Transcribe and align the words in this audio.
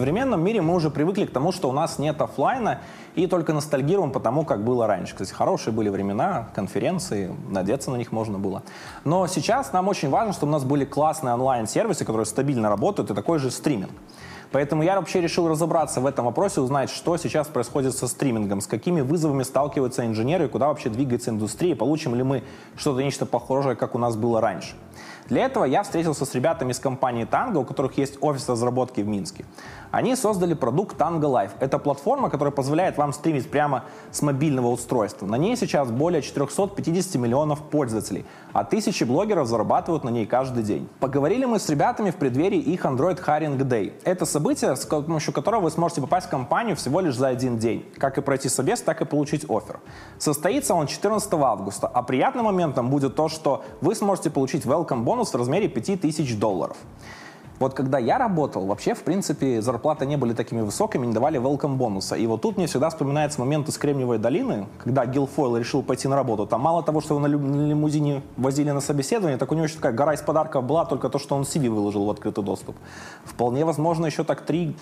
современном 0.00 0.42
мире 0.42 0.62
мы 0.62 0.74
уже 0.74 0.88
привыкли 0.88 1.26
к 1.26 1.30
тому, 1.30 1.52
что 1.52 1.68
у 1.68 1.72
нас 1.72 1.98
нет 1.98 2.22
офлайна, 2.22 2.80
и 3.16 3.26
только 3.26 3.52
ностальгируем 3.52 4.12
по 4.12 4.18
тому, 4.18 4.46
как 4.46 4.64
было 4.64 4.86
раньше. 4.86 5.12
Кстати, 5.12 5.30
хорошие 5.30 5.74
были 5.74 5.90
времена, 5.90 6.48
конференции, 6.54 7.36
надеяться 7.50 7.90
на 7.90 7.96
них 7.96 8.10
можно 8.10 8.38
было. 8.38 8.62
Но 9.04 9.26
сейчас 9.26 9.74
нам 9.74 9.88
очень 9.88 10.08
важно, 10.08 10.32
чтобы 10.32 10.52
у 10.52 10.52
нас 10.54 10.64
были 10.64 10.86
классные 10.86 11.34
онлайн-сервисы, 11.34 12.06
которые 12.06 12.24
стабильно 12.24 12.70
работают, 12.70 13.10
и 13.10 13.14
такой 13.14 13.38
же 13.38 13.50
стриминг. 13.50 13.90
Поэтому 14.52 14.82
я 14.82 14.96
вообще 14.96 15.20
решил 15.20 15.48
разобраться 15.48 16.00
в 16.00 16.06
этом 16.06 16.24
вопросе, 16.24 16.62
узнать, 16.62 16.88
что 16.88 17.18
сейчас 17.18 17.46
происходит 17.46 17.94
со 17.94 18.08
стримингом, 18.08 18.62
с 18.62 18.66
какими 18.66 19.02
вызовами 19.02 19.42
сталкиваются 19.42 20.06
инженеры, 20.06 20.48
куда 20.48 20.68
вообще 20.68 20.88
двигается 20.88 21.30
индустрия, 21.30 21.76
получим 21.76 22.14
ли 22.14 22.22
мы 22.22 22.42
что-то 22.74 23.02
нечто 23.02 23.26
похожее, 23.26 23.76
как 23.76 23.94
у 23.94 23.98
нас 23.98 24.16
было 24.16 24.40
раньше. 24.40 24.74
Для 25.30 25.44
этого 25.44 25.64
я 25.64 25.84
встретился 25.84 26.24
с 26.24 26.34
ребятами 26.34 26.72
из 26.72 26.80
компании 26.80 27.24
Tango, 27.24 27.58
у 27.58 27.64
которых 27.64 27.96
есть 27.96 28.18
офис 28.20 28.48
разработки 28.48 29.00
в 29.00 29.06
Минске. 29.06 29.44
Они 29.90 30.14
создали 30.14 30.54
продукт 30.54 30.96
Tango 30.96 31.22
Life. 31.22 31.50
Это 31.58 31.78
платформа, 31.78 32.30
которая 32.30 32.52
позволяет 32.52 32.96
вам 32.96 33.12
стримить 33.12 33.50
прямо 33.50 33.84
с 34.12 34.22
мобильного 34.22 34.68
устройства. 34.68 35.26
На 35.26 35.36
ней 35.36 35.56
сейчас 35.56 35.90
более 35.90 36.22
450 36.22 37.16
миллионов 37.16 37.60
пользователей, 37.62 38.24
а 38.52 38.62
тысячи 38.62 39.02
блогеров 39.02 39.48
зарабатывают 39.48 40.04
на 40.04 40.10
ней 40.10 40.26
каждый 40.26 40.62
день. 40.62 40.88
Поговорили 41.00 41.44
мы 41.44 41.58
с 41.58 41.68
ребятами 41.68 42.10
в 42.10 42.16
преддверии 42.16 42.58
их 42.58 42.84
Android 42.84 43.20
Hiring 43.24 43.58
Day. 43.58 43.92
Это 44.04 44.26
событие, 44.26 44.76
с 44.76 44.86
помощью 44.86 45.32
которого 45.32 45.62
вы 45.62 45.70
сможете 45.72 46.00
попасть 46.00 46.28
в 46.28 46.30
компанию 46.30 46.76
всего 46.76 47.00
лишь 47.00 47.16
за 47.16 47.28
один 47.28 47.58
день. 47.58 47.84
Как 47.98 48.16
и 48.16 48.20
пройти 48.20 48.48
собес, 48.48 48.80
так 48.82 49.00
и 49.00 49.04
получить 49.04 49.44
офер. 49.48 49.80
Состоится 50.18 50.74
он 50.74 50.86
14 50.86 51.32
августа, 51.34 51.88
а 51.88 52.02
приятным 52.02 52.44
моментом 52.44 52.90
будет 52.90 53.16
то, 53.16 53.28
что 53.28 53.64
вы 53.80 53.96
сможете 53.96 54.30
получить 54.30 54.64
welcome 54.64 55.02
бонус 55.02 55.32
в 55.32 55.36
размере 55.36 55.68
5000 55.68 56.36
долларов. 56.36 56.76
Вот 57.60 57.74
когда 57.74 57.98
я 57.98 58.16
работал, 58.16 58.64
вообще, 58.64 58.94
в 58.94 59.02
принципе, 59.02 59.60
зарплаты 59.60 60.06
не 60.06 60.16
были 60.16 60.32
такими 60.32 60.62
высокими, 60.62 61.04
не 61.04 61.12
давали 61.12 61.38
welcome 61.38 61.76
бонуса. 61.76 62.14
И 62.14 62.26
вот 62.26 62.40
тут 62.40 62.56
мне 62.56 62.66
всегда 62.66 62.88
вспоминается 62.88 63.38
момент 63.38 63.68
из 63.68 63.76
Кремниевой 63.76 64.16
долины, 64.16 64.66
когда 64.78 65.04
Гилфойл 65.04 65.58
решил 65.58 65.82
пойти 65.82 66.08
на 66.08 66.16
работу. 66.16 66.46
Там 66.46 66.62
мало 66.62 66.82
того, 66.82 67.02
что 67.02 67.18
его 67.18 67.28
на 67.28 67.30
лимузине 67.30 68.22
возили 68.38 68.70
на 68.70 68.80
собеседование, 68.80 69.36
так 69.36 69.52
у 69.52 69.54
него 69.54 69.66
еще 69.66 69.76
такая 69.76 69.92
гора 69.92 70.14
из 70.14 70.22
подарков 70.22 70.64
была, 70.64 70.86
только 70.86 71.10
то, 71.10 71.18
что 71.18 71.36
он 71.36 71.42
CV 71.42 71.68
выложил 71.68 72.06
в 72.06 72.10
открытый 72.10 72.42
доступ. 72.42 72.76
Вполне 73.24 73.66
возможно, 73.66 74.06
еще 74.06 74.24
так 74.24 74.48
3-6 74.48 74.74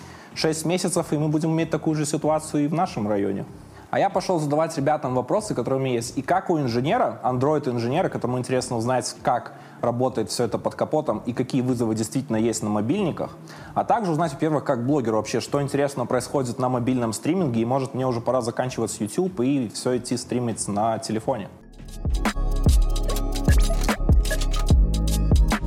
месяцев, 0.65 1.11
и 1.11 1.17
мы 1.17 1.27
будем 1.27 1.51
иметь 1.51 1.71
такую 1.71 1.97
же 1.97 2.05
ситуацию 2.05 2.63
и 2.63 2.67
в 2.69 2.73
нашем 2.73 3.09
районе. 3.09 3.43
А 3.91 3.99
я 3.99 4.09
пошел 4.09 4.39
задавать 4.39 4.77
ребятам 4.77 5.15
вопросы, 5.15 5.53
которые 5.53 5.81
у 5.81 5.83
меня 5.83 5.95
есть. 5.95 6.17
И 6.17 6.21
как 6.21 6.49
у 6.49 6.57
инженера, 6.57 7.19
Android-инженера, 7.23 8.07
которому 8.07 8.37
интересно 8.37 8.77
узнать, 8.77 9.15
как 9.21 9.53
работает 9.81 10.29
все 10.29 10.45
это 10.45 10.57
под 10.57 10.75
капотом 10.75 11.21
и 11.25 11.33
какие 11.33 11.61
вызовы 11.61 11.95
действительно 11.95 12.37
есть 12.37 12.63
на 12.63 12.69
мобильниках, 12.69 13.37
а 13.73 13.83
также 13.83 14.11
узнать, 14.11 14.33
во-первых, 14.33 14.63
как 14.63 14.85
блогер 14.85 15.13
вообще, 15.13 15.39
что 15.39 15.61
интересно 15.61 16.05
происходит 16.05 16.59
на 16.59 16.69
мобильном 16.69 17.13
стриминге, 17.13 17.61
и 17.61 17.65
может 17.65 17.93
мне 17.93 18.07
уже 18.07 18.21
пора 18.21 18.41
заканчивать 18.41 18.91
с 18.91 18.99
YouTube 18.99 19.39
и 19.41 19.69
все 19.73 19.97
идти 19.97 20.17
стримить 20.17 20.67
на 20.67 20.99
телефоне. 20.99 21.49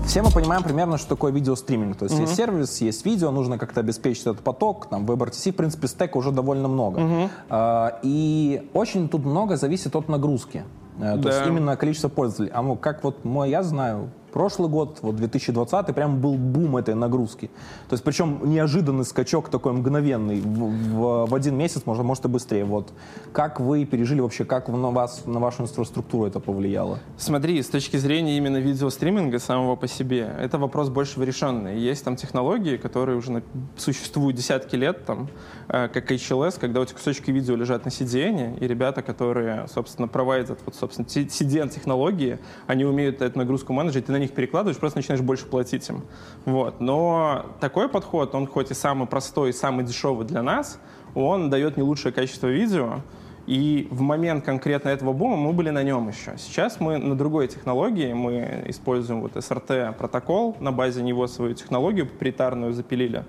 Все 0.07 0.21
мы 0.21 0.31
понимаем 0.31 0.63
примерно, 0.63 0.99
что 0.99 1.09
такое 1.09 1.33
видеостриминг. 1.33 1.97
То 1.97 2.05
есть 2.05 2.17
mm-hmm. 2.17 2.21
есть 2.21 2.37
сервис, 2.37 2.81
есть 2.83 3.07
видео, 3.07 3.31
нужно 3.31 3.57
как-то 3.57 3.81
обеспечить 3.81 4.27
этот 4.27 4.41
поток. 4.41 4.91
Там 4.91 5.07
в 5.07 5.11
WebRTC, 5.11 5.53
в 5.53 5.57
принципе, 5.57 5.89
стека 5.89 6.19
уже 6.19 6.33
довольно 6.33 6.69
много. 6.69 7.01
Mm-hmm. 7.01 8.01
И 8.03 8.69
очень 8.75 9.09
тут 9.09 9.25
много 9.25 9.57
зависит 9.57 9.97
от 9.97 10.11
нагрузки. 10.11 10.65
Э, 10.99 11.17
то 11.17 11.23
да. 11.23 11.37
есть 11.37 11.47
именно 11.47 11.77
количество 11.77 12.09
пользователей. 12.09 12.51
А 12.55 12.63
ну, 12.63 12.77
как 12.77 13.03
вот 13.05 13.25
мой, 13.25 13.51
я 13.51 13.63
знаю, 13.63 14.11
прошлый 14.33 14.69
год, 14.69 14.99
вот 15.03 15.17
2020, 15.17 15.95
прям 15.95 16.21
был 16.21 16.35
бум 16.35 16.77
этой 16.77 16.95
нагрузки. 16.95 17.51
То 17.89 17.95
есть 17.95 18.05
причем 18.05 18.41
неожиданный 18.45 19.05
скачок 19.05 19.49
такой 19.49 19.73
мгновенный. 19.73 20.41
В, 20.41 20.71
в, 20.71 21.27
в 21.27 21.35
один 21.35 21.57
месяц, 21.57 21.83
может, 21.85 22.05
может 22.05 22.25
и 22.25 22.29
быстрее. 22.29 22.65
Вот. 22.65 22.93
Как 23.33 23.61
вы 23.61 23.85
пережили 23.85 24.21
вообще, 24.21 24.45
как 24.45 24.69
на 24.69 24.91
вас, 24.91 25.25
на 25.27 25.39
вашу 25.39 25.63
инфраструктуру 25.63 26.27
это 26.27 26.41
повлияло? 26.41 26.99
Смотри, 27.17 27.63
с 27.63 27.69
точки 27.69 27.97
зрения 27.97 28.37
именно 28.37 28.57
видеостриминга 28.57 29.39
самого 29.39 29.77
по 29.77 29.87
себе, 29.87 30.35
это 30.41 30.59
вопрос 30.59 30.89
больше 30.89 31.23
решенный. 31.25 31.79
Есть 31.79 32.05
там 32.05 32.17
технологии, 32.17 32.77
которые 32.77 33.19
уже 33.19 33.43
существуют 33.77 34.37
десятки 34.37 34.77
лет, 34.77 35.05
там, 35.05 35.29
э, 35.69 35.89
как 35.89 36.11
HLS, 36.11 36.59
когда 36.59 36.81
у 36.81 36.85
тебя 36.85 36.97
кусочки 36.97 37.31
видео 37.31 37.57
лежат 37.57 37.85
на 37.85 37.91
CDN, 37.91 38.59
и 38.59 38.67
ребята, 38.67 39.03
которые, 39.03 39.67
собственно, 39.69 40.09
проводят 40.09 40.59
вот, 40.65 40.75
собственно, 40.75 41.07
CDN-технологии, 41.07 42.39
они 42.67 42.85
умеют 42.85 43.23
эту 43.23 43.39
нагрузку 43.39 43.73
менеджить, 43.73 44.09
и 44.09 44.13
на 44.13 44.22
них 44.23 44.33
перекладываешь, 44.33 44.79
просто 44.79 44.99
начинаешь 44.99 45.23
больше 45.23 45.47
платить 45.47 45.89
им. 45.89 46.03
Вот. 46.45 46.81
Но 46.81 47.47
такой 47.61 47.89
подход, 47.89 48.35
он 48.35 48.47
хоть 48.47 48.71
и 48.71 48.75
самый 48.75 49.07
простой, 49.07 49.51
и 49.51 49.53
самый 49.53 49.85
дешевый 49.85 50.27
для 50.27 50.43
нас, 50.43 50.79
он 51.15 51.51
дает 51.51 51.77
не 51.77 51.83
лучшее 51.83 52.13
качество 52.13 52.47
видео, 52.47 53.01
и 53.47 53.89
в 53.91 54.01
момент 54.01 54.45
конкретно 54.45 54.89
этого 54.89 55.13
бума 55.13 55.37
мы 55.37 55.53
были 55.53 55.71
на 55.71 55.83
нем 55.83 56.09
еще. 56.09 56.35
Сейчас 56.39 56.79
мы 56.81 56.99
на 56.99 57.17
другой 57.17 57.49
технологии, 57.49 58.13
мы 58.13 58.65
используем 58.67 59.21
вот 59.21 59.37
SRT 59.37 59.95
протокол, 59.95 60.57
на 60.61 60.73
базе 60.73 61.03
него 61.03 61.27
свою 61.27 61.55
технологию 61.55 62.07
проприетарную 62.07 62.73
запилили. 62.73 63.25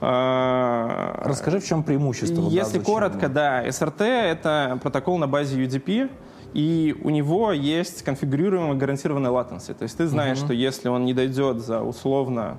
А, 0.00 1.20
Расскажи, 1.24 1.60
в 1.60 1.66
чем 1.66 1.82
преимущество? 1.82 2.42
Если 2.48 2.78
коротко, 2.78 3.28
да, 3.28 3.66
SRT— 3.66 4.02
это 4.04 4.78
протокол 4.82 5.18
на 5.18 5.26
базе 5.26 5.60
UDP, 5.64 6.10
и 6.54 6.96
у 7.02 7.10
него 7.10 7.52
есть 7.52 8.02
конфигурируемая 8.02 8.74
гарантированная 8.74 9.30
latency. 9.30 9.74
То 9.74 9.82
есть 9.82 9.96
ты 9.96 10.06
знаешь, 10.06 10.38
uh-huh. 10.38 10.44
что 10.44 10.52
если 10.54 10.88
он 10.88 11.04
не 11.04 11.14
дойдет 11.14 11.60
за 11.60 11.82
условно 11.82 12.58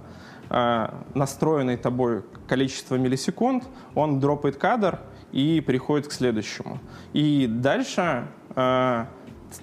э, 0.49 0.87
настроенное 1.13 1.77
тобой 1.77 2.23
количество 2.47 2.95
миллисекунд, 2.95 3.63
он 3.95 4.19
дропает 4.19 4.57
кадр 4.57 4.99
и 5.31 5.61
переходит 5.61 6.07
к 6.07 6.11
следующему. 6.11 6.79
И 7.13 7.47
дальше 7.47 8.27
э, 8.55 9.05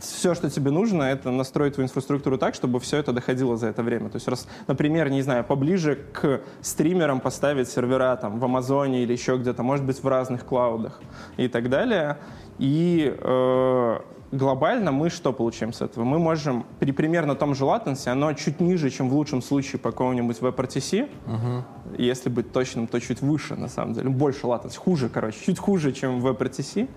все, 0.00 0.34
что 0.34 0.50
тебе 0.50 0.70
нужно, 0.70 1.04
это 1.04 1.30
настроить 1.30 1.74
твою 1.74 1.86
инфраструктуру 1.86 2.38
так, 2.38 2.54
чтобы 2.54 2.80
все 2.80 2.98
это 2.98 3.12
доходило 3.12 3.56
за 3.56 3.68
это 3.68 3.82
время. 3.82 4.08
То 4.08 4.16
есть, 4.16 4.28
раз, 4.28 4.48
например, 4.66 5.10
не 5.10 5.22
знаю, 5.22 5.44
поближе 5.44 5.96
к 6.12 6.40
стримерам 6.60 7.20
поставить 7.20 7.68
сервера 7.68 8.16
там 8.16 8.38
в 8.38 8.44
Амазоне 8.44 9.02
или 9.02 9.12
еще 9.12 9.36
где-то, 9.36 9.62
может 9.62 9.84
быть, 9.84 10.02
в 10.02 10.08
разных 10.08 10.44
клаудах 10.44 11.00
и 11.36 11.48
так 11.48 11.68
далее. 11.68 12.18
И 12.58 13.14
э, 13.16 13.98
глобально 14.32 14.92
мы 14.92 15.10
что 15.10 15.32
получаем 15.32 15.72
с 15.72 15.80
этого? 15.80 16.04
Мы 16.04 16.18
можем 16.18 16.66
при 16.78 16.92
примерно 16.92 17.34
том 17.34 17.54
же 17.54 17.64
latency, 17.64 18.08
оно 18.08 18.32
чуть 18.32 18.60
ниже, 18.60 18.90
чем 18.90 19.08
в 19.08 19.14
лучшем 19.14 19.42
случае 19.42 19.78
по 19.78 19.90
какому-нибудь 19.90 20.38
WebRTC. 20.38 21.08
Угу. 21.26 21.98
Если 22.02 22.28
быть 22.28 22.52
точным, 22.52 22.86
то 22.86 23.00
чуть 23.00 23.20
выше, 23.22 23.56
на 23.56 23.68
самом 23.68 23.94
деле. 23.94 24.08
Больше 24.08 24.46
latency. 24.46 24.76
Хуже, 24.76 25.08
короче. 25.08 25.38
Чуть 25.44 25.58
хуже, 25.58 25.92
чем 25.92 26.20
в 26.20 26.26
WebRTC. 26.26 26.88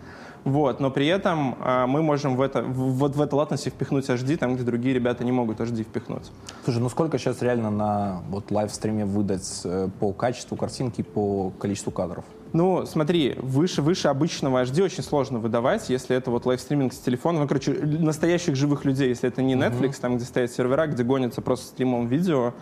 Вот, 0.46 0.80
но 0.80 0.90
при 0.90 1.08
этом 1.08 1.58
э, 1.62 1.86
мы 1.86 2.02
можем 2.02 2.38
в 2.38 2.42
это, 2.42 2.62
в, 2.62 2.94
вот 2.98 3.16
в 3.16 3.22
это 3.22 3.36
latency 3.36 3.70
впихнуть 3.70 4.10
HD, 4.10 4.38
там, 4.38 4.56
где 4.56 4.64
другие 4.64 4.96
ребята 4.96 5.24
не 5.24 5.32
могут 5.32 5.60
HD 5.60 5.84
впихнуть. 5.84 6.32
Слушай, 6.64 6.80
ну 6.80 6.90
сколько 6.90 7.18
сейчас 7.18 7.42
реально 7.42 7.70
на 7.70 8.22
вот 8.30 8.50
лайвстриме 8.50 9.06
выдать 9.06 9.62
э, 9.66 9.90
по 10.00 10.14
качеству 10.14 10.56
картинки, 10.56 11.02
по 11.02 11.52
количеству 11.60 11.92
кадров? 11.92 12.24
Ну, 12.52 12.86
смотри, 12.86 13.36
выше, 13.38 13.82
выше 13.82 14.08
обычного 14.08 14.64
HD 14.64 14.84
очень 14.84 15.04
сложно 15.04 15.40
выдавать, 15.40 15.90
если 15.90 16.16
это 16.16 16.32
вот 16.32 16.46
лайвстриминг 16.46 16.94
с 16.94 16.98
телефона. 16.98 17.40
Ну, 17.42 17.48
короче, 17.48 17.74
настоящих 17.74 18.56
живых 18.56 18.86
людей, 18.86 19.10
если 19.10 19.30
это 19.30 19.44
не 19.44 19.54
Netflix, 19.54 19.92
uh-huh. 19.92 20.02
там, 20.02 20.18
где 20.18 20.26
стоят 20.26 20.52
сервера, 20.52 20.88
где 20.88 21.04
гонятся 21.04 21.42
просто 21.42 21.68
стримом 21.68 22.08
видео. 22.08 22.54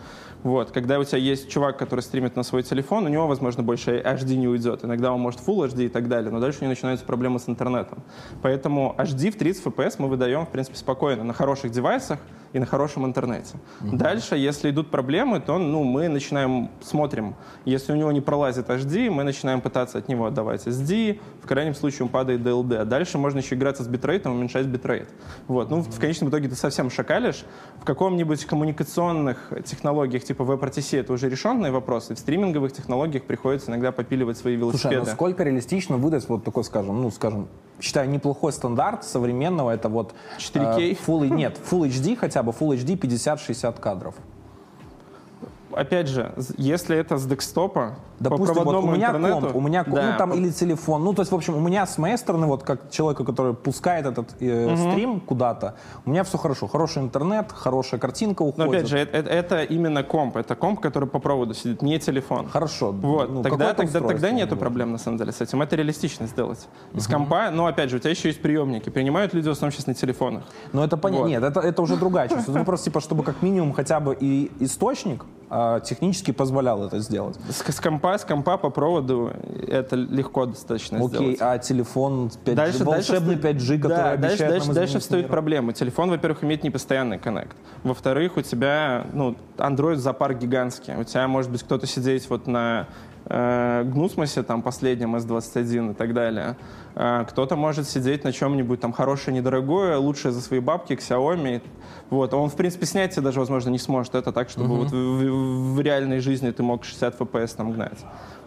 Вот, 0.42 0.70
когда 0.70 0.98
у 1.00 1.04
тебя 1.04 1.18
есть 1.18 1.48
чувак, 1.48 1.78
который 1.78 2.00
стримит 2.00 2.36
на 2.36 2.42
свой 2.42 2.62
телефон, 2.62 3.06
у 3.06 3.08
него, 3.08 3.26
возможно, 3.26 3.62
больше 3.62 3.98
HD 3.98 4.36
не 4.36 4.46
уйдет. 4.46 4.84
Иногда 4.84 5.12
он 5.12 5.20
может 5.20 5.40
Full 5.40 5.68
HD 5.68 5.86
и 5.86 5.88
так 5.88 6.08
далее, 6.08 6.30
но 6.30 6.38
дальше 6.38 6.58
у 6.60 6.62
него 6.62 6.70
начинаются 6.70 7.04
проблемы 7.04 7.40
с 7.40 7.48
интернетом. 7.48 8.02
Поэтому 8.42 8.94
HD 8.98 9.30
в 9.30 9.36
30 9.36 9.64
FPS 9.64 9.96
мы 9.98 10.08
выдаем, 10.08 10.46
в 10.46 10.50
принципе, 10.50 10.76
спокойно 10.76 11.24
на 11.24 11.32
хороших 11.32 11.72
девайсах, 11.72 12.20
и 12.52 12.58
на 12.58 12.66
хорошем 12.66 13.04
интернете. 13.04 13.56
Угу. 13.80 13.96
Дальше, 13.96 14.36
если 14.36 14.70
идут 14.70 14.90
проблемы, 14.90 15.40
то 15.40 15.58
ну, 15.58 15.84
мы 15.84 16.08
начинаем, 16.08 16.70
смотрим, 16.80 17.34
если 17.64 17.92
у 17.92 17.96
него 17.96 18.12
не 18.12 18.20
пролазит 18.20 18.68
HD, 18.68 19.10
мы 19.10 19.24
начинаем 19.24 19.60
пытаться 19.60 19.98
от 19.98 20.08
него 20.08 20.26
отдавать 20.26 20.66
SD, 20.66 21.20
в 21.42 21.46
крайнем 21.46 21.74
случае 21.74 22.04
он 22.04 22.08
падает 22.08 22.42
до 22.42 22.50
LD. 22.50 22.76
А 22.76 22.84
дальше 22.84 23.18
можно 23.18 23.38
еще 23.38 23.54
играться 23.54 23.82
с 23.82 23.88
битрейтом, 23.88 24.32
уменьшать 24.32 24.66
битрейт. 24.66 25.08
Вот. 25.46 25.70
Ну, 25.70 25.82
в 25.82 26.00
конечном 26.00 26.30
итоге 26.30 26.48
ты 26.48 26.54
совсем 26.54 26.90
шакалишь. 26.90 27.44
В 27.80 27.84
каком-нибудь 27.84 28.44
коммуникационных 28.44 29.52
технологиях 29.64 30.24
типа 30.24 30.42
WebRTC 30.42 31.00
это 31.00 31.12
уже 31.12 31.28
решенные 31.28 31.72
вопросы. 31.72 32.14
В 32.14 32.18
стриминговых 32.18 32.72
технологиях 32.72 33.24
приходится 33.24 33.70
иногда 33.70 33.92
попиливать 33.92 34.38
свои 34.38 34.56
велосипеды. 34.56 34.94
Слушай, 34.94 35.02
а 35.02 35.04
насколько 35.06 35.42
реалистично 35.44 35.96
выдать 35.96 36.28
вот 36.28 36.44
такой, 36.44 36.64
скажем, 36.64 37.00
ну, 37.00 37.10
скажем, 37.10 37.48
считаю, 37.80 38.08
неплохой 38.10 38.52
стандарт 38.52 39.04
современного, 39.04 39.70
это 39.70 39.88
вот... 39.88 40.14
4K? 40.38 40.78
Э, 40.78 40.94
full, 40.94 41.28
нет, 41.28 41.58
Full 41.70 41.88
HD 41.88 42.16
хотя 42.16 42.37
бы, 42.42 42.52
Full 42.52 42.76
HD 42.76 42.96
50-60 42.96 43.80
кадров. 43.80 44.14
Опять 45.72 46.08
же, 46.08 46.34
если 46.56 46.96
это 46.96 47.18
с 47.18 47.26
декстопа, 47.26 47.96
Допустим, 48.20 48.54
по 48.56 48.64
вот 48.64 48.84
у 48.84 48.90
меня 48.90 49.08
интернету. 49.08 49.40
комп, 49.40 49.56
у 49.56 49.60
меня 49.60 49.84
комп, 49.84 49.96
Да. 49.96 50.10
ну 50.12 50.18
там 50.18 50.32
или 50.32 50.50
телефон. 50.50 51.04
Ну, 51.04 51.12
то 51.14 51.22
есть, 51.22 51.30
в 51.32 51.34
общем, 51.34 51.56
у 51.56 51.60
меня 51.60 51.86
с 51.86 51.98
моей 51.98 52.16
стороны, 52.16 52.46
вот 52.46 52.62
как 52.62 52.90
человека, 52.90 53.24
который 53.24 53.54
пускает 53.54 54.06
этот 54.06 54.28
э, 54.40 54.76
стрим 54.76 55.20
куда-то, 55.20 55.74
у 56.04 56.10
меня 56.10 56.24
все 56.24 56.38
хорошо. 56.38 56.66
Хороший 56.66 57.02
интернет, 57.02 57.52
хорошая 57.52 58.00
картинка 58.00 58.42
Но 58.42 58.48
уходит. 58.50 58.72
опять 58.74 58.88
же, 58.88 58.98
это, 58.98 59.18
это- 59.18 59.30
это 59.30 59.62
именно 59.62 60.02
комп. 60.02 60.36
Это 60.36 60.54
комп, 60.54 60.80
который 60.80 61.08
по 61.08 61.18
проводу 61.18 61.54
сидит, 61.54 61.82
не 61.82 61.98
телефон. 61.98 62.48
Хорошо. 62.48 62.92
Вот, 62.92 63.30
ну, 63.30 63.42
тогда, 63.42 63.74
тогда, 63.74 64.00
тогда 64.00 64.30
нету 64.30 64.56
проблем, 64.56 64.92
на 64.92 64.98
самом 64.98 65.18
деле, 65.18 65.32
с 65.32 65.40
этим. 65.40 65.62
Это 65.62 65.76
реалистично 65.76 66.26
сделать. 66.26 66.66
Из 66.94 67.06
компа, 67.06 67.50
но 67.50 67.66
опять 67.66 67.90
же, 67.90 67.96
у 67.96 67.98
тебя 68.00 68.10
еще 68.10 68.28
есть 68.28 68.42
приемники. 68.42 68.90
Принимают 68.90 69.34
люди 69.34 69.48
в 69.48 69.52
основном 69.52 69.72
сейчас 69.72 69.86
на 69.86 69.94
телефонах. 69.94 70.42
Ну, 70.72 70.82
это 70.82 70.96
понятно. 70.96 71.24
Вот. 71.24 71.30
Нет, 71.30 71.42
это, 71.42 71.60
это 71.60 71.82
уже 71.82 71.96
другая 71.96 72.28
часть. 72.28 72.48
Это 72.48 72.64
просто, 72.64 72.86
типа, 72.86 73.00
чтобы 73.00 73.22
как 73.22 73.42
минимум 73.42 73.72
хотя 73.72 74.00
бы 74.00 74.16
и 74.18 74.50
источник 74.60 75.24
а, 75.50 75.80
технически 75.80 76.30
позволял 76.30 76.84
это 76.84 76.98
сделать. 77.00 77.36
С, 77.48 77.62
с 77.72 77.80
компа, 77.80 78.07
с 78.16 78.24
компа 78.24 78.56
по 78.56 78.70
проводу 78.70 79.32
это 79.66 79.96
легко 79.96 80.46
достаточно 80.46 80.98
Окей, 80.98 81.08
сделать. 81.08 81.38
а 81.40 81.58
телефон 81.58 82.30
5G, 82.44 82.54
Дальше, 82.54 82.84
волшебный 82.84 83.36
дальше, 83.36 83.74
5G, 83.74 83.78
который 83.78 83.96
да, 83.96 84.10
обещает 84.12 84.38
дальше, 84.38 84.50
дальше, 84.50 84.72
дальше 84.72 84.98
встают 85.00 85.24
мир. 85.26 85.30
проблемы. 85.32 85.72
Телефон, 85.72 86.10
во-первых, 86.10 86.44
имеет 86.44 86.62
непостоянный 86.62 87.18
коннект. 87.18 87.56
Во-вторых, 87.82 88.36
у 88.36 88.42
тебя, 88.42 89.06
ну, 89.12 89.36
Android 89.58 89.96
зоопарк 89.96 90.38
гигантский. 90.38 90.94
У 90.96 91.04
тебя 91.04 91.28
может 91.28 91.50
быть 91.50 91.62
кто-то 91.62 91.86
сидеть 91.86 92.30
вот 92.30 92.46
на 92.46 92.86
э, 93.28 93.84
Гнусмосе, 93.84 94.42
там, 94.42 94.62
последнем 94.62 95.16
S21 95.16 95.90
и 95.92 95.94
так 95.94 96.14
далее. 96.14 96.56
А 96.94 97.24
кто-то 97.24 97.56
может 97.56 97.88
сидеть 97.88 98.24
на 98.24 98.32
чем-нибудь 98.32 98.80
там 98.80 98.92
хорошее, 98.92 99.36
недорогое, 99.36 99.96
лучшее 99.98 100.32
за 100.32 100.40
свои 100.40 100.60
бабки, 100.60 100.94
Xiaomi. 100.94 101.62
Вот. 102.10 102.34
Он, 102.34 102.48
в 102.48 102.56
принципе, 102.56 102.86
снять 102.86 103.12
себе 103.12 103.22
даже, 103.22 103.38
возможно, 103.40 103.70
не 103.70 103.78
сможет 103.78 104.14
это 104.14 104.32
так, 104.32 104.48
чтобы 104.50 104.68
вот 104.76 104.90
в, 104.90 104.94
в- 104.94 105.74
в 105.74 105.80
реальной 105.80 106.20
жизни 106.20 106.50
ты 106.50 106.62
мог 106.62 106.84
60 106.84 107.20
FPS 107.20 107.56
там 107.56 107.72
гнать. 107.72 107.98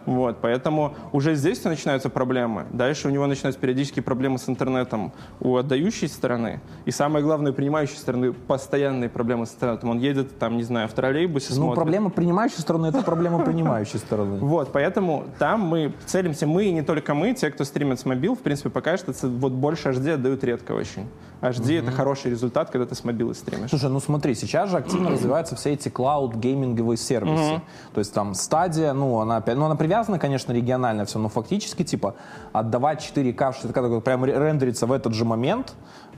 Вот, 0.06 0.38
поэтому 0.40 0.94
уже 1.12 1.34
здесь 1.34 1.62
начинаются 1.64 2.08
проблемы. 2.10 2.66
Дальше 2.72 3.08
у 3.08 3.10
него 3.10 3.26
начинаются 3.26 3.60
периодически 3.60 4.00
проблемы 4.00 4.38
с 4.38 4.48
интернетом 4.48 5.12
у 5.40 5.56
отдающей 5.56 6.08
стороны. 6.08 6.60
И 6.84 6.90
самое 6.90 7.24
главное, 7.24 7.52
у 7.52 7.54
принимающей 7.54 7.96
стороны 7.96 8.32
постоянные 8.32 9.08
проблемы 9.08 9.46
с 9.46 9.54
интернетом. 9.54 9.90
Он 9.90 9.98
едет, 9.98 10.38
там, 10.38 10.56
не 10.56 10.62
знаю, 10.62 10.88
в 10.88 10.92
троллейбусе, 10.92 11.50
Ну, 11.50 11.56
смотрит. 11.56 11.76
проблема 11.76 12.10
принимающей 12.10 12.58
стороны, 12.58 12.86
это 12.86 13.02
проблема 13.02 13.44
принимающей 13.44 13.98
стороны. 13.98 14.38
Вот, 14.52 14.72
поэтому 14.72 15.24
там 15.38 15.60
мы 15.60 15.92
целимся, 16.06 16.46
мы 16.46 16.64
и 16.64 16.72
не 16.72 16.82
только 16.82 17.14
мы, 17.14 17.32
те, 17.34 17.50
кто 17.50 17.64
стримит 17.64 18.00
с 18.00 18.04
мобил, 18.04 18.34
в 18.34 18.40
принципе, 18.40 18.70
пока 18.70 18.96
что 18.96 19.12
вот 19.22 19.52
больше 19.52 19.90
HD 19.90 20.14
отдают 20.14 20.44
редко 20.44 20.72
очень. 20.72 21.06
HD 21.40 21.80
это 21.80 21.90
хороший 21.90 22.30
результат, 22.30 22.70
когда 22.70 22.86
ты 22.86 22.94
с 22.94 23.02
мобилы 23.02 23.34
стримишь. 23.34 23.70
Слушай, 23.70 23.90
ну 23.90 23.98
смотри, 24.00 24.34
сейчас 24.34 24.70
же 24.70 24.76
активно 24.76 25.10
развиваются 25.12 25.56
все 25.56 25.72
эти 25.72 25.88
клауд-гейминговые 25.88 26.96
сервисы. 26.96 27.60
То 27.94 27.98
есть 27.98 28.12
там 28.14 28.34
стадия, 28.34 28.92
ну 28.92 29.18
она 29.18 29.38
опять, 29.38 29.56
ну 29.56 29.64
она 29.64 29.74
привязана, 29.74 29.91
конечно, 30.18 30.52
регионально 30.52 31.04
все, 31.04 31.18
но 31.18 31.28
фактически 31.28 31.84
типа 31.84 32.14
отдавать 32.52 33.00
4К 33.14 33.52
в 33.52 33.54
60 33.56 33.74
такой 33.74 34.00
прям 34.00 34.24
ре- 34.24 34.38
рендерится 34.38 34.86
в 34.86 34.92
этот 34.92 35.14
же 35.14 35.24
момент. 35.24 35.74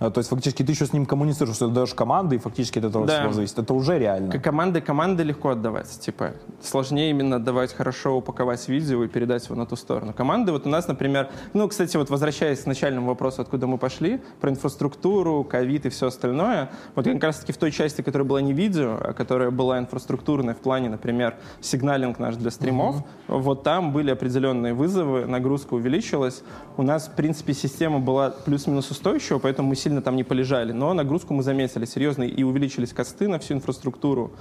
Э, 0.06 0.10
То 0.10 0.18
есть 0.18 0.30
фактически 0.30 0.62
ты 0.62 0.72
еще 0.72 0.86
с 0.86 0.92
ним 0.92 1.06
коммуницируешь, 1.06 1.56
что 1.56 1.68
ты 1.68 1.74
даешь 1.74 1.94
команды, 1.94 2.36
и 2.36 2.38
фактически 2.38 2.78
от 2.78 2.84
этого 2.86 3.06
Да. 3.06 3.20
всего 3.20 3.32
зависит. 3.32 3.58
Это 3.58 3.74
уже 3.74 3.98
реально. 3.98 4.32
К- 4.32 4.40
Команды, 4.42 4.80
команды 4.80 5.22
легко 5.22 5.50
отдавать. 5.50 5.88
Типа, 6.00 6.32
сложнее 6.62 7.10
именно 7.10 7.36
отдавать 7.36 7.72
хорошо, 7.74 8.16
упаковать 8.16 8.68
видео 8.68 9.04
и 9.04 9.08
передать 9.08 9.44
его 9.46 9.56
на 9.56 9.66
ту 9.66 9.76
сторону. 9.76 10.12
Команды, 10.12 10.52
вот 10.52 10.66
у 10.66 10.68
нас, 10.68 10.86
например, 10.88 11.28
ну, 11.54 11.68
кстати, 11.68 11.96
вот 11.96 12.10
возвращаясь 12.10 12.60
к 12.60 12.66
начальному 12.66 13.06
вопросу, 13.08 13.42
откуда 13.42 13.66
мы 13.66 13.78
пошли, 13.78 14.20
про 14.40 14.50
инфраструктуру, 14.50 15.44
ковид 15.44 15.86
и 15.86 15.88
все 15.88 16.06
остальное, 16.08 16.70
вот 16.94 17.04
как 17.06 17.22
раз 17.24 17.38
таки 17.38 17.52
в 17.52 17.56
той 17.56 17.70
части, 17.70 18.02
которая 18.02 18.26
была 18.28 18.40
не 18.42 18.52
видео, 18.52 18.96
а 19.00 19.12
которая 19.12 19.50
была 19.50 19.78
инфраструктурная 19.78 20.54
в 20.54 20.58
плане, 20.58 20.88
например, 20.88 21.36
сигналинг 21.60 22.18
наш 22.18 22.36
для 22.36 22.50
стримов, 22.50 22.96
вот 23.28 23.62
там 23.62 23.92
были 23.92 24.10
определенные 24.10 24.74
вызовы, 24.74 25.26
нагрузка 25.26 25.74
увеличилась. 25.74 26.42
У 26.76 26.82
нас, 26.82 27.08
в 27.08 27.12
принципе, 27.12 27.54
система 27.54 27.98
была 28.00 28.30
плюс-минус 28.30 28.90
устойчива, 28.90 29.38
поэтому 29.38 29.68
мы 29.68 29.76
сильно 29.76 29.93
там 30.00 30.16
не 30.16 30.24
полежали, 30.24 30.72
но 30.72 30.94
нагрузку 30.94 31.34
мы 31.34 31.42
заметили 31.42 31.84
серьезно, 31.84 32.22
и 32.24 32.42
увеличились 32.42 32.92
косты 32.92 33.28
на 33.28 33.38
всю 33.38 33.54
инфраструктуру, 33.54 34.32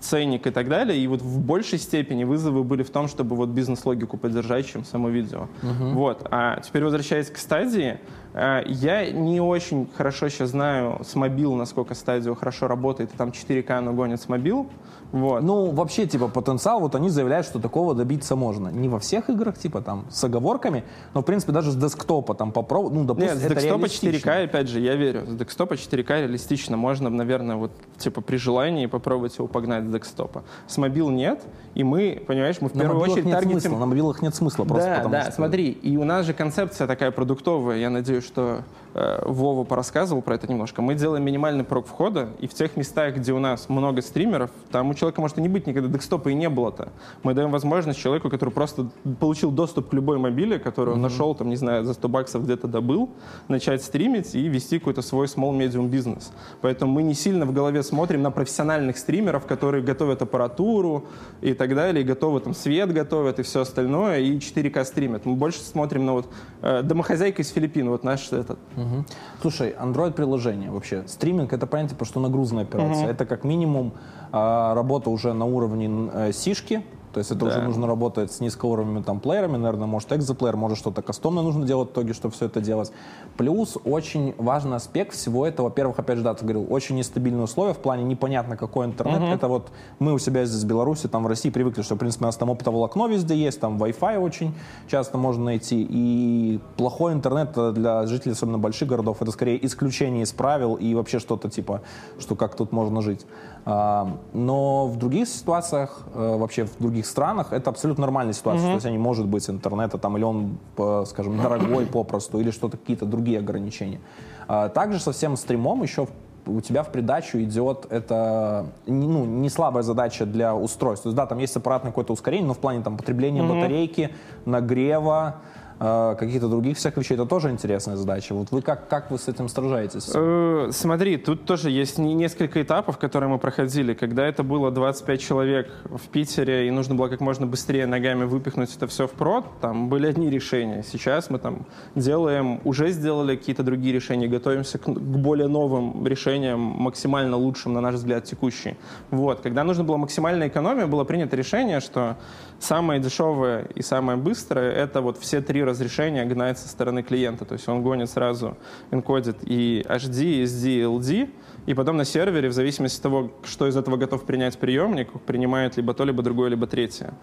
ценник 0.00 0.46
и 0.46 0.50
так 0.50 0.68
далее, 0.68 0.98
и 0.98 1.06
вот 1.06 1.22
в 1.22 1.40
большей 1.40 1.78
степени 1.78 2.24
вызовы 2.24 2.64
были 2.64 2.82
в 2.82 2.90
том, 2.90 3.08
чтобы 3.08 3.36
вот 3.36 3.50
бизнес-логику 3.50 4.16
поддержать, 4.16 4.66
чем 4.66 4.84
само 4.84 5.08
видео. 5.08 5.48
Вот. 5.62 6.26
А 6.30 6.60
теперь 6.60 6.84
возвращаясь 6.84 7.30
к 7.30 7.38
стадии, 7.38 8.00
я 8.34 9.10
не 9.10 9.40
очень 9.40 9.88
хорошо 9.96 10.28
сейчас 10.28 10.50
знаю 10.50 11.00
с 11.04 11.14
мобил, 11.14 11.54
насколько 11.54 11.94
стадио 11.94 12.34
хорошо 12.34 12.68
работает, 12.68 13.12
и 13.12 13.16
там 13.16 13.30
4К 13.30 13.70
оно 13.72 13.92
гонит 13.92 14.20
с 14.20 14.28
мобил. 14.28 14.68
Вот. 15.12 15.42
Ну, 15.42 15.70
вообще, 15.70 16.06
типа, 16.06 16.28
потенциал, 16.28 16.80
вот 16.80 16.94
они 16.94 17.10
заявляют, 17.10 17.46
что 17.46 17.58
такого 17.58 17.94
добиться 17.94 18.34
можно. 18.34 18.68
Не 18.68 18.88
во 18.88 18.98
всех 18.98 19.28
играх, 19.28 19.58
типа, 19.58 19.82
там, 19.82 20.06
с 20.10 20.24
оговорками, 20.24 20.84
но, 21.12 21.20
в 21.20 21.24
принципе, 21.24 21.52
даже 21.52 21.70
с 21.70 21.76
десктопа 21.76 22.34
там 22.34 22.50
попробовать, 22.50 22.94
ну, 22.94 23.04
допустим, 23.04 23.34
Нет, 23.34 23.42
с 23.42 23.44
это 23.44 23.54
декстопа 23.54 23.84
реалистично. 23.84 24.30
4К, 24.30 24.44
опять 24.44 24.68
же, 24.68 24.80
я 24.80 24.96
верю. 24.96 25.26
С 25.26 25.34
декстопа 25.34 25.74
4К 25.74 26.22
реалистично 26.22 26.78
можно, 26.78 27.10
наверное, 27.10 27.56
вот 27.56 27.72
типа 27.98 28.22
при 28.22 28.36
желании 28.36 28.86
попробовать 28.86 29.36
его 29.36 29.46
погнать 29.46 29.84
с 29.84 29.90
декстопа. 29.90 30.44
С 30.66 30.78
мобил 30.78 31.10
нет, 31.10 31.42
и 31.74 31.84
мы, 31.84 32.22
понимаешь, 32.26 32.56
мы 32.60 32.70
в 32.70 32.74
На 32.74 32.80
первую 32.80 33.02
очередь 33.02 33.26
нет 33.26 33.34
таргетим... 33.34 33.60
смысла, 33.60 33.78
на 33.78 33.86
мобилах 33.86 34.22
нет 34.22 34.34
смысла 34.34 34.64
просто 34.64 34.88
да, 34.88 34.96
потому 34.96 35.12
да, 35.12 35.22
что... 35.24 35.32
смотри, 35.32 35.70
и 35.70 35.96
у 35.98 36.04
нас 36.04 36.24
же 36.24 36.32
концепция 36.32 36.86
такая 36.86 37.10
продуктовая, 37.10 37.76
я 37.76 37.90
надеюсь, 37.90 38.21
что 38.22 38.64
Вова 38.94 39.64
порассказывал 39.64 40.22
про 40.22 40.34
это 40.34 40.46
немножко. 40.46 40.82
Мы 40.82 40.94
делаем 40.94 41.24
минимальный 41.24 41.64
порог 41.64 41.86
входа, 41.86 42.28
и 42.40 42.46
в 42.46 42.54
тех 42.54 42.76
местах, 42.76 43.16
где 43.16 43.32
у 43.32 43.38
нас 43.38 43.68
много 43.68 44.02
стримеров, 44.02 44.50
там 44.70 44.90
у 44.90 44.94
человека 44.94 45.20
может 45.20 45.38
и 45.38 45.42
не 45.42 45.48
быть 45.48 45.66
никогда 45.66 45.88
декстопа 45.88 46.28
и 46.28 46.34
не 46.34 46.48
было-то. 46.48 46.90
Мы 47.22 47.34
даем 47.34 47.50
возможность 47.50 47.98
человеку, 47.98 48.28
который 48.30 48.50
просто 48.50 48.88
получил 49.20 49.50
доступ 49.50 49.90
к 49.90 49.92
любой 49.94 50.18
мобиле, 50.18 50.58
который 50.58 50.94
он 50.94 51.00
нашел, 51.00 51.34
там, 51.34 51.48
не 51.48 51.56
знаю, 51.56 51.84
за 51.84 51.94
100 51.94 52.08
баксов 52.08 52.44
где-то 52.44 52.68
добыл, 52.68 53.10
начать 53.48 53.82
стримить 53.82 54.34
и 54.34 54.48
вести 54.48 54.78
какой-то 54.78 55.02
свой 55.02 55.26
small-medium 55.26 55.88
бизнес. 55.88 56.32
Поэтому 56.60 56.92
мы 56.92 57.02
не 57.02 57.14
сильно 57.14 57.46
в 57.46 57.52
голове 57.52 57.82
смотрим 57.82 58.22
на 58.22 58.30
профессиональных 58.30 58.98
стримеров, 58.98 59.46
которые 59.46 59.82
готовят 59.82 60.22
аппаратуру 60.22 61.06
и 61.40 61.54
так 61.54 61.74
далее, 61.74 62.02
и 62.02 62.06
готовы 62.06 62.40
там 62.40 62.54
свет 62.54 62.92
готовят 62.92 63.38
и 63.38 63.42
все 63.42 63.62
остальное, 63.62 64.20
и 64.20 64.36
4К 64.38 64.84
стримят. 64.84 65.24
Мы 65.24 65.34
больше 65.34 65.60
смотрим 65.60 66.06
на 66.06 66.12
вот 66.12 66.26
э, 66.62 66.82
домохозяйка 66.82 67.42
из 67.42 67.50
Филиппин, 67.50 67.88
вот 67.88 68.04
наш 68.04 68.32
этот. 68.32 68.58
Мгм. 68.82 69.06
Слушай, 69.40 69.74
Android-приложение 69.78 70.70
вообще. 70.70 71.04
Стриминг— 71.06 71.52
это, 71.54 71.66
понятие, 71.66 71.96
потому 71.96 72.06
что 72.06 72.20
нагрузная 72.20 72.64
операция. 72.64 73.08
Это 73.08 73.26
как 73.26 73.44
минимум 73.44 73.92
а, 74.32 74.74
работа 74.74 75.10
уже 75.10 75.32
на 75.32 75.44
уровне 75.44 76.10
э, 76.12 76.32
сишки, 76.32 76.84
то 77.12 77.18
есть 77.18 77.30
это 77.30 77.40
Да. 77.40 77.46
уже 77.46 77.62
нужно 77.62 77.86
работать 77.86 78.32
с 78.32 78.40
низкоуровневыми 78.40 79.02
там 79.02 79.20
плеерами, 79.20 79.56
наверное, 79.56 79.86
может 79.86 80.12
экзоплеер, 80.12 80.56
может 80.56 80.78
что-то 80.78 81.02
кастомное 81.02 81.42
нужно 81.42 81.66
делать 81.66 81.90
в 81.90 81.92
итоге, 81.92 82.12
чтобы 82.12 82.34
все 82.34 82.46
это 82.46 82.60
делать. 82.60 82.92
Плюс 83.36 83.76
очень 83.84 84.34
важный 84.38 84.76
аспект 84.76 85.14
всего 85.14 85.46
этого, 85.46 85.66
во-первых, 85.66 85.98
опять 85.98 86.18
же, 86.18 86.24
да, 86.24 86.34
ты 86.34 86.44
говорил, 86.44 86.66
очень 86.70 86.96
нестабильные 86.96 87.44
условия 87.44 87.74
в 87.74 87.78
плане 87.78 88.04
непонятно 88.04 88.56
какой 88.56 88.86
интернет. 88.86 89.22
Это 89.22 89.48
вот 89.48 89.70
мы 89.98 90.12
у 90.12 90.18
себя 90.18 90.44
здесь 90.44 90.62
в 90.62 90.66
Беларуси, 90.66 91.08
там 91.08 91.24
в 91.24 91.26
России 91.26 91.50
привыкли, 91.50 91.82
что, 91.82 91.94
в 91.94 91.98
принципе, 91.98 92.24
у 92.24 92.28
нас 92.28 92.36
там 92.36 92.50
оптоволокно 92.50 93.06
везде 93.08 93.34
есть, 93.36 93.60
там 93.60 93.76
Wi-Fi 93.82 94.18
очень 94.18 94.54
часто 94.88 95.18
можно 95.18 95.44
найти, 95.44 95.86
и 95.88 96.60
плохой 96.76 97.12
интернет 97.12 97.52
для 97.74 98.06
жителей, 98.06 98.32
особенно 98.32 98.58
больших 98.58 98.88
городов, 98.88 99.20
это 99.20 99.30
скорее 99.30 99.64
исключение 99.64 100.22
из 100.22 100.32
правил 100.32 100.74
и 100.74 100.94
вообще 100.94 101.18
что-то 101.18 101.48
типа, 101.48 101.82
что 102.18 102.34
как 102.36 102.54
тут 102.54 102.72
можно 102.72 103.02
жить. 103.02 103.26
А, 103.64 104.16
Но 104.32 104.86
в 104.86 104.96
других 104.96 105.28
ситуациях, 105.28 106.02
э, 106.14 106.36
вообще 106.36 106.64
в 106.64 106.76
других 106.78 107.06
странах, 107.06 107.52
это 107.52 107.70
абсолютно 107.70 108.02
нормальная 108.02 108.32
ситуация. 108.34 108.66
То 108.68 108.74
есть 108.74 108.90
не 108.90 108.98
может 108.98 109.26
быть 109.26 109.48
интернета, 109.48 109.98
там, 109.98 110.16
или 110.16 110.24
он, 110.24 110.58
по- 110.74 111.04
скажем, 111.06 111.40
дорогой 111.40 111.86
попросту, 111.86 112.40
или 112.40 112.50
что-то, 112.50 112.76
какие-то 112.76 113.06
другие 113.06 113.38
ограничения. 113.38 114.00
А 114.48 114.68
Также 114.68 114.98
со 114.98 115.12
всем 115.12 115.36
стримом 115.36 115.82
еще 115.82 116.08
у 116.46 116.60
тебя 116.60 116.82
в 116.82 116.90
придачу 116.90 117.38
идет 117.38 117.86
это 117.88 118.66
ну, 118.86 119.24
не 119.24 119.48
слабая 119.48 119.84
задача 119.84 120.26
для 120.26 120.54
устройств. 120.56 121.04
То 121.04 121.10
есть, 121.10 121.16
да, 121.16 121.26
там 121.26 121.38
есть 121.38 121.56
аппаратное 121.56 121.92
какое-то 121.92 122.12
ускорение, 122.12 122.48
но 122.48 122.54
в 122.54 122.58
плане 122.58 122.82
там 122.82 122.96
потребления 122.96 123.42
батарейки, 123.44 124.10
нагрева, 124.44 125.36
э, 125.36 125.61
каких-то 125.82 126.48
других 126.48 126.76
всяких 126.76 126.98
вещей, 126.98 127.14
это 127.14 127.26
тоже 127.26 127.50
интересная 127.50 127.96
задача. 127.96 128.34
Вот 128.34 128.50
вы 128.50 128.62
как, 128.62 128.88
как 128.88 129.10
вы 129.10 129.18
с 129.18 129.26
этим 129.28 129.48
сражаетесь? 129.48 130.10
Э, 130.14 130.68
Смотри, 130.70 131.16
тут 131.16 131.44
тоже 131.44 131.70
есть 131.70 131.98
не- 131.98 132.14
несколько 132.14 132.62
этапов, 132.62 132.98
которые 132.98 133.28
мы 133.30 133.38
проходили. 133.38 133.94
Когда 133.94 134.24
это 134.26 134.42
было 134.42 134.70
25 134.70 135.20
человек 135.20 135.72
в 135.84 136.08
Питере, 136.08 136.68
и 136.68 136.70
нужно 136.70 136.94
было 136.94 137.08
как 137.08 137.20
можно 137.20 137.46
быстрее 137.46 137.86
ногами 137.86 138.24
выпихнуть 138.24 138.74
это 138.76 138.86
все 138.86 139.06
в 139.06 139.12
прод, 139.12 139.44
там 139.60 139.88
были 139.88 140.06
одни 140.06 140.30
решения. 140.30 140.82
Сейчас 140.82 141.30
мы 141.30 141.38
там 141.38 141.66
делаем, 141.94 142.60
уже 142.64 142.90
сделали 142.90 143.36
какие-то 143.36 143.62
другие 143.62 143.92
решения, 143.94 144.28
готовимся 144.28 144.78
к, 144.78 144.84
к 144.84 144.88
более 144.88 145.48
новым 145.48 146.06
решениям, 146.06 146.60
максимально 146.60 147.36
лучшим, 147.36 147.72
на 147.72 147.80
наш 147.80 147.96
взгляд, 147.96 148.24
текущие. 148.24 148.76
Вот. 149.10 149.40
Когда 149.40 149.64
нужно 149.64 149.84
было 149.84 149.96
максимальная 149.96 150.48
экономия, 150.48 150.86
было 150.86 151.04
принято 151.04 151.34
решение, 151.36 151.80
что 151.80 152.16
самое 152.62 153.00
дешевое 153.00 153.66
и 153.74 153.82
самое 153.82 154.16
быстрое— 154.16 154.72
это 154.84 155.00
вот 155.00 155.18
все 155.18 155.40
три 155.40 155.64
разрешения 155.64 156.24
гнать 156.24 156.58
со 156.58 156.68
стороны 156.68 157.02
клиента. 157.02 157.44
То 157.44 157.54
есть 157.54 157.68
он 157.68 157.82
гонит 157.82 158.08
сразу, 158.08 158.56
энкодит 158.90 159.38
и 159.42 159.84
HD, 159.88 160.44
SD, 160.44 160.68
и 160.68 160.82
LD, 160.82 161.30
и 161.66 161.74
потом 161.74 161.96
на 161.96 162.04
сервере, 162.04 162.48
в 162.48 162.52
зависимости 162.52 162.96
от 162.98 163.02
того, 163.02 163.30
что 163.44 163.66
из 163.66 163.76
этого 163.76 163.96
готов 163.96 164.24
принять 164.24 164.58
приемник, 164.58 165.12
принимает 165.26 165.76
либо 165.76 165.92
то, 165.94 166.04
либо 166.04 166.22
другое, 166.22 166.50
либо 166.50 166.66
третье. 166.66 167.14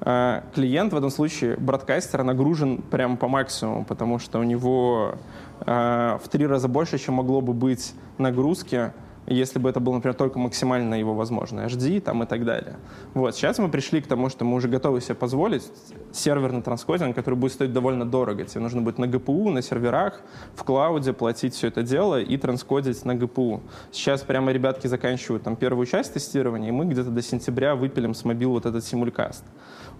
А, 0.00 0.44
клиент 0.54 0.92
в 0.92 0.96
этом 0.96 1.10
случае, 1.10 1.56
бродкастер, 1.56 2.22
нагружен 2.22 2.82
прямо 2.82 3.16
по 3.16 3.28
максимуму, 3.28 3.84
потому 3.84 4.18
что 4.18 4.38
у 4.38 4.42
него 4.42 5.14
а, 5.60 6.18
в 6.18 6.28
три 6.28 6.46
раза 6.46 6.68
больше, 6.68 6.98
чем 6.98 7.14
могло 7.14 7.40
бы 7.40 7.52
быть 7.52 7.94
нагрузки 8.16 8.92
если 9.34 9.58
бы 9.58 9.68
это 9.68 9.80
было, 9.80 9.94
например, 9.94 10.14
только 10.14 10.38
максимально 10.38 10.94
его 10.94 11.14
возможно, 11.14 11.60
HD 11.66 12.00
там 12.00 12.22
и 12.22 12.26
так 12.26 12.44
далее. 12.44 12.76
Вот, 13.14 13.34
сейчас 13.34 13.58
мы 13.58 13.68
пришли 13.68 14.00
к 14.00 14.06
тому, 14.06 14.28
что 14.28 14.44
мы 14.44 14.56
уже 14.56 14.68
готовы 14.68 15.00
себе 15.00 15.14
позволить 15.14 15.70
серверный 16.12 16.62
транскодинг, 16.62 17.14
который 17.14 17.34
будет 17.34 17.52
стоить 17.52 17.72
довольно 17.72 18.04
дорого. 18.04 18.44
Тебе 18.44 18.60
нужно 18.60 18.80
будет 18.80 18.98
на 18.98 19.04
GPU, 19.04 19.50
на 19.50 19.62
серверах, 19.62 20.20
в 20.54 20.64
клауде 20.64 21.12
платить 21.12 21.54
все 21.54 21.68
это 21.68 21.82
дело 21.82 22.20
и 22.20 22.36
транскодить 22.36 23.04
на 23.04 23.12
GPU. 23.12 23.60
Сейчас 23.92 24.22
прямо 24.22 24.52
ребятки 24.52 24.86
заканчивают 24.86 25.42
там 25.42 25.56
первую 25.56 25.86
часть 25.86 26.14
тестирования, 26.14 26.68
и 26.68 26.72
мы 26.72 26.86
где-то 26.86 27.10
до 27.10 27.22
сентября 27.22 27.74
выпилим 27.74 28.14
с 28.14 28.24
мобил 28.24 28.52
вот 28.52 28.66
этот 28.66 28.84
симулькаст. 28.84 29.44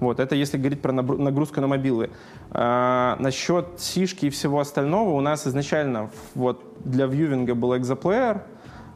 Вот, 0.00 0.20
это 0.20 0.34
если 0.36 0.58
говорить 0.58 0.80
про 0.80 0.92
нагрузку 0.92 1.60
на 1.60 1.66
мобилы. 1.66 2.10
А, 2.50 3.16
насчет 3.18 3.66
сишки 3.78 4.26
и 4.26 4.30
всего 4.30 4.60
остального, 4.60 5.10
у 5.10 5.20
нас 5.20 5.46
изначально 5.46 6.10
вот 6.34 6.62
для 6.84 7.06
вьювинга 7.06 7.54
был 7.54 7.76
экзоплеер, 7.76 8.42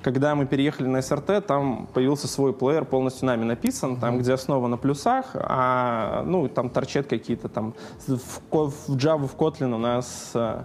когда 0.03 0.35
мы 0.35 0.47
переехали 0.47 0.87
на 0.87 0.99
SRT, 0.99 1.43
там 1.43 1.89
появился 1.95 2.29
свой 2.29 2.53
плеер, 2.53 2.85
полностью 2.85 3.27
нами 3.27 3.45
написан, 3.45 3.97
там, 3.97 4.19
где 4.19 4.33
основа 4.35 4.67
на 4.67 4.77
плюсах, 4.77 5.27
а, 5.35 6.25
ну, 6.27 6.49
там 6.49 6.69
торчат 6.71 7.07
какие-то 7.07 7.49
там, 7.49 7.75
в, 8.07 8.41
в 8.51 8.97
Java, 8.97 9.29
в 9.29 9.37
Kotlin 9.37 9.75
у 9.75 9.79
нас 9.79 10.33
э, 10.35 10.63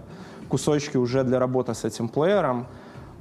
кусочки 0.48 0.96
уже 0.96 1.24
для 1.24 1.38
работы 1.38 1.74
с 1.74 1.84
этим 1.84 2.08
плеером. 2.08 2.66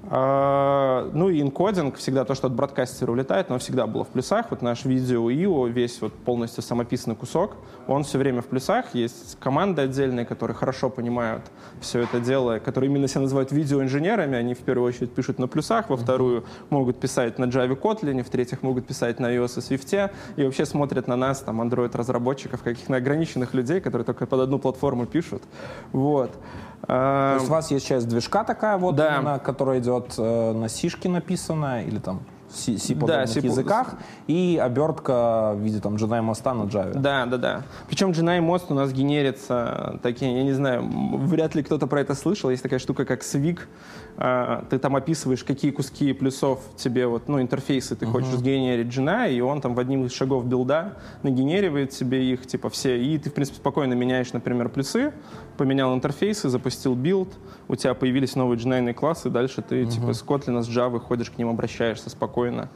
А, 0.10 1.10
ну 1.14 1.30
и 1.30 1.42
энкодинг, 1.42 1.98
всегда 1.98 2.24
то, 2.24 2.34
что 2.34 2.48
от 2.48 2.54
бродкастера 2.54 3.12
улетает, 3.12 3.50
но 3.50 3.60
всегда 3.60 3.88
было 3.88 4.06
в 4.06 4.08
плюсах. 4.08 4.48
Вот 4.50 4.62
наш 4.62 4.86
видео 4.86 5.30
IO, 5.30 5.70
весь 5.70 6.02
вот 6.02 6.14
полностью 6.14 6.64
самописный 6.64 7.16
кусок, 7.16 7.58
он 7.88 8.04
все 8.04 8.18
время 8.18 8.42
в 8.42 8.46
плюсах. 8.46 8.94
Есть 8.94 9.38
команды 9.40 9.82
отдельные, 9.82 10.26
которые 10.26 10.56
хорошо 10.56 10.90
понимают 10.90 11.44
все 11.82 12.02
это 12.02 12.20
дело, 12.22 12.60
которые 12.60 12.90
именно 12.90 13.08
себя 13.08 13.22
называют 13.22 13.52
видеоинженерами. 13.52 14.38
Они 14.38 14.54
в 14.54 14.60
первую 14.60 14.88
очередь 14.88 15.12
пишут 15.12 15.40
на 15.40 15.48
плюсах, 15.48 15.90
во 15.90 15.98
вторую 15.98 16.46
могут 16.70 17.00
писать 17.00 17.38
на 17.38 17.46
Java 17.46 17.80
Kotlin, 17.80 18.24
в 18.24 18.30
третьих 18.30 18.64
могут 18.64 18.88
писать 18.88 19.20
на 19.20 19.36
iOS 19.36 19.58
и 19.58 19.76
Swift, 19.76 20.12
и 20.38 20.44
вообще 20.44 20.66
смотрят 20.66 21.08
на 21.08 21.16
нас, 21.16 21.42
там, 21.42 21.62
Android-разработчиков, 21.62 22.64
каких-то 22.64 22.96
ограниченных 22.96 23.54
людей, 23.54 23.82
которые 23.82 24.06
только 24.06 24.26
под 24.26 24.40
одну 24.40 24.60
платформу 24.60 25.06
пишут. 25.06 25.44
Вот. 25.92 26.32
То 26.86 27.36
есть 27.36 27.50
у 27.50 27.52
вас 27.52 27.72
есть 27.72 27.88
часть 27.88 28.08
движка 28.08 28.44
такая 28.44 28.78
вот, 28.78 28.96
да. 28.96 29.18
именно, 29.18 29.40
которая 29.40 29.80
идет 29.80 30.14
э, 30.18 30.54
на 30.54 30.70
сишке 30.70 31.10
написана 31.10 31.84
или 31.84 32.00
там 32.00 32.22
C, 32.50 32.78
C 32.78 32.96
да, 32.96 33.28
C 33.28 33.40
языках 33.42 33.96
и 34.28 34.60
обертка 34.62 35.54
в 35.56 35.60
виде 35.60 35.80
там 35.80 35.96
JNI 35.96 36.22
моста 36.22 36.54
на 36.54 36.64
Java. 36.64 36.98
Да, 36.98 37.26
да, 37.26 37.38
да. 37.38 37.62
Причем 37.88 38.12
JNI 38.12 38.42
мост 38.42 38.68
у 38.70 38.74
нас 38.74 38.92
генерится 38.92 40.00
такие, 40.02 40.38
я 40.38 40.44
не 40.44 40.54
знаю, 40.54 40.84
вряд 40.88 41.56
ли 41.56 41.64
кто-то 41.64 41.88
про 41.88 42.02
это 42.02 42.16
слышал. 42.16 42.50
Есть 42.50 42.64
такая 42.64 42.80
штука, 42.80 43.06
как 43.06 43.22
SWIG. 43.22 43.60
А, 44.20 44.66
ты 44.70 44.80
там 44.80 44.96
описываешь, 44.96 45.44
какие 45.44 45.70
куски 45.70 46.12
плюсов 46.12 46.60
тебе, 46.76 47.06
вот, 47.06 47.28
ну, 47.28 47.40
интерфейсы 47.40 47.96
ты 47.96 48.06
uh-huh. 48.06 48.12
хочешь 48.12 48.32
сгенерить 48.32 48.88
JNI, 48.88 49.32
и 49.32 49.42
он 49.42 49.62
там 49.62 49.76
в 49.76 49.80
одним 49.80 50.06
из 50.06 50.14
шагов 50.14 50.46
билда 50.46 50.98
нагенеривает 51.22 51.94
себе 51.94 52.32
их, 52.32 52.48
типа, 52.48 52.72
все. 52.72 53.00
И 53.00 53.18
ты, 53.20 53.30
в 53.30 53.34
принципе, 53.34 53.60
спокойно 53.60 53.94
меняешь, 53.94 54.34
например, 54.34 54.70
плюсы, 54.70 55.14
поменял 55.56 55.94
интерфейсы, 55.94 56.50
запустил 56.50 56.96
build, 56.96 57.30
у 57.68 57.76
тебя 57.76 57.94
появились 57.94 58.36
новые 58.36 58.58
JNI 58.58 58.94
классы, 58.94 59.30
дальше 59.30 59.62
ты, 59.62 59.84
uh-huh. 59.84 59.92
типа, 59.92 60.14
с 60.14 60.24
Kotlin, 60.24 60.64
с 60.64 60.68
Java 60.68 61.00
ходишь 61.00 61.30
к 61.30 61.38
ним, 61.38 61.50
обращаешься 61.50 62.10
спокойно 62.10 62.70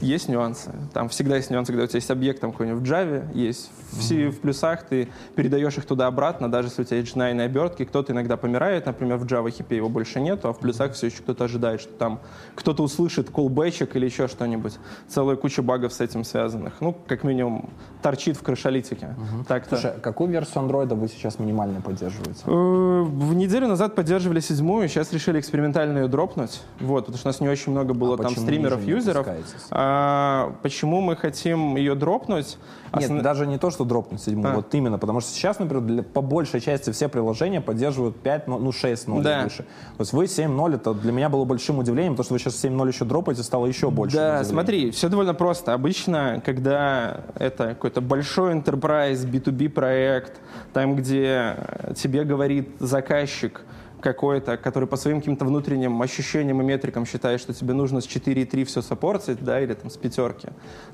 есть 0.00 0.28
нюансы. 0.28 0.70
Там 0.92 1.08
всегда 1.08 1.36
есть 1.36 1.50
нюансы, 1.50 1.72
когда 1.72 1.84
у 1.84 1.86
тебя 1.86 1.98
есть 1.98 2.10
объект 2.10 2.40
там 2.40 2.52
какой-нибудь 2.52 2.82
в 2.82 2.90
Java, 2.90 3.32
есть 3.34 3.70
в 3.92 4.02
C, 4.02 4.28
в 4.30 4.40
плюсах, 4.40 4.84
ты 4.84 5.08
передаешь 5.34 5.76
их 5.76 5.86
туда-обратно, 5.86 6.50
даже 6.50 6.68
если 6.68 6.82
у 6.82 6.84
тебя 6.84 6.98
есть 6.98 7.16
GNI 7.16 7.44
обертки, 7.44 7.84
кто-то 7.84 8.12
иногда 8.12 8.36
помирает, 8.36 8.86
например, 8.86 9.16
в 9.16 9.24
Java 9.24 9.50
хипе 9.50 9.76
его 9.76 9.88
больше 9.88 10.20
нету, 10.20 10.48
а 10.48 10.52
в 10.52 10.58
плюсах 10.58 10.92
все 10.92 11.06
еще 11.06 11.22
кто-то 11.22 11.44
ожидает, 11.44 11.80
что 11.80 11.92
там 11.92 12.20
кто-то 12.54 12.82
услышит 12.82 13.30
колбэчик 13.30 13.94
или 13.96 14.06
еще 14.06 14.28
что-нибудь. 14.28 14.78
Целая 15.08 15.36
куча 15.36 15.62
багов 15.62 15.92
с 15.92 16.00
этим 16.00 16.24
связанных. 16.24 16.74
Ну, 16.80 16.96
как 17.06 17.24
минимум, 17.24 17.70
торчит 18.02 18.36
в 18.36 18.42
крышалитике. 18.42 19.14
Mm-hmm. 19.16 19.46
Так-то. 19.46 19.76
Слушай, 19.76 20.00
какую 20.00 20.30
версию 20.30 20.64
Android 20.64 20.94
вы 20.94 21.08
сейчас 21.08 21.38
минимально 21.38 21.80
поддерживаете? 21.80 22.42
Э, 22.46 23.02
в 23.02 23.34
неделю 23.34 23.68
назад 23.68 23.94
поддерживали 23.94 24.40
седьмую, 24.40 24.88
сейчас 24.88 25.12
решили 25.12 25.40
экспериментально 25.40 25.98
ее 25.98 26.08
дропнуть, 26.08 26.60
вот, 26.80 27.06
потому 27.06 27.18
что 27.18 27.28
у 27.28 27.30
нас 27.30 27.40
не 27.40 27.48
очень 27.48 27.72
много 27.72 27.94
было 27.94 28.14
а 28.14 28.18
там 28.18 28.36
стримеров, 28.36 28.84
юзеров. 28.84 29.26
А, 29.70 30.54
почему 30.62 31.00
мы 31.00 31.16
хотим 31.16 31.76
ее 31.76 31.94
дропнуть? 31.94 32.58
Нет, 32.94 33.04
Основ... 33.04 33.22
даже 33.22 33.46
не 33.46 33.58
то, 33.58 33.70
что 33.70 33.84
дропнуть 33.84 34.22
седьмую, 34.22 34.52
а. 34.52 34.56
вот 34.56 34.74
именно, 34.74 34.98
потому 34.98 35.20
что 35.20 35.30
сейчас, 35.30 35.58
например, 35.58 35.82
для, 35.82 36.02
по 36.02 36.20
большей 36.20 36.60
части 36.60 36.90
все 36.90 37.08
приложения 37.08 37.60
поддерживают 37.60 38.20
5, 38.20 38.48
ну 38.48 38.68
6.0 38.68 39.22
да. 39.22 39.40
и 39.40 39.44
выше. 39.44 39.62
То 39.96 40.00
есть 40.00 40.12
вы 40.12 40.24
7.0, 40.24 40.74
это 40.74 40.92
для 40.92 41.12
меня 41.12 41.28
было 41.30 41.44
большим 41.44 41.78
удивлением, 41.78 42.14
потому 42.14 42.24
что 42.24 42.34
вы 42.34 42.38
сейчас 42.38 42.62
7.0 42.62 42.88
еще 42.88 43.04
дропаете, 43.04 43.42
стало 43.42 43.66
еще 43.66 43.90
больше. 43.90 44.16
Да, 44.16 44.44
смотри, 44.44 44.90
все 44.90 45.08
довольно 45.08 45.32
просто. 45.32 45.72
Обычно, 45.72 46.42
когда 46.44 47.20
это 47.38 47.74
какой-то 47.92 48.00
большой 48.00 48.54
enterprise, 48.54 49.26
B2B 49.26 49.68
проект, 49.68 50.40
там, 50.72 50.96
где 50.96 51.56
тебе 51.94 52.24
говорит 52.24 52.70
заказчик, 52.78 53.60
какой-то, 54.02 54.58
который 54.58 54.86
по 54.86 54.96
своим 54.96 55.20
каким-то 55.20 55.46
внутренним 55.46 56.02
ощущениям 56.02 56.60
и 56.60 56.64
метрикам 56.64 57.06
считает, 57.06 57.40
что 57.40 57.54
тебе 57.54 57.72
нужно 57.72 58.00
с 58.00 58.06
4.3 58.06 58.64
все 58.64 58.82
сопортить, 58.82 59.42
да, 59.42 59.60
или 59.60 59.72
там 59.72 59.88
с 59.88 59.96
пятерки, 59.96 60.48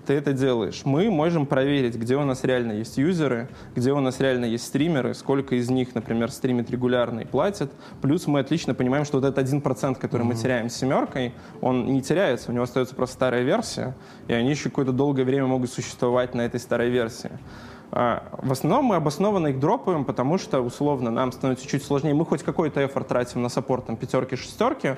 ты 0.07 0.15
это 0.15 0.33
делаешь. 0.33 0.83
Мы 0.85 1.11
можем 1.11 1.47
проверить, 1.47 1.97
где 1.97 2.17
у 2.17 2.25
нас 2.25 2.45
реально 2.45 2.73
есть 2.73 2.99
юзеры, 2.99 3.49
где 3.75 3.93
у 3.93 4.01
нас 4.01 4.21
реально 4.21 4.45
есть 4.45 4.67
стримеры, 4.67 5.15
сколько 5.15 5.57
из 5.57 5.69
них, 5.71 5.95
например, 5.95 6.31
стримит 6.31 6.71
регулярно 6.71 7.21
и 7.21 7.25
платит. 7.25 7.73
Плюс 8.01 8.27
мы 8.27 8.41
отлично 8.41 8.75
понимаем, 8.75 9.05
что 9.05 9.19
вот 9.19 9.27
этот 9.27 9.39
один 9.39 9.61
процент, 9.61 9.99
который 9.99 10.23
mm-hmm. 10.23 10.25
мы 10.27 10.35
теряем 10.35 10.71
с 10.71 10.77
семеркой, 10.77 11.33
он 11.61 11.87
не 11.87 12.03
теряется, 12.03 12.51
у 12.51 12.55
него 12.55 12.65
остается 12.65 12.95
просто 12.95 13.15
старая 13.17 13.43
версия, 13.43 13.97
и 14.29 14.33
они 14.33 14.51
еще 14.51 14.69
какое-то 14.69 14.93
долгое 14.93 15.25
время 15.25 15.47
могут 15.47 15.71
существовать 15.71 16.35
на 16.35 16.43
этой 16.43 16.61
старой 16.61 16.91
версии. 16.91 17.31
А, 17.91 18.29
в 18.43 18.53
основном 18.53 18.85
мы 18.85 18.97
обоснованно 18.97 19.49
их 19.49 19.61
дропаем, 19.61 20.05
потому 20.05 20.39
что, 20.39 20.61
условно, 20.61 21.11
нам 21.11 21.33
становится 21.33 21.67
чуть 21.67 21.83
сложнее. 21.83 22.15
Мы 22.15 22.27
хоть 22.27 22.43
какой-то 22.43 22.85
эффорт 22.85 23.09
тратим 23.09 23.43
на 23.43 23.49
саппорт, 23.49 23.87
там, 23.87 23.97
пятерки, 23.97 24.37
шестерки, 24.37 24.97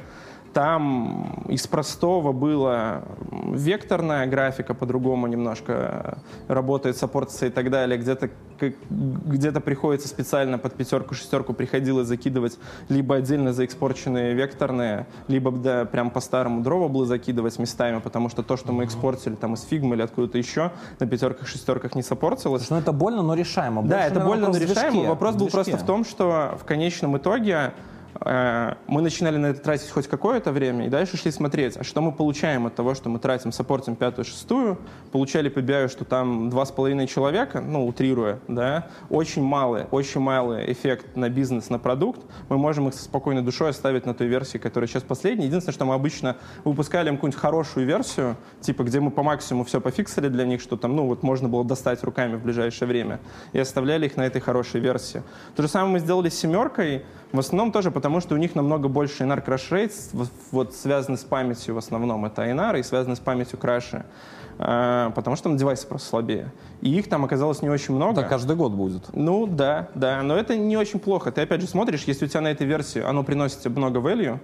там 0.52 1.45
из 1.49 1.66
простого 1.66 2.33
было 2.33 3.02
векторная 3.30 4.26
графика, 4.26 4.75
по-другому 4.75 5.26
немножко 5.26 6.19
работает, 6.49 6.97
саппортится 6.97 7.47
и 7.47 7.50
так 7.50 7.71
далее. 7.71 7.99
Где-то 7.99 8.30
где 8.61 9.52
приходится 9.52 10.07
специально 10.07 10.59
под 10.59 10.75
пятерку, 10.75 11.14
шестерку 11.14 11.54
приходилось 11.54 12.07
закидывать 12.07 12.59
либо 12.90 13.16
отдельно 13.16 13.54
заэкспорченные 13.54 14.35
векторные, 14.35 15.07
либо 15.28 15.50
да, 15.50 15.87
прям 15.87 16.11
по-старому 16.11 16.62
дроваблы 16.62 17.07
закидывать 17.07 17.59
местами, 17.59 18.00
потому 18.00 18.28
что 18.28 18.42
то, 18.42 18.59
что 18.59 18.73
мы 18.73 18.85
экспортили 18.85 19.35
там 19.35 19.54
из 19.54 19.62
фигмы 19.62 19.95
или 19.95 20.02
откуда-то 20.02 20.37
еще, 20.37 20.73
на 20.99 21.07
пятерках, 21.07 21.49
шестерках 21.49 21.95
не 21.95 22.02
саппортилось. 22.02 22.69
Ну 22.69 22.76
это 22.76 22.92
больно, 22.92 23.23
но 23.23 23.35
решаемо. 23.35 23.83
Да, 23.83 24.07
это 24.07 24.21
больно, 24.21 24.49
но 24.49 24.59
решаемо. 24.59 25.09
Вопрос 25.09 25.37
был 25.37 25.49
просто 25.49 25.78
в 25.78 25.87
том, 25.87 26.04
что 26.04 26.59
в 26.61 26.64
конечном 26.64 27.16
итоге 27.16 27.73
мы 28.14 29.02
начинали 29.02 29.36
на 29.36 29.46
это 29.46 29.60
тратить 29.60 29.90
хоть 29.90 30.08
какое-то 30.08 30.52
время, 30.52 30.86
и 30.86 30.88
дальше 30.88 31.16
шли 31.16 31.30
смотреть, 31.30 31.76
а 31.76 31.84
что 31.84 32.00
мы 32.00 32.12
получаем 32.12 32.66
от 32.66 32.74
того, 32.74 32.94
что 32.94 33.08
мы 33.08 33.18
тратим, 33.18 33.52
саппортим 33.52 33.96
пятую, 33.96 34.24
шестую, 34.24 34.78
получали 35.12 35.48
по 35.48 35.60
BI, 35.60 35.88
что 35.88 36.04
там 36.04 36.50
два 36.50 36.64
с 36.64 36.72
половиной 36.72 37.06
человека, 37.06 37.60
ну, 37.60 37.86
утрируя, 37.86 38.40
да, 38.48 38.88
очень 39.08 39.42
малый, 39.42 39.84
очень 39.90 40.20
малый 40.20 40.70
эффект 40.72 41.16
на 41.16 41.28
бизнес, 41.28 41.70
на 41.70 41.78
продукт, 41.78 42.20
мы 42.48 42.58
можем 42.58 42.88
их 42.88 42.94
со 42.94 43.04
спокойной 43.04 43.42
душой 43.42 43.70
оставить 43.70 44.06
на 44.06 44.14
той 44.14 44.26
версии, 44.26 44.58
которая 44.58 44.88
сейчас 44.88 45.02
последняя. 45.02 45.46
Единственное, 45.46 45.74
что 45.74 45.84
мы 45.84 45.94
обычно 45.94 46.36
выпускали 46.64 47.08
им 47.08 47.16
какую-нибудь 47.16 47.40
хорошую 47.40 47.86
версию, 47.86 48.36
типа, 48.60 48.82
где 48.82 49.00
мы 49.00 49.10
по 49.10 49.22
максимуму 49.22 49.64
все 49.64 49.80
пофиксили 49.80 50.28
для 50.28 50.44
них, 50.44 50.60
что 50.60 50.76
там, 50.76 50.96
ну, 50.96 51.06
вот 51.06 51.22
можно 51.22 51.48
было 51.48 51.64
достать 51.64 52.02
руками 52.02 52.36
в 52.36 52.42
ближайшее 52.42 52.88
время, 52.88 53.20
и 53.52 53.58
оставляли 53.58 54.06
их 54.06 54.16
на 54.16 54.26
этой 54.26 54.40
хорошей 54.40 54.80
версии. 54.80 55.22
То 55.56 55.62
же 55.62 55.68
самое 55.68 55.92
мы 55.92 55.98
сделали 56.00 56.28
с 56.28 56.38
семеркой, 56.38 57.04
в 57.32 57.38
основном 57.38 57.72
тоже 57.72 57.90
потому, 57.90 58.20
что 58.20 58.34
у 58.34 58.38
них 58.38 58.54
намного 58.54 58.88
больше 58.88 59.25
INR 59.25 59.44
crash 59.44 59.70
rates, 59.70 60.28
вот 60.50 60.75
связаны 60.75 61.16
с 61.16 61.25
памятью 61.25 61.75
в 61.75 61.78
основном, 61.78 62.25
это 62.25 62.42
INR 62.42 62.80
и 62.80 62.82
связаны 62.82 63.16
с 63.16 63.20
памятью 63.20 63.58
краши. 63.58 64.04
А, 64.62 65.10
потому 65.10 65.37
что 65.37 65.44
там 65.44 65.56
девайсы 65.56 65.87
просто 65.87 66.08
слабее. 66.08 66.52
И 66.82 66.90
их 66.90 67.08
там 67.08 67.25
оказалось 67.25 67.62
не 67.62 67.70
очень 67.70 67.94
много. 67.94 68.20
Да, 68.20 68.28
каждый 68.28 68.56
год 68.56 68.72
будет. 68.72 69.04
Ну, 69.14 69.46
да, 69.46 69.88
да. 69.94 70.22
Но 70.22 70.37
это 70.37 70.54
не 70.54 70.76
очень 70.76 71.00
плохо. 71.00 71.32
Ты 71.32 71.40
опять 71.40 71.62
же 71.62 71.66
смотришь, 71.66 72.04
если 72.04 72.26
у 72.26 72.28
тебя 72.28 72.42
на 72.42 72.49
этой 72.49 72.66
версии 72.66 73.00
оно 73.00 73.25
приносит 73.25 73.60
тебе 73.60 73.76
много 73.76 74.00
value, 74.00 74.38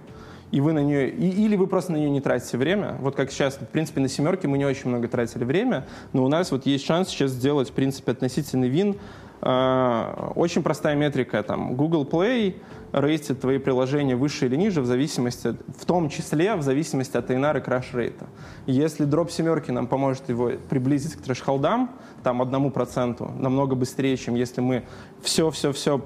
и 0.49 0.59
вы 0.59 0.73
на 0.73 0.79
нее, 0.79 1.09
и, 1.09 1.29
или 1.29 1.55
вы 1.55 1.67
просто 1.67 1.91
на 1.91 1.97
нее 1.97 2.09
не 2.09 2.21
тратите 2.21 2.57
время. 2.57 2.95
Вот 2.99 3.15
как 3.15 3.29
сейчас, 3.31 3.55
в 3.57 3.67
принципе, 3.67 3.99
на 3.99 4.07
семерке 4.07 4.47
мы 4.47 4.57
не 4.57 4.65
очень 4.65 4.89
много 4.89 5.07
тратили 5.07 5.43
время, 5.43 5.85
но 6.13 6.23
у 6.23 6.29
нас 6.29 6.51
вот 6.51 6.65
есть 6.65 6.85
шанс 6.85 7.09
сейчас 7.09 7.31
сделать, 7.31 7.69
в 7.69 7.73
принципе, 7.73 8.13
относительный 8.13 8.69
вин 8.69 8.95
Э, 8.95 9.26
очень 9.41 10.63
простая 10.63 10.95
метрика. 10.95 11.43
Там, 11.43 11.75
Google 11.75 12.05
Play 12.05 12.55
рейтит 12.91 13.41
твои 13.41 13.57
приложения 13.57 14.15
выше 14.15 14.45
или 14.45 14.55
ниже 14.55 14.81
в 14.81 14.85
зависимости, 14.85 15.55
в 15.79 15.85
том 15.85 16.09
числе 16.09 16.55
в 16.55 16.61
зависимости 16.61 17.17
от 17.17 17.29
INR 17.29 17.59
и 17.59 17.61
краш 17.61 17.93
рейта. 17.93 18.27
Если 18.65 19.05
дроп 19.05 19.29
семерки 19.29 19.71
нам 19.71 19.87
поможет 19.87 20.29
его 20.29 20.51
приблизить 20.69 21.15
к 21.15 21.21
трэш-холдам, 21.21 21.91
там 22.23 22.41
одному 22.41 22.71
проценту, 22.71 23.31
намного 23.37 23.75
быстрее, 23.75 24.17
чем 24.17 24.35
если 24.35 24.61
мы 24.61 24.83
все-все-все 25.21 26.01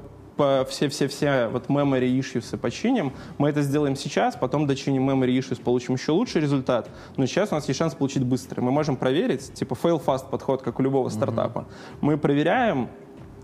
все-все-все 0.68 1.50
вот 1.52 1.68
memory 1.68 2.18
issues 2.20 2.58
починим. 2.58 3.14
Мы 3.38 3.50
это 3.50 3.62
сделаем 3.62 3.96
сейчас, 3.96 4.36
потом 4.36 4.66
дочиним 4.66 5.10
memory 5.10 5.38
issues, 5.38 5.62
получим 5.62 5.96
еще 5.96 6.14
лучший 6.14 6.42
результат. 6.42 6.90
Но 7.18 7.26
сейчас 7.26 7.52
у 7.52 7.56
нас 7.56 7.68
есть 7.68 7.78
шанс 7.78 7.94
получить 7.94 8.24
быстро. 8.24 8.62
Мы 8.62 8.72
можем 8.72 8.96
проверить, 8.96 9.54
типа 9.54 9.74
fail 9.74 10.04
fast 10.04 10.30
подход, 10.30 10.62
как 10.62 10.80
у 10.80 10.84
любого 10.84 11.10
стартапа. 11.10 11.60
Mm-hmm. 11.60 11.98
Мы 12.02 12.18
проверяем, 12.18 12.90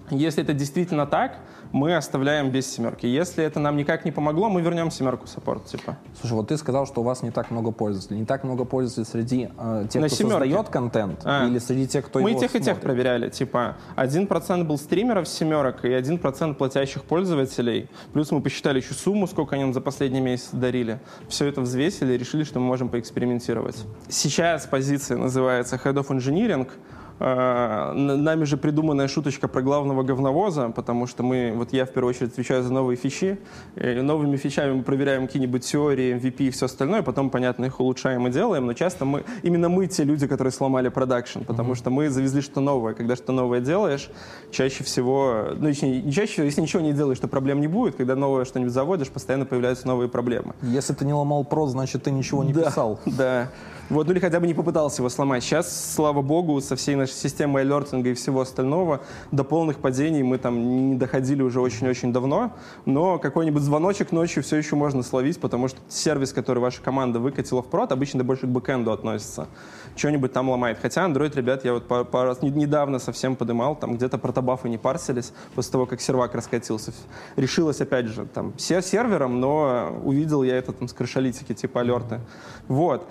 если 0.09 0.43
это 0.43 0.53
действительно 0.53 1.05
так, 1.05 1.37
мы 1.71 1.95
оставляем 1.95 2.49
без 2.49 2.67
семерки. 2.71 3.05
Если 3.05 3.43
это 3.43 3.59
нам 3.59 3.75
никак 3.75 4.05
не 4.05 4.11
помогло, 4.11 4.49
мы 4.49 4.61
вернем 4.61 4.91
семерку 4.91 5.27
саппорт. 5.27 5.65
Типа. 5.65 5.97
Слушай, 6.19 6.33
вот 6.33 6.47
ты 6.47 6.57
сказал, 6.57 6.85
что 6.87 7.01
у 7.01 7.03
вас 7.03 7.23
не 7.23 7.31
так 7.31 7.51
много 7.51 7.71
пользователей. 7.71 8.19
Не 8.19 8.25
так 8.25 8.43
много 8.43 8.65
пользователей 8.65 9.05
среди 9.05 9.49
э, 9.57 9.87
тех, 9.89 10.01
На 10.01 10.07
кто 10.07 10.15
семерке. 10.15 10.39
создает 10.45 10.69
контент 10.69 11.21
а. 11.25 11.47
или 11.47 11.59
среди 11.59 11.87
тех, 11.87 12.05
кто 12.05 12.19
мы 12.19 12.29
его 12.29 12.37
Мы 12.37 12.41
тех 12.41 12.51
смотрит? 12.51 12.67
и 12.67 12.71
тех 12.71 12.81
проверяли. 12.81 13.29
Типа, 13.29 13.77
один 13.95 14.27
процент 14.27 14.67
был 14.67 14.77
стримеров 14.77 15.27
семерок 15.27 15.83
и 15.83 15.91
один 15.91 16.17
процент 16.19 16.57
платящих 16.57 17.03
пользователей. 17.03 17.89
Плюс 18.13 18.31
мы 18.31 18.41
посчитали 18.41 18.79
еще 18.79 18.93
сумму, 18.93 19.27
сколько 19.27 19.55
они 19.55 19.65
нам 19.65 19.73
за 19.73 19.81
последний 19.81 20.21
месяц 20.21 20.49
дарили. 20.51 20.99
Все 21.27 21.45
это 21.47 21.61
взвесили 21.61 22.13
и 22.13 22.17
решили, 22.17 22.43
что 22.43 22.59
мы 22.59 22.65
можем 22.65 22.89
поэкспериментировать. 22.89 23.83
Сейчас 24.07 24.65
позиция 24.65 25.17
называется 25.17 25.75
Head 25.83 25.95
of 25.95 26.07
Engineering— 26.07 26.69
нами 27.19 28.43
же 28.43 28.57
придуманная 28.57 29.07
шуточка 29.07 29.47
про 29.47 29.61
главного 29.61 30.03
говновоза, 30.03 30.69
потому 30.69 31.07
что 31.07 31.23
мы, 31.23 31.53
вот 31.55 31.73
я 31.73 31.85
в 31.85 31.91
первую 31.91 32.11
очередь 32.11 32.33
отвечаю 32.33 32.63
за 32.63 32.71
новые 32.71 32.97
фичи. 32.97 33.39
И 33.75 34.01
новыми 34.01 34.37
фичами 34.37 34.73
мы 34.73 34.83
проверяем 34.83 35.27
какие-нибудь 35.27 35.65
теории, 35.65 36.15
MVP 36.15 36.47
и 36.47 36.49
все 36.51 36.65
остальное, 36.65 37.01
потом, 37.01 37.29
понятно, 37.29 37.65
их 37.65 37.79
улучшаем 37.79 38.27
и 38.27 38.31
делаем, 38.31 38.65
но 38.65 38.73
часто 38.73 39.05
мы, 39.05 39.23
именно 39.43 39.69
мы 39.69 39.87
те 39.87 40.03
люди, 40.03 40.27
которые 40.27 40.51
сломали 40.51 40.89
продакшн, 40.89 41.39
потому 41.39 41.73
mm-hmm. 41.73 41.77
что 41.77 41.89
мы 41.89 42.09
завезли 42.09 42.41
что 42.41 42.61
новое. 42.61 42.93
Когда 42.93 43.15
что 43.15 43.31
новое 43.31 43.61
делаешь, 43.61 44.09
чаще 44.51 44.83
всего, 44.83 45.47
ну, 45.55 45.69
не 45.69 46.11
чаще, 46.11 46.45
если 46.45 46.61
ничего 46.61 46.81
не 46.81 46.93
делаешь, 46.93 47.19
то 47.19 47.27
проблем 47.27 47.61
не 47.61 47.67
будет. 47.67 47.95
Когда 47.95 48.15
новое 48.15 48.45
что-нибудь 48.45 48.73
заводишь, 48.73 49.09
постоянно 49.09 49.45
появляются 49.45 49.87
новые 49.87 50.09
проблемы. 50.09 50.53
Если 50.61 50.93
ты 50.93 51.05
не 51.05 51.13
ломал 51.13 51.43
прод, 51.43 51.69
значит, 51.69 52.03
ты 52.03 52.11
ничего 52.11 52.43
не 52.43 52.53
да, 52.53 52.65
писал. 52.65 52.99
Да. 53.05 53.49
Вот, 53.89 54.07
ну 54.07 54.13
или 54.13 54.19
хотя 54.19 54.39
бы 54.39 54.47
не 54.47 54.53
попытался 54.53 55.01
его 55.01 55.09
сломать. 55.09 55.43
Сейчас, 55.43 55.93
слава 55.95 56.21
богу, 56.21 56.59
со 56.59 56.75
всей 56.75 56.95
нашей 56.95 57.06
системой 57.13 57.63
алертинга 57.63 58.09
и 58.09 58.13
всего 58.13 58.41
остального 58.41 59.01
до 59.31 59.43
полных 59.43 59.77
падений 59.77 60.23
мы 60.23 60.37
там 60.37 60.89
не 60.89 60.95
доходили 60.95 61.41
уже 61.41 61.61
очень-очень 61.61 62.13
давно, 62.13 62.53
но 62.85 63.19
какой-нибудь 63.19 63.61
звоночек 63.61 64.11
ночью 64.11 64.43
все 64.43 64.57
еще 64.57 64.75
можно 64.75 65.03
словить, 65.03 65.39
потому 65.39 65.67
что 65.67 65.79
сервис, 65.89 66.33
который 66.33 66.59
ваша 66.59 66.81
команда 66.81 67.19
выкатила 67.19 67.61
в 67.61 67.67
прод, 67.67 67.91
обычно 67.91 68.23
больше 68.23 68.47
к 68.47 68.49
бэкэнду 68.49 68.91
относится. 68.91 69.47
Что-нибудь 69.95 70.31
там 70.33 70.49
ломает. 70.49 70.77
Хотя 70.81 71.05
Android, 71.05 71.35
ребят, 71.35 71.65
я 71.65 71.73
вот 71.73 71.87
пару 71.87 72.27
раз 72.27 72.41
недавно 72.41 72.99
совсем 72.99 73.35
подымал, 73.35 73.75
там 73.75 73.95
где-то 73.95 74.17
протобафы 74.17 74.69
не 74.69 74.77
парсились 74.77 75.33
после 75.55 75.71
того, 75.71 75.85
как 75.85 76.01
сервак 76.01 76.35
раскатился. 76.35 76.93
Решилось, 77.35 77.81
опять 77.81 78.07
же, 78.07 78.25
там, 78.25 78.53
сервером, 78.57 79.39
но 79.39 79.99
увидел 80.03 80.43
я 80.43 80.57
это 80.57 80.71
там 80.71 80.87
с 80.87 80.93
крышалитики, 80.93 81.53
типа 81.53 81.81
алерты. 81.81 82.19
Вот. 82.67 83.07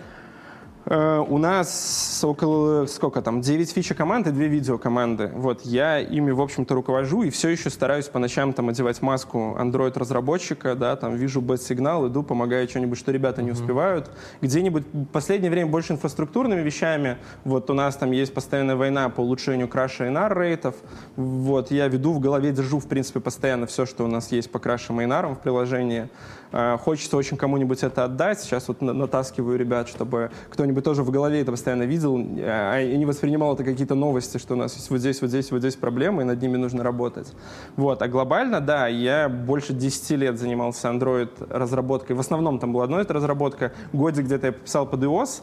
Э, 0.87 1.25
у 1.26 1.38
нас 1.38 2.23
около, 2.23 2.87
сколько 2.87 3.21
там, 3.21 3.40
9 3.40 3.71
фичи 3.71 3.95
команды, 3.95 4.31
2 4.31 4.45
видео 4.45 4.78
команды. 4.78 5.33
Вот, 5.35 5.62
я 5.62 5.99
ими, 5.99 6.31
в 6.31 6.40
общем-то, 6.40 6.75
руковожу 6.75 7.23
и 7.23 7.31
все 7.31 7.49
еще 7.49 7.71
стараюсь 7.71 8.07
по 8.07 8.21
ночам 8.21 8.52
там 8.52 8.69
одевать 8.69 9.02
маску 9.02 9.57
Android-разработчика, 9.59 10.76
да, 10.76 10.95
там 10.95 11.16
вижу 11.16 11.40
бэт-сигнал, 11.40 12.07
иду, 12.07 12.23
помогаю 12.23 12.69
что-нибудь, 12.69 12.99
что 12.99 13.11
ребята 13.11 13.43
не 13.43 13.50
успевают. 13.50 14.11
Где-нибудь 14.40 14.85
в 14.93 15.07
последнее 15.07 15.50
время 15.50 15.71
больше 15.71 15.95
инфраструктурными 15.95 16.61
вещами. 16.61 17.19
Вот 17.45 17.69
у 17.69 17.75
нас 17.75 17.97
там 17.97 18.12
есть 18.12 18.33
постоянная 18.33 18.76
война 18.76 19.09
по 19.09 19.23
улучшению 19.23 19.69
краша 19.69 20.07
и 20.07 20.16
рейтов. 20.35 20.76
Вот, 21.16 21.71
я 21.73 21.88
веду 21.88 22.12
в 22.12 22.21
голове, 22.21 22.52
держу, 22.52 22.78
в 22.78 22.87
принципе, 22.87 23.19
постоянно 23.19 23.66
все, 23.66 23.87
что 23.87 24.05
у 24.05 24.09
нас 24.09 24.31
есть 24.31 24.50
по 24.52 24.61
крашам 24.61 25.00
и 25.00 25.07
нарам 25.07 25.35
в 25.35 25.40
приложении. 25.40 26.09
Э, 26.53 26.76
хочется 26.78 27.17
очень 27.17 27.37
кому-нибудь 27.37 27.82
это 27.82 28.04
отдать. 28.04 28.41
Сейчас 28.41 28.69
вот 28.69 28.80
натаскиваю 28.80 29.59
ребят, 29.59 29.89
чтобы 29.89 30.30
кто-нибудь 30.50 30.85
тоже 30.85 31.02
в 31.02 31.11
голове 31.11 31.41
это 31.41 31.50
постоянно 31.50 31.85
видел 31.85 32.19
э, 32.19 32.93
и 32.93 32.97
не 32.97 33.06
воспринимал 33.06 33.54
это 33.54 33.65
какие-то 33.65 33.95
новости, 33.95 34.39
что 34.39 34.54
у 34.54 34.56
нас 34.56 34.75
есть 34.75 34.91
вот 34.91 34.99
здесь, 34.99 35.21
вот 35.21 35.30
здесь, 35.30 35.50
вот 35.50 35.61
здесь 35.61 35.76
проблемы, 35.76 36.23
и 36.23 36.25
над 36.25 36.41
ними 36.41 36.56
нужно 36.56 36.82
работать. 36.82 37.32
Вот. 37.76 38.02
А 38.02 38.09
глобально, 38.09 38.61
да, 38.61 38.87
я 38.89 39.28
больше 39.28 39.73
10 39.73 40.11
лет 40.11 40.39
занимался 40.39 40.89
Android 40.89 41.30
разработкой. 41.50 42.17
В 42.17 42.21
основном 42.21 42.59
там 42.59 42.73
была 42.73 42.85
одна 42.85 43.00
эта 43.00 43.15
разработка. 43.15 43.73
Годик 43.93 44.25
где-то 44.25 44.49
я 44.49 44.52
писал 44.52 44.87
под 44.87 45.02
iOS. 45.02 45.43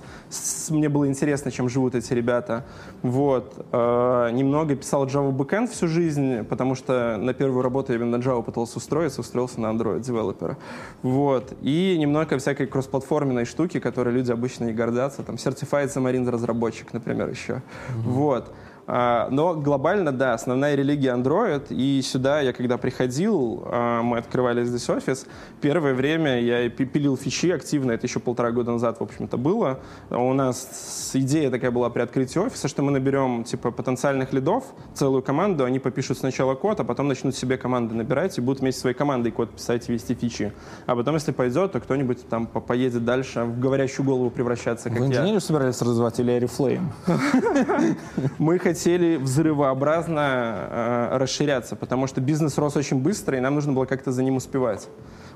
Мне 0.70 0.89
было 0.89 1.08
интересно, 1.08 1.52
чем 1.52 1.70
живут 1.70 1.96
эти 1.96 2.13
ребята. 2.13 2.66
Вот. 3.02 3.66
Э, 3.72 4.30
немного 4.32 4.76
писал 4.76 5.06
Java 5.06 5.32
Backend 5.32 5.68
всю 5.68 5.88
жизнь, 5.88 6.44
потому 6.44 6.76
что 6.76 7.18
на 7.18 7.34
первую 7.34 7.62
работу 7.62 7.92
я 7.92 8.00
именно 8.00 8.18
на 8.18 8.22
Java 8.22 8.44
пытался 8.44 8.78
устроиться, 8.78 9.22
устроился 9.22 9.60
на 9.62 9.68
Android 9.68 10.02
девелопера. 10.02 10.58
Вот. 11.04 11.54
И 11.62 11.98
немного 12.00 12.38
всякой 12.38 12.66
кроссплатформенной 12.66 13.46
штуки, 13.46 13.80
которые 13.80 14.16
люди 14.16 14.32
обычно 14.32 14.66
не 14.66 14.74
гордятся. 14.74 15.22
Там 15.22 15.36
Certified 15.36 15.88
Xamarin 15.88 16.30
разработчик, 16.30 16.94
например, 16.94 17.30
еще. 17.30 17.54
Mm-hmm. 17.54 18.02
Вот. 18.06 18.54
А, 18.86 19.30
но 19.32 19.54
глобально, 19.56 20.12
да, 20.12 20.34
основная 20.34 20.76
религия 20.76 21.13
Android. 21.13 21.67
И 21.69 22.02
сюда 22.02 22.41
я, 22.41 22.54
когда 22.54 22.78
приходил, 22.78 23.63
а, 23.65 24.02
мы 24.02 24.17
открывали 24.17 24.63
здесь 24.65 24.89
офис, 24.89 25.26
первое 25.62 25.93
время 25.93 26.41
я 26.41 26.69
пилил 26.69 27.15
фичи 27.17 27.52
активно, 27.52 27.93
это 27.93 28.08
еще 28.08 28.19
полтора 28.19 28.52
года 28.52 28.72
назад, 28.72 29.00
в 29.00 29.04
общем-то, 29.04 29.38
было. 29.38 29.80
У 30.10 30.34
нас 30.34 31.12
идея 31.13 31.50
такая 31.50 31.72
была 31.72 31.89
при 31.89 32.02
открытии 32.02 32.39
офиса, 32.39 32.67
что 32.67 32.84
мы 32.84 32.91
наберем, 32.91 33.43
типа, 33.43 33.72
потенциальных 33.72 34.34
лидов, 34.34 34.65
целую 34.93 35.24
команду, 35.24 35.63
они 35.63 35.80
попишут 35.80 36.17
сначала 36.17 36.56
код, 36.56 36.80
а 36.80 36.84
потом 36.84 37.08
начнут 37.08 37.36
себе 37.36 37.58
команды 37.58 37.96
набирать 37.96 38.38
и 38.38 38.41
будут 38.41 38.62
вместе 38.62 38.82
своей 38.82 38.96
командой 38.96 39.32
код 39.32 39.52
писать 39.52 39.89
и 39.89 39.93
вести 39.93 40.13
фичи. 40.13 40.52
А 40.86 40.96
потом, 40.96 41.15
если 41.15 41.32
пойдет, 41.32 41.72
то 41.72 41.80
кто-нибудь 41.80 42.28
там 42.28 42.48
поедет 42.48 43.06
дальше 43.06 43.43
в 43.43 43.60
говорящую 43.60 44.06
голову 44.06 44.30
превращаться, 44.30 44.89
как 44.89 45.00
Вы 45.00 45.08
инженерию 45.08 45.41
собирались 45.41 45.82
развивать 45.82 46.19
или 46.19 46.38
Oriflame? 46.38 46.84
Мы 48.39 48.60
хотели 48.60 48.73
взрывообразно 49.18 50.68
э, 51.12 51.18
расширяться, 51.18 51.76
потому 51.76 52.08
что 52.08 52.22
бизнес 52.22 52.58
рос 52.58 52.76
очень 52.76 53.02
быстро, 53.02 53.38
и 53.38 53.40
нам 53.40 53.56
нужно 53.56 53.74
было 53.74 53.86
как-то 53.86 54.12
за 54.12 54.24
ним 54.24 54.38
успевать. 54.38 54.88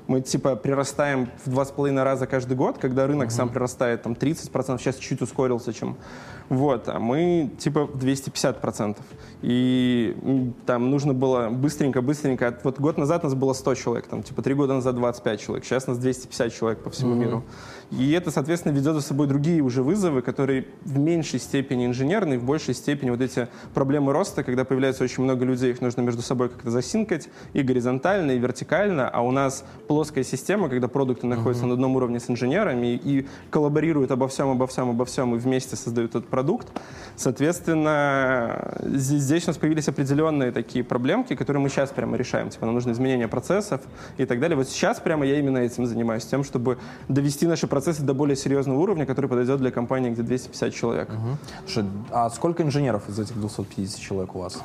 Мы 0.06 0.22
типа 0.22 0.56
прирастаем 0.56 1.28
в 1.44 1.50
два 1.50 1.64
с 1.64 1.70
половиной 1.70 2.02
раза 2.02 2.26
каждый 2.26 2.56
год, 2.56 2.78
когда 2.78 3.06
рынок 3.06 3.28
uh-huh. 3.28 3.32
сам 3.32 3.48
прирастает 3.50 4.02
там 4.02 4.14
30%, 4.14 4.78
сейчас 4.78 4.96
чуть 4.96 5.20
ускорился, 5.20 5.72
чем 5.72 5.98
вот, 6.48 6.88
а 6.88 6.98
мы 6.98 7.50
типа 7.58 7.90
250%. 7.94 8.96
И 9.42 10.16
там 10.66 10.90
нужно 10.90 11.14
было 11.14 11.48
быстренько-быстренько. 11.48 12.58
Вот 12.64 12.80
год 12.80 12.98
назад 12.98 13.22
нас 13.22 13.34
было 13.34 13.52
100 13.52 13.74
человек, 13.74 14.06
там 14.06 14.22
типа 14.22 14.42
три 14.42 14.54
года 14.54 14.74
назад 14.74 14.96
25 14.96 15.40
человек, 15.40 15.64
сейчас 15.64 15.86
нас 15.86 15.98
250 15.98 16.52
человек 16.52 16.82
по 16.82 16.90
всему 16.90 17.14
mm-hmm. 17.14 17.18
миру. 17.18 17.44
И 17.90 18.12
это, 18.12 18.30
соответственно, 18.30 18.72
ведет 18.72 18.94
за 18.94 19.00
собой 19.00 19.26
другие 19.26 19.62
уже 19.62 19.82
вызовы, 19.82 20.22
которые 20.22 20.66
в 20.84 20.98
меньшей 20.98 21.38
степени 21.38 21.86
инженерные, 21.86 22.38
в 22.38 22.44
большей 22.44 22.74
степени 22.74 23.10
вот 23.10 23.20
эти 23.20 23.48
проблемы 23.72 24.12
роста, 24.12 24.42
когда 24.42 24.64
появляется 24.64 25.04
очень 25.04 25.22
много 25.22 25.44
людей, 25.44 25.70
их 25.70 25.80
нужно 25.80 26.02
между 26.02 26.20
собой 26.20 26.48
как-то 26.48 26.70
засинкать 26.70 27.28
и 27.52 27.62
горизонтально, 27.62 28.32
и 28.32 28.38
вертикально, 28.38 29.08
а 29.08 29.22
у 29.22 29.30
нас 29.30 29.64
плоская 29.86 30.24
система, 30.24 30.68
когда 30.68 30.88
продукты 30.88 31.26
находятся 31.26 31.64
mm-hmm. 31.64 31.68
на 31.68 31.74
одном 31.74 31.96
уровне 31.96 32.20
с 32.20 32.28
инженерами 32.28 32.88
и, 32.94 33.20
и 33.20 33.28
коллаборируют 33.50 34.10
обо 34.10 34.28
всем, 34.28 34.50
обо 34.50 34.66
всем, 34.66 34.90
обо 34.90 35.04
всем, 35.04 35.34
и 35.34 35.38
вместе 35.38 35.76
создают 35.76 36.10
этот 36.10 36.26
продукт. 36.26 36.37
Соответственно, 37.16 38.78
здесь, 38.82 39.44
у 39.44 39.46
нас 39.48 39.56
появились 39.56 39.88
определенные 39.88 40.52
такие 40.52 40.84
проблемки, 40.84 41.34
которые 41.34 41.60
мы 41.60 41.68
сейчас 41.68 41.90
прямо 41.90 42.16
решаем. 42.16 42.48
Типа 42.48 42.66
нам 42.66 42.76
нужно 42.76 42.92
изменение 42.92 43.26
процессов 43.26 43.80
и 44.18 44.24
так 44.24 44.38
далее. 44.38 44.56
Вот 44.56 44.68
сейчас 44.68 45.00
прямо 45.00 45.26
я 45.26 45.38
именно 45.38 45.58
этим 45.58 45.86
занимаюсь, 45.86 46.24
тем, 46.24 46.44
чтобы 46.44 46.78
довести 47.08 47.46
наши 47.46 47.66
процессы 47.66 48.02
до 48.02 48.14
более 48.14 48.36
серьезного 48.36 48.78
уровня, 48.78 49.04
который 49.04 49.28
подойдет 49.28 49.58
для 49.58 49.72
компании, 49.72 50.10
где 50.10 50.22
250 50.22 50.74
человек. 50.74 51.08
Угу. 51.08 51.38
Слушай, 51.66 51.88
а 52.10 52.30
сколько 52.30 52.62
инженеров 52.62 53.08
из 53.08 53.18
этих 53.18 53.34
250 53.34 54.00
человек 54.00 54.36
у 54.36 54.38
вас? 54.38 54.62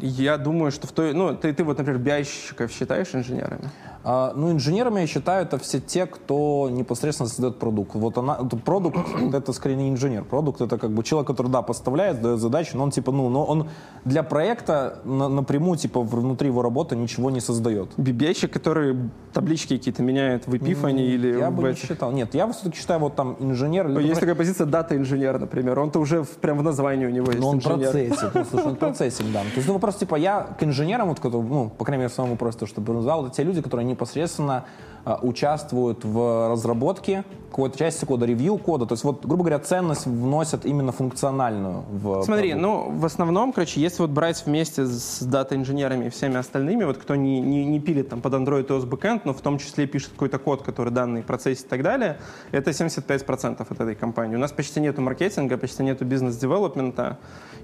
Я 0.00 0.38
думаю, 0.38 0.72
что 0.72 0.88
в 0.88 0.92
той... 0.92 1.12
Ну, 1.12 1.36
ты, 1.36 1.52
ты 1.52 1.62
вот, 1.62 1.78
например, 1.78 2.00
биайщиков 2.00 2.72
считаешь 2.72 3.14
инженерами? 3.14 3.70
А, 4.04 4.32
ну, 4.34 4.50
инженерами 4.50 5.00
я 5.00 5.06
считаю, 5.06 5.44
это 5.44 5.58
все 5.58 5.80
те, 5.80 6.06
кто 6.06 6.68
непосредственно 6.70 7.28
создает 7.28 7.58
продукт. 7.58 7.94
Вот 7.94 8.18
она, 8.18 8.34
продукт 8.34 8.98
это 9.32 9.52
скорее 9.52 9.76
не 9.76 9.90
инженер. 9.90 10.24
Продукт 10.24 10.60
это 10.60 10.78
как 10.78 10.90
бы 10.90 11.04
человек, 11.04 11.28
который, 11.28 11.48
да, 11.48 11.62
поставляет, 11.62 12.20
дает 12.20 12.40
задачу, 12.40 12.76
но 12.76 12.84
он 12.84 12.90
типа, 12.90 13.12
ну, 13.12 13.28
но 13.28 13.44
он 13.44 13.68
для 14.04 14.22
проекта 14.22 14.98
на, 15.04 15.28
напрямую, 15.28 15.78
типа, 15.78 16.00
внутри 16.00 16.48
его 16.48 16.62
работы 16.62 16.96
ничего 16.96 17.30
не 17.30 17.40
создает. 17.40 17.90
Бибейщик, 17.96 18.52
который 18.52 18.96
таблички 19.32 19.76
какие-то 19.76 20.02
меняет 20.02 20.46
в 20.46 20.54
Epiphany 20.54 20.96
mm, 20.96 21.14
или 21.14 21.38
Я 21.38 21.50
в 21.50 21.54
бы 21.54 21.70
этих... 21.70 21.82
не 21.82 21.88
считал. 21.88 22.12
Нет, 22.12 22.34
я 22.34 22.50
все-таки 22.52 22.76
считаю, 22.78 23.00
вот 23.00 23.14
там 23.14 23.36
инженер... 23.38 23.86
Есть 23.86 23.94
например... 23.94 24.18
такая 24.18 24.34
позиция 24.34 24.66
дата-инженер, 24.66 25.38
например. 25.38 25.78
Он-то 25.78 26.00
уже 26.00 26.22
в, 26.22 26.28
прям 26.38 26.58
в 26.58 26.62
названии 26.62 27.06
у 27.06 27.10
него 27.10 27.26
есть 27.26 27.40
Но 27.40 27.50
он 27.50 27.56
инженер. 27.58 27.90
процессик. 27.90 28.30
Ну, 28.34 28.44
слушай, 28.50 28.66
он 28.66 28.76
процессинг, 28.82 29.32
да. 29.32 29.40
То 29.40 29.56
есть, 29.56 29.68
ну, 29.68 29.74
вопрос 29.74 29.92
просто, 29.92 30.06
типа, 30.06 30.16
я 30.16 30.42
к 30.58 30.62
инженерам, 30.62 31.08
вот, 31.08 31.22
ну, 31.22 31.70
по 31.70 31.84
крайней 31.84 32.02
мере, 32.02 32.14
самому 32.14 32.36
просто, 32.36 32.66
чтобы 32.66 32.94
назвал, 32.94 33.26
это 33.26 33.36
те 33.36 33.44
люди, 33.44 33.60
которые 33.60 33.84
непосредственно 33.92 34.64
а, 35.04 35.18
участвуют 35.22 36.04
в 36.04 36.50
разработке 36.50 37.24
какой-то 37.52 37.78
части 37.78 38.04
кода, 38.04 38.26
ревью 38.26 38.56
кода. 38.56 38.86
То 38.86 38.94
есть, 38.94 39.04
вот, 39.04 39.24
грубо 39.24 39.44
говоря, 39.44 39.58
ценность 39.58 40.06
вносят 40.06 40.64
именно 40.66 40.90
функциональную 40.90 41.84
в 41.90 42.22
Смотри, 42.24 42.52
продукт. 42.52 42.62
ну, 42.62 42.98
в 42.98 43.04
основном, 43.04 43.52
короче, 43.52 43.80
если 43.80 44.02
вот 44.02 44.10
брать 44.10 44.42
вместе 44.46 44.86
с 44.86 45.22
дата-инженерами 45.22 46.06
и 46.06 46.08
всеми 46.08 46.36
остальными, 46.36 46.84
вот 46.84 46.96
кто 46.96 47.14
не, 47.14 47.40
не, 47.40 47.64
не 47.64 47.78
пилит 47.78 48.08
там 48.08 48.20
под 48.20 48.34
Android 48.34 48.66
OS 48.66 48.88
backend, 48.88 49.20
но 49.24 49.34
в 49.34 49.40
том 49.40 49.58
числе 49.58 49.86
пишет 49.86 50.10
какой-то 50.10 50.38
код, 50.38 50.62
который 50.62 50.92
данные 50.92 51.22
процессит 51.22 51.66
и 51.66 51.68
так 51.68 51.82
далее, 51.82 52.18
это 52.50 52.70
75% 52.70 53.66
от 53.68 53.80
этой 53.80 53.94
компании. 53.94 54.36
У 54.36 54.40
нас 54.40 54.52
почти 54.52 54.80
нету 54.80 55.02
маркетинга, 55.02 55.58
почти 55.58 55.82
нету 55.82 56.04
бизнес-девелопмента. 56.04 57.18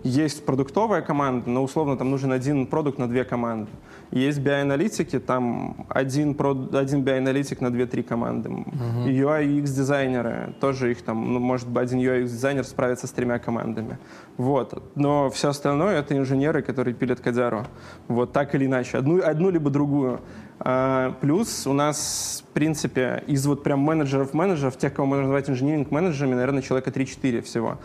Есть 0.04 0.44
продуктовая 0.44 1.02
команда, 1.02 1.50
но 1.50 1.62
условно 1.62 1.96
там 1.96 2.10
нужен 2.10 2.30
один 2.30 2.66
продукт 2.66 2.98
на 2.98 3.08
две 3.08 3.24
команды. 3.24 3.70
Есть 4.10 4.38
биоаналитики, 4.38 5.18
там 5.18 5.86
один, 5.88 6.36
один 6.72 7.02
биоаналитик 7.02 7.60
на 7.60 7.66
2-3 7.66 8.02
команды. 8.02 8.48
Uh-huh. 8.48 9.06
UI 9.06 9.60
UX 9.60 9.66
дизайнеры, 9.78 10.54
тоже 10.60 10.90
их 10.90 11.02
там, 11.02 11.32
ну, 11.32 11.38
может 11.40 11.68
быть, 11.68 11.82
один 11.82 11.98
UI 12.00 12.22
UX 12.22 12.24
дизайнер 12.24 12.64
справится 12.64 13.06
с 13.06 13.10
тремя 13.10 13.38
командами. 13.38 13.98
Вот. 14.36 14.82
Но 14.94 15.30
все 15.30 15.48
остальное 15.48 15.98
это 15.98 16.16
инженеры, 16.16 16.62
которые 16.62 16.94
пилят 16.94 17.20
кодяру. 17.20 17.66
Вот 18.08 18.32
так 18.32 18.54
или 18.54 18.66
иначе. 18.66 18.98
Одну, 18.98 19.22
одну 19.22 19.50
либо 19.50 19.70
другую. 19.70 20.20
А, 20.60 21.14
плюс 21.20 21.66
у 21.66 21.72
нас, 21.72 22.44
в 22.48 22.52
принципе, 22.52 23.22
из 23.26 23.46
вот 23.46 23.62
прям 23.62 23.80
менеджеров-менеджеров, 23.80 24.76
тех, 24.76 24.92
кого 24.92 25.06
можно 25.06 25.24
назвать 25.24 25.48
инженеринг-менеджерами, 25.48 26.34
наверное, 26.34 26.62
человека 26.62 26.90
3-4 26.90 27.42
всего. 27.42 27.78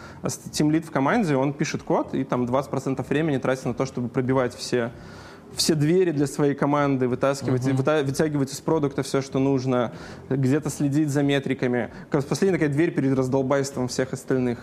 Тимлид 0.52 0.86
в 0.86 0.92
команде, 0.92 1.36
он 1.36 1.54
пишет 1.54 1.84
код, 1.84 2.16
и 2.16 2.24
там 2.24 2.46
20% 2.46 3.08
времени 3.08 3.38
тратит 3.38 3.66
на 3.66 3.74
то, 3.74 3.86
чтобы 3.86 4.10
пробивать 4.10 4.56
все 4.56 4.92
все 5.56 5.76
двери 5.76 6.12
для 6.12 6.28
своей 6.28 6.56
команды, 6.56 7.08
вытаскивать, 7.08 7.66
uh-huh. 7.68 8.04
вытягивать 8.04 8.52
из 8.52 8.62
продукта 8.62 9.04
все, 9.04 9.22
что 9.22 9.40
нужно, 9.40 9.94
где-то 10.30 10.70
следить 10.70 11.10
за 11.10 11.24
метриками. 11.24 11.92
Последняя 12.10 12.58
такая 12.58 12.70
дверь 12.70 12.92
перед 12.92 13.18
раздолбайством 13.18 13.88
всех 13.88 14.14
остальных. 14.14 14.60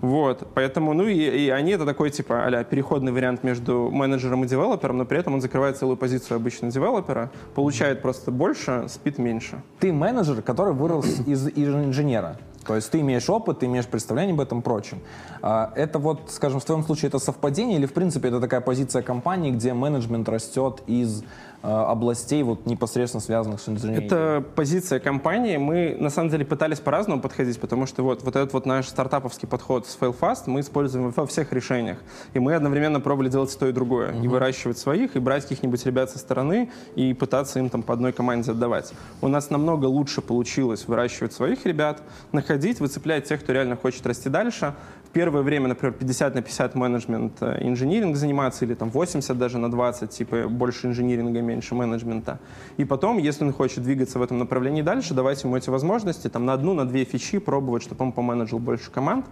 Вот, 0.00 0.48
поэтому, 0.54 0.94
ну 0.94 1.06
и, 1.06 1.14
и 1.14 1.50
они 1.50 1.72
это 1.72 1.84
такой, 1.84 2.10
типа, 2.10 2.46
а 2.46 2.64
переходный 2.64 3.12
вариант 3.12 3.44
между 3.44 3.90
менеджером 3.90 4.44
и 4.44 4.48
девелопером, 4.48 4.96
но 4.96 5.04
при 5.04 5.18
этом 5.18 5.34
он 5.34 5.42
закрывает 5.42 5.76
целую 5.76 5.98
позицию 5.98 6.36
обычно 6.36 6.70
девелопера, 6.70 7.30
получает 7.54 8.00
просто 8.00 8.30
больше, 8.30 8.86
спит 8.88 9.18
меньше. 9.18 9.62
Ты 9.78 9.92
менеджер, 9.92 10.40
который 10.40 10.72
вырос 10.72 11.20
из, 11.26 11.48
из 11.54 11.68
инженера. 11.68 12.38
То 12.66 12.76
есть 12.76 12.90
ты 12.90 13.00
имеешь 13.00 13.28
опыт, 13.30 13.60
ты 13.60 13.66
имеешь 13.66 13.86
представление 13.86 14.34
об 14.34 14.40
этом 14.40 14.62
прочем. 14.62 15.00
А, 15.42 15.72
это 15.74 15.98
вот, 15.98 16.30
скажем, 16.30 16.60
в 16.60 16.64
твоем 16.64 16.84
случае 16.84 17.08
это 17.08 17.18
совпадение 17.18 17.78
или, 17.78 17.86
в 17.86 17.92
принципе, 17.92 18.28
это 18.28 18.40
такая 18.40 18.60
позиция 18.60 19.02
компании, 19.02 19.50
где 19.50 19.72
менеджмент 19.72 20.28
растет 20.28 20.82
из 20.86 21.24
областей, 21.62 22.42
вот 22.42 22.66
непосредственно 22.66 23.20
связанных 23.20 23.60
с 23.60 23.68
инженерией? 23.68 24.06
Это 24.06 24.44
позиция 24.54 24.98
компании. 24.98 25.56
Мы, 25.56 25.96
на 25.98 26.10
самом 26.10 26.30
деле, 26.30 26.44
пытались 26.44 26.80
по-разному 26.80 27.20
подходить, 27.20 27.60
потому 27.60 27.86
что 27.86 28.02
вот, 28.02 28.22
вот 28.22 28.36
этот 28.36 28.52
вот 28.52 28.66
наш 28.66 28.88
стартаповский 28.88 29.46
подход 29.46 29.86
с 29.86 29.98
FailFast 29.98 30.44
мы 30.46 30.60
используем 30.60 31.10
во 31.10 31.26
всех 31.26 31.52
решениях. 31.52 31.98
И 32.34 32.38
мы 32.38 32.54
одновременно 32.54 33.00
пробовали 33.00 33.28
делать 33.28 33.56
то 33.58 33.66
и 33.66 33.72
другое. 33.72 34.12
Uh-huh. 34.12 34.24
И 34.24 34.28
выращивать 34.28 34.78
своих, 34.78 35.16
и 35.16 35.18
брать 35.18 35.42
каких-нибудь 35.42 35.84
ребят 35.84 36.10
со 36.10 36.18
стороны, 36.18 36.70
и 36.94 37.12
пытаться 37.12 37.58
им 37.58 37.68
там 37.68 37.82
по 37.82 37.94
одной 37.94 38.12
команде 38.12 38.52
отдавать. 38.52 38.92
У 39.20 39.28
нас 39.28 39.50
намного 39.50 39.86
лучше 39.86 40.22
получилось 40.22 40.86
выращивать 40.86 41.32
своих 41.32 41.66
ребят, 41.66 42.02
находить, 42.32 42.80
выцеплять 42.80 43.24
тех, 43.24 43.42
кто 43.42 43.52
реально 43.52 43.76
хочет 43.76 44.06
расти 44.06 44.28
дальше, 44.28 44.74
первое 45.12 45.42
время, 45.42 45.68
например, 45.68 45.94
50 45.94 46.34
на 46.34 46.42
50 46.42 46.74
менеджмент, 46.74 47.32
э, 47.40 47.58
инжиниринг 47.60 48.16
заниматься, 48.16 48.64
или 48.64 48.74
там 48.74 48.90
80 48.90 49.38
даже 49.38 49.58
на 49.58 49.70
20, 49.70 50.10
типа 50.10 50.48
больше 50.48 50.86
инжиниринга, 50.86 51.40
меньше 51.40 51.74
менеджмента. 51.74 52.38
И 52.76 52.84
потом, 52.84 53.18
если 53.18 53.44
он 53.44 53.52
хочет 53.52 53.82
двигаться 53.82 54.18
в 54.18 54.22
этом 54.22 54.38
направлении 54.38 54.82
дальше, 54.82 55.14
давайте 55.14 55.46
ему 55.46 55.56
эти 55.56 55.70
возможности, 55.70 56.28
там 56.28 56.46
на 56.46 56.52
одну, 56.52 56.74
на 56.74 56.86
две 56.86 57.04
фичи 57.04 57.38
пробовать, 57.38 57.82
чтобы 57.82 58.04
он 58.04 58.12
поменеджил 58.12 58.58
больше 58.58 58.90
команд. 58.90 59.26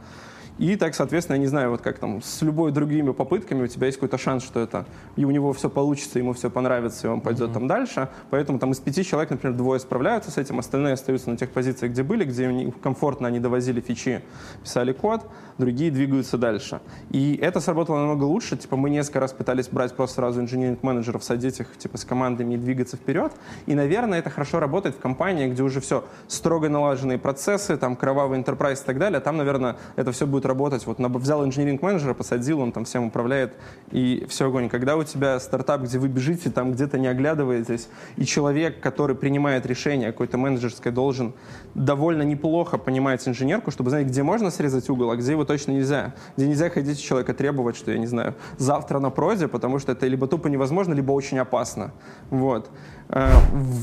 И 0.59 0.77
так, 0.77 0.94
соответственно, 0.94 1.37
я 1.37 1.40
не 1.40 1.47
знаю, 1.47 1.71
вот 1.71 1.83
как 1.83 1.99
там 1.99 2.21
с 2.21 2.42
любой 2.42 2.73
другими 2.73 3.12
попытками 3.12 3.62
у 3.62 3.66
тебя 3.66 3.87
есть 3.87 3.99
какой-то 3.99 4.18
шанс, 4.18 4.42
что 4.42 4.61
это 4.61 4.87
и 5.16 5.25
у 5.25 5.31
него 5.31 5.53
все 5.53 5.71
получится, 5.71 6.18
ему 6.18 6.33
все 6.33 6.51
понравится, 6.51 7.07
и 7.07 7.11
он 7.11 7.21
пойдет 7.21 7.51
mm-hmm. 7.51 7.55
там 7.55 7.66
дальше. 7.68 8.09
Поэтому 8.31 8.59
там 8.59 8.73
из 8.73 8.81
пяти 8.81 9.05
человек, 9.05 9.31
например, 9.31 9.57
двое 9.57 9.81
справляются 9.81 10.31
с 10.31 10.38
этим, 10.38 10.59
остальные 10.59 10.94
остаются 10.94 11.31
на 11.31 11.37
тех 11.37 11.51
позициях, 11.51 11.92
где 11.92 12.03
были, 12.03 12.25
где 12.25 12.73
комфортно 12.83 13.29
они 13.29 13.38
довозили 13.40 13.81
фичи, 13.81 14.23
писали 14.62 14.92
код, 14.92 15.27
другие 15.59 15.90
двигаются 15.90 16.38
дальше. 16.38 16.81
И 17.11 17.37
это 17.40 17.61
сработало 17.61 17.99
намного 17.99 18.25
лучше. 18.25 18.57
Типа 18.57 18.77
мы 18.77 18.90
несколько 18.90 19.21
раз 19.21 19.33
пытались 19.33 19.68
брать 19.68 19.94
просто 19.94 20.16
сразу 20.16 20.40
инженеринг-менеджеров, 20.40 21.23
садить 21.23 21.61
их 21.61 21.77
типа 21.77 21.99
с 21.99 22.05
командами 22.05 22.55
и 22.55 22.57
двигаться 22.57 22.97
вперед. 22.97 23.33
И, 23.66 23.75
наверное, 23.75 24.18
это 24.18 24.31
хорошо 24.31 24.61
работает 24.61 24.97
в 24.97 24.99
компании, 24.99 25.49
где 25.49 25.62
уже 25.62 25.81
все 25.81 26.05
строго 26.27 26.68
налаженные 26.68 27.18
процессы, 27.18 27.77
там 27.77 27.97
кровавый 27.97 28.40
enterprise 28.40 28.83
и 28.83 28.87
так 28.87 28.99
далее. 28.99 29.21
Там, 29.21 29.37
наверное, 29.37 29.77
это 29.97 30.12
все 30.12 30.27
будет 30.27 30.47
работать. 30.49 30.85
Вот 30.87 30.99
взял 30.99 31.45
инженеринг-менеджера, 31.45 32.15
посадил, 32.15 32.61
он 32.61 32.73
там 32.73 32.85
всем 32.85 33.05
управляет, 33.05 33.55
и 33.93 34.27
все 34.29 34.49
огонь. 34.49 34.69
Когда 34.69 34.97
у 34.97 35.05
тебя 35.05 35.39
стартап, 35.39 35.83
где 35.83 35.99
вы 35.99 36.09
бежите, 36.09 36.51
там 36.51 36.73
где-то 36.73 36.99
не 36.99 37.07
оглядываетесь, 37.07 37.89
и 38.17 38.25
человек, 38.25 38.81
который 38.81 39.15
принимает 39.15 39.67
решение 39.67 40.11
какое-то 40.11 40.39
менеджерское, 40.39 40.93
должен 40.93 41.35
довольно 41.75 42.23
неплохо 42.23 42.79
понимать 42.79 43.27
инженерку, 43.29 43.71
чтобы 43.71 43.91
знать, 43.91 44.07
где 44.07 44.23
можно 44.23 44.51
срезать 44.51 44.91
угол, 44.91 45.11
а 45.11 45.17
где 45.17 45.33
его 45.33 45.45
точно 45.45 45.73
нельзя. 45.73 46.15
Где 46.37 46.49
нельзя 46.49 46.71
ходить 46.71 46.99
у 46.99 47.03
человека 47.03 47.35
требовать, 47.35 47.77
что, 47.77 47.93
я 47.93 47.99
не 47.99 48.07
знаю, 48.07 48.35
завтра 48.57 48.99
на 48.99 49.11
проде, 49.11 49.47
потому 49.47 49.79
что 49.79 49.93
это 49.93 50.07
либо 50.07 50.27
тупо 50.27 50.49
невозможно, 50.49 50.95
либо 50.95 51.13
очень 51.13 51.39
опасно. 51.39 51.93
Вот. 52.31 52.71
Э, 53.09 53.31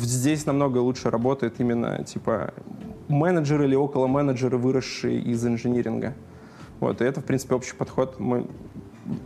здесь 0.01 0.45
намного 0.45 0.79
лучше 0.79 1.09
работает 1.09 1.59
именно, 1.59 2.03
типа, 2.03 2.53
менеджеры 3.07 3.65
или 3.65 3.75
около 3.75 4.07
менеджеры, 4.07 4.57
выросшие 4.57 5.19
из 5.19 5.45
инжиниринга. 5.45 6.13
Вот, 6.79 7.01
и 7.01 7.05
это, 7.05 7.21
в 7.21 7.25
принципе, 7.25 7.55
общий 7.55 7.75
подход. 7.75 8.19
Мы 8.19 8.47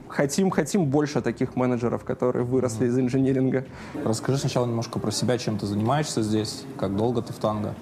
хотим, 0.07 0.49
хотим 0.49 0.85
больше 0.85 1.21
таких 1.21 1.55
менеджеров, 1.55 2.03
которые 2.03 2.45
выросли 2.45 2.88
из 2.88 2.97
инжиниринга. 2.97 3.65
Расскажи 4.03 4.38
сначала 4.38 4.65
немножко 4.65 4.99
про 4.99 5.12
себя, 5.12 5.38
чем 5.38 5.57
ты 5.57 5.65
занимаешься 5.65 6.21
здесь, 6.21 6.65
как 6.77 6.95
долго 6.95 7.21
ты 7.21 7.33
в 7.33 7.38
танго? 7.38 7.73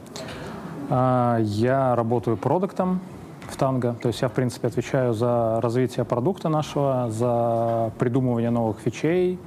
А, 0.90 1.40
я 1.42 1.96
работаю 1.96 2.38
продуктом 2.38 3.02
в 3.50 3.56
Танго. 3.56 3.96
То 4.02 4.10
есть 4.10 4.22
я, 4.22 4.28
в 4.28 4.34
принципе, 4.34 4.68
отвечаю 4.68 5.14
за 5.14 5.60
развитие 5.62 6.06
продукта 6.06 6.50
нашего, 6.50 7.10
за 7.10 7.92
придумывание 7.98 8.50
новых 8.50 8.80
фичей, 8.80 9.40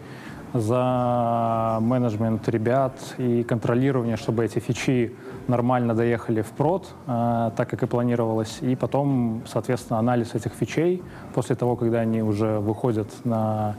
за 0.53 1.79
менеджмент 1.81 2.49
ребят 2.49 2.95
и 3.19 3.43
контролирование, 3.45 4.17
чтобы 4.17 4.45
эти 4.45 4.59
фичи 4.59 5.15
нормально 5.51 5.95
доехали 5.95 6.41
в 6.41 6.51
прод, 6.53 6.89
э, 7.07 7.51
так 7.57 7.69
как 7.69 7.83
и 7.83 7.87
планировалось. 7.87 8.59
И 8.63 8.77
потом, 8.77 9.43
соответственно, 9.47 9.99
анализ 9.99 10.35
этих 10.35 10.53
фичей 10.53 11.03
после 11.35 11.57
того, 11.57 11.77
когда 11.77 12.01
они 12.01 12.23
уже 12.23 12.59
выходят 12.61 13.09
на 13.25 13.75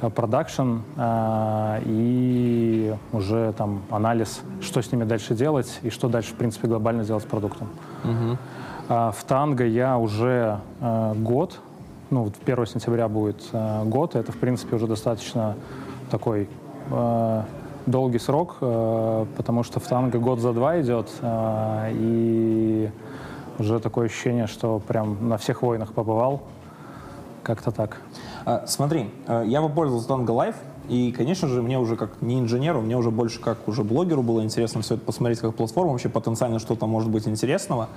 э, 0.00 0.10
продакшн 0.10 0.78
э, 0.96 1.82
и 1.84 2.94
уже 3.12 3.52
там 3.52 3.82
анализ, 3.90 4.40
что 4.60 4.82
с 4.82 4.90
ними 4.90 5.04
дальше 5.04 5.34
делать 5.34 5.78
и 5.82 5.90
что 5.90 6.08
дальше, 6.08 6.32
в 6.32 6.36
принципе, 6.36 6.66
глобально 6.66 7.04
делать 7.04 7.22
с 7.22 7.26
продуктом. 7.26 7.68
Угу. 8.04 8.38
в 8.88 9.24
Танго 9.28 9.64
я 9.64 9.96
уже 9.96 10.58
год, 10.80 11.60
ну, 12.10 12.24
вот 12.24 12.34
1 12.44 12.66
сентября 12.66 13.08
будет 13.08 13.50
год, 13.84 14.16
это, 14.16 14.32
в 14.32 14.36
принципе, 14.36 14.74
уже 14.74 14.86
достаточно 14.86 15.54
такой 16.10 16.48
долгий 17.86 18.18
срок, 18.18 18.56
э, 18.60 19.26
потому 19.36 19.62
что 19.62 19.80
в 19.80 19.84
танго 19.84 20.18
год 20.18 20.40
за 20.40 20.52
два 20.52 20.80
идет, 20.80 21.10
э, 21.20 21.90
и 21.94 22.90
уже 23.58 23.80
такое 23.80 24.06
ощущение, 24.06 24.46
что 24.46 24.78
прям 24.78 25.28
на 25.28 25.36
всех 25.36 25.62
войнах 25.62 25.92
побывал. 25.92 26.42
Как-то 27.42 27.72
так. 27.72 27.98
А, 28.44 28.64
смотри, 28.66 29.10
э, 29.26 29.44
я 29.46 29.60
попользовался 29.60 30.08
Tango 30.08 30.26
Live, 30.26 30.56
и, 30.88 31.12
конечно 31.12 31.48
же, 31.48 31.62
мне 31.62 31.78
уже 31.78 31.96
как 31.96 32.20
не 32.20 32.40
инженеру, 32.40 32.80
мне 32.80 32.96
уже 32.96 33.10
больше 33.10 33.40
как 33.40 33.68
уже 33.68 33.84
блогеру 33.84 34.22
было 34.22 34.42
интересно 34.42 34.82
все 34.82 34.94
это 34.94 35.04
посмотреть 35.04 35.38
как 35.38 35.54
платформа, 35.54 35.92
вообще 35.92 36.08
потенциально 36.08 36.58
что-то 36.58 36.86
может 36.86 37.10
быть 37.10 37.28
интересного. 37.28 37.88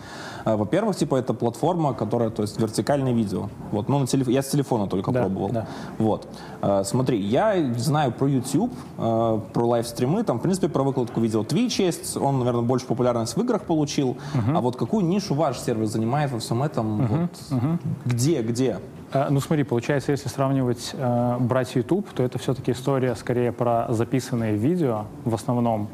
А, 0.43 0.56
во-первых, 0.56 0.95
типа 0.95 1.15
это 1.15 1.34
платформа, 1.34 1.93
которая, 1.93 2.30
то 2.30 2.41
есть 2.43 2.60
вертикальное 2.60 3.13
видео. 3.13 3.50
Вот, 3.71 3.89
ну, 3.89 4.00
на 4.00 4.08
телеф... 4.08 4.28
я 4.28 4.41
с 4.41 4.50
телефона 4.50 4.88
только 4.88 5.12
да, 5.12 5.21
пробовал. 5.21 5.50
Да. 5.50 5.67
Вот. 5.98 6.28
А, 6.62 6.84
смотри, 6.84 7.19
я 7.19 7.74
знаю 7.76 8.12
про 8.12 8.28
YouTube, 8.28 8.74
а, 8.98 9.39
про 9.39 9.65
лайвстримы, 9.65 10.24
там, 10.24 10.39
в 10.39 10.41
принципе, 10.41 10.67
про 10.67 10.84
выкладку 10.84 11.19
видео 11.19 11.41
Twitch 11.41 11.82
есть, 11.82 12.15
он, 12.17 12.39
наверное, 12.39 12.62
больше 12.62 12.86
популярность 12.86 13.36
в 13.36 13.41
играх 13.41 13.63
получил. 13.63 14.10
Угу. 14.10 14.56
А 14.56 14.62
вот 14.62 14.76
какую 14.76 15.06
нишу 15.06 15.34
ваш 15.34 15.60
сервис 15.60 15.89
занимает 15.89 16.32
во 16.32 16.39
всем 16.39 16.62
этом? 16.62 17.06
Угу. 17.06 17.15
Вот, 17.15 17.58
угу. 17.58 17.80
Где, 18.06 18.41
где? 18.41 18.80
Э, 19.15 19.28
ну 19.30 19.39
смотри, 19.39 19.63
получается, 19.63 20.12
если 20.12 20.28
сравнивать, 20.28 20.91
э, 20.93 21.38
брать 21.39 21.75
YouTube, 21.75 22.10
то 22.13 22.21
это 22.21 22.38
все-таки 22.38 22.73
история 22.73 23.15
скорее 23.15 23.54
про 23.54 23.86
записанные 23.89 24.58
видео 24.58 25.06
в 25.23 25.34
основном, 25.34 25.88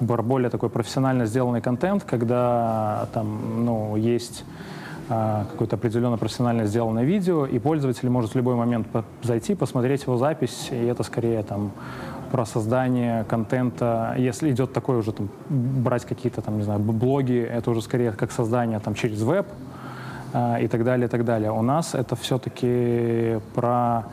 более 0.00 0.48
такой 0.48 0.70
профессионально 0.70 1.26
сделанный 1.26 1.60
контент, 1.60 2.04
когда 2.04 3.08
там, 3.12 3.64
ну, 3.64 3.96
есть 3.96 4.44
а, 5.10 5.46
какое-то 5.50 5.76
определенно 5.76 6.18
профессионально 6.18 6.66
сделанное 6.66 7.04
видео, 7.04 7.46
и 7.46 7.58
пользователь 7.58 8.08
может 8.10 8.32
в 8.32 8.36
любой 8.36 8.54
момент 8.54 8.86
зайти, 9.22 9.54
посмотреть 9.54 10.02
его 10.02 10.18
запись, 10.18 10.68
и 10.70 10.76
это 10.76 11.02
скорее 11.02 11.42
там 11.42 11.72
про 12.30 12.44
создание 12.44 13.24
контента, 13.24 14.14
если 14.18 14.50
идет 14.50 14.72
такое 14.72 14.98
уже 14.98 15.12
там 15.12 15.30
брать 15.48 16.04
какие-то 16.04 16.42
там, 16.42 16.58
не 16.58 16.62
знаю, 16.62 16.78
блоги, 16.78 17.40
это 17.40 17.70
уже 17.70 17.82
скорее 17.82 18.12
как 18.12 18.30
создание 18.30 18.78
там 18.78 18.94
через 18.94 19.22
веб 19.22 19.46
э, 20.32 20.64
и 20.64 20.68
так 20.68 20.84
далее, 20.84 21.06
и 21.06 21.10
так 21.10 21.24
далее. 21.24 21.50
У 21.50 21.62
нас 21.62 21.94
это 21.94 22.16
все-таки 22.16 23.38
про 23.54 24.04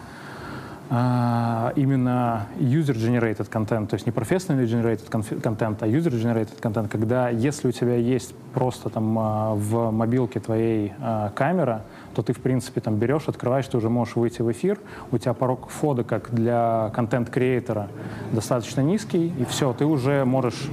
а, 0.87 1.73
именно 1.75 2.47
user-generated 2.59 3.49
контент, 3.49 3.89
то 3.89 3.95
есть 3.95 4.05
не 4.05 4.11
professionally 4.11 4.65
generated 4.65 5.41
контент, 5.41 5.81
а 5.81 5.87
user-generated 5.87 6.59
контент, 6.59 6.91
когда 6.91 7.29
если 7.29 7.69
у 7.69 7.71
тебя 7.71 7.95
есть 7.95 8.35
просто 8.53 8.89
там 8.89 9.17
а, 9.17 9.55
в 9.55 9.89
мобилке 9.89 10.39
твоей 10.39 10.93
а, 11.01 11.31
камера, 11.31 11.81
то 12.13 12.21
ты, 12.21 12.33
в 12.33 12.39
принципе, 12.39 12.81
там 12.81 12.97
берешь, 12.97 13.23
открываешь, 13.27 13.65
ты 13.67 13.77
уже 13.77 13.89
можешь 13.89 14.15
выйти 14.15 14.43
в 14.43 14.51
эфир, 14.51 14.77
у 15.11 15.17
тебя 15.17 15.33
порог 15.33 15.69
входа, 15.69 16.03
как 16.03 16.33
для 16.33 16.91
контент-креатора, 16.93 17.87
достаточно 18.31 18.81
низкий, 18.81 19.33
и 19.39 19.45
все, 19.45 19.73
ты 19.73 19.85
уже 19.85 20.23
можешь 20.23 20.69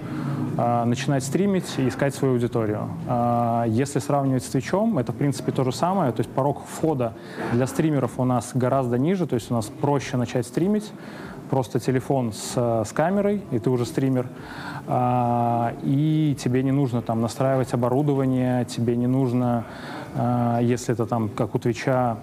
начинать 0.57 1.25
стримить 1.25 1.79
и 1.79 1.89
искать 1.89 2.15
свою 2.15 2.35
аудиторию. 2.35 2.89
Э, 3.09 3.65
если 3.69 3.99
сравнивать 3.99 4.45
с 4.45 4.49
Твичом, 4.49 4.99
это, 4.99 5.13
в 5.13 5.17
принципе, 5.17 5.53
то 5.53 5.65
же 5.65 5.73
самое, 5.73 6.13
то 6.13 6.21
есть 6.21 6.31
порог 6.31 6.63
входа 6.67 7.15
для 7.53 7.67
стримеров 7.67 8.19
у 8.19 8.25
нас 8.25 8.53
гораздо 8.55 8.99
ниже, 8.99 9.27
то 9.27 9.35
есть 9.35 9.51
у 9.51 9.55
нас 9.55 9.67
проще 9.67 10.17
начать 10.17 10.47
стримить, 10.47 10.93
просто 11.53 11.81
телефон 11.81 12.33
с, 12.33 12.85
с 12.85 12.93
камерой, 12.93 13.43
и 13.51 13.59
ты 13.59 13.69
уже 13.69 13.85
стример, 13.85 14.27
а, 14.87 15.75
и 15.83 16.35
тебе 16.43 16.63
не 16.63 16.73
нужно 16.73 17.03
там 17.03 17.21
настраивать 17.21 17.75
оборудование, 17.75 18.65
тебе 18.65 18.97
не 18.97 19.07
нужно, 19.07 19.65
а, 20.15 20.61
если 20.61 20.95
это 20.95 21.05
там 21.07 21.29
как 21.29 21.55
у 21.55 21.59
Твича 21.59 22.17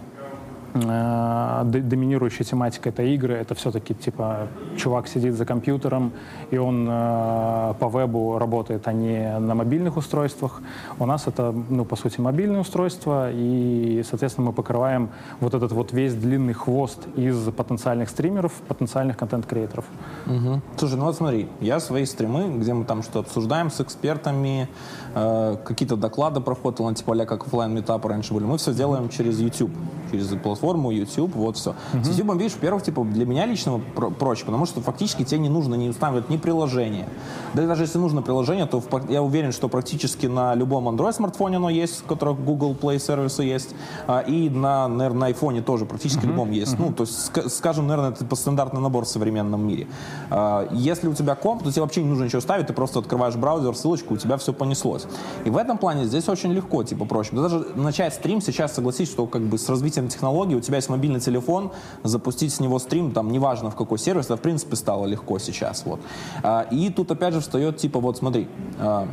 доминирующая 0.73 2.45
тематика 2.45 2.89
это 2.89 3.03
игры, 3.03 3.35
это 3.35 3.55
все-таки 3.55 3.93
типа 3.93 4.47
чувак 4.77 5.07
сидит 5.07 5.35
за 5.35 5.45
компьютером 5.45 6.13
и 6.51 6.57
он 6.57 6.87
э, 6.89 7.73
по 7.79 7.89
вебу 7.89 8.37
работает, 8.37 8.87
а 8.87 8.93
не 8.93 9.39
на 9.39 9.55
мобильных 9.55 9.97
устройствах. 9.97 10.61
У 10.97 11.05
нас 11.05 11.27
это, 11.27 11.51
ну, 11.51 11.85
по 11.85 11.95
сути, 11.95 12.19
мобильное 12.19 12.61
устройство, 12.61 13.29
и, 13.31 14.03
соответственно, 14.09 14.47
мы 14.47 14.53
покрываем 14.53 15.09
вот 15.39 15.53
этот 15.53 15.71
вот 15.71 15.93
весь 15.93 16.13
длинный 16.13 16.53
хвост 16.53 17.07
из 17.15 17.37
потенциальных 17.51 18.09
стримеров, 18.09 18.53
потенциальных 18.67 19.17
контент-креаторов. 19.17 19.85
Угу. 20.25 20.61
Слушай, 20.77 20.97
ну 20.97 21.05
вот 21.05 21.15
смотри, 21.15 21.47
я 21.61 21.79
свои 21.79 22.05
стримы, 22.05 22.57
где 22.57 22.73
мы 22.73 22.85
там 22.85 23.03
что 23.03 23.19
обсуждаем 23.19 23.69
с 23.69 23.81
экспертами, 23.81 24.67
э, 25.15 25.57
какие-то 25.63 25.95
доклады 25.95 26.41
проходят, 26.41 26.97
типа 26.97 27.13
а 27.13 27.25
как 27.25 27.45
офлайн 27.45 27.73
метапы 27.73 28.07
раньше 28.09 28.33
были, 28.33 28.45
мы 28.45 28.57
все 28.57 28.73
делаем 28.73 29.09
через 29.09 29.39
YouTube, 29.39 29.71
через 30.11 30.27
платформу 30.27 30.91
YouTube, 30.91 31.35
вот 31.35 31.57
все. 31.57 31.75
Uh-huh. 31.93 32.03
С 32.03 32.17
YouTube, 32.17 32.37
видишь, 32.37 32.53
во-первых, 32.53 32.83
типа, 32.83 33.03
для 33.03 33.25
меня 33.25 33.45
лично 33.45 33.81
про- 33.95 34.09
проще, 34.09 34.45
потому 34.45 34.65
что 34.65 34.81
фактически 34.81 35.23
тебе 35.23 35.39
не 35.39 35.49
нужно 35.49 35.75
не 35.75 35.89
устанавливать 35.89 36.29
ни 36.29 36.37
приложение. 36.37 37.07
Да 37.53 37.63
и 37.63 37.67
даже 37.67 37.83
если 37.83 37.97
нужно 37.97 38.21
приложение, 38.21 38.65
то 38.65 38.79
в, 38.79 38.87
я 39.09 39.21
уверен, 39.21 39.51
что 39.51 39.69
практически 39.69 40.27
на 40.27 40.55
любом 40.55 40.87
Android 40.87 41.13
смартфоне 41.13 41.57
оно 41.57 41.69
есть, 41.69 42.01
в 42.01 42.05
котором 42.05 42.43
Google 42.43 42.73
Play 42.73 42.99
сервисы 42.99 43.43
есть, 43.43 43.75
а, 44.07 44.19
и 44.19 44.49
на, 44.49 44.87
наверное, 44.87 45.29
на 45.29 45.31
iPhone 45.31 45.61
тоже 45.61 45.85
практически 45.85 46.23
uh-huh. 46.23 46.29
любом 46.29 46.51
есть. 46.51 46.73
Uh-huh. 46.73 46.87
Ну, 46.87 46.93
то 46.93 47.03
есть, 47.03 47.31
ск- 47.31 47.49
скажем, 47.49 47.87
наверное, 47.87 48.11
это 48.11 48.35
стандартный 48.35 48.81
набор 48.81 49.05
в 49.05 49.09
современном 49.09 49.67
мире. 49.67 49.87
А, 50.29 50.67
если 50.71 51.07
у 51.07 51.13
тебя 51.13 51.35
комп, 51.35 51.63
то 51.63 51.71
тебе 51.71 51.81
вообще 51.81 52.03
не 52.03 52.09
нужно 52.09 52.25
ничего 52.25 52.41
ставить, 52.41 52.67
ты 52.67 52.73
просто 52.73 52.99
открываешь 52.99 53.35
браузер, 53.35 53.75
ссылочку, 53.75 54.13
у 54.13 54.17
тебя 54.17 54.37
все 54.37 54.53
понеслось. 54.53 54.98
И 55.45 55.49
в 55.49 55.57
этом 55.57 55.77
плане 55.77 56.05
здесь 56.05 56.27
очень 56.29 56.51
легко, 56.53 56.83
типа, 56.83 57.05
проще. 57.05 57.31
Да 57.33 57.43
даже 57.43 57.59
начать 57.75 58.13
стрим 58.13 58.41
сейчас, 58.41 58.73
согласись, 58.73 59.09
что 59.09 59.25
как 59.27 59.41
бы 59.41 59.57
с 59.57 59.69
развитием 59.69 60.07
технологий 60.07 60.55
у 60.55 60.61
тебя 60.61 60.77
есть 60.77 60.89
мобильный 60.89 61.19
телефон, 61.19 61.71
запустить 62.03 62.53
с 62.53 62.59
него 62.59 62.79
стрим, 62.79 63.11
там, 63.11 63.31
неважно 63.31 63.71
в 63.71 63.75
какой 63.75 63.99
сервис, 63.99 64.25
это, 64.25 64.37
в 64.37 64.41
принципе, 64.41 64.75
стало 64.75 65.05
легко 65.05 65.39
сейчас, 65.39 65.85
вот. 65.85 65.99
А, 66.43 66.67
и 66.71 66.89
тут, 66.89 67.11
опять 67.11 67.33
же, 67.33 67.39
встает, 67.39 67.77
типа, 67.77 67.99
вот, 67.99 68.17
смотри, 68.17 68.47
а, 68.79 69.07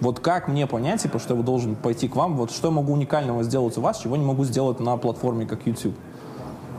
вот 0.00 0.18
как 0.18 0.48
мне 0.48 0.66
понять, 0.66 1.02
типа, 1.02 1.18
что 1.18 1.36
я 1.36 1.42
должен 1.42 1.76
пойти 1.76 2.08
к 2.08 2.16
вам, 2.16 2.36
вот 2.36 2.50
что 2.50 2.68
я 2.68 2.74
могу 2.74 2.92
уникального 2.92 3.44
сделать 3.44 3.78
у 3.78 3.80
вас, 3.80 4.00
чего 4.00 4.16
не 4.16 4.24
могу 4.24 4.44
сделать 4.44 4.80
на 4.80 4.96
платформе, 4.96 5.46
как 5.46 5.66
YouTube? 5.66 5.94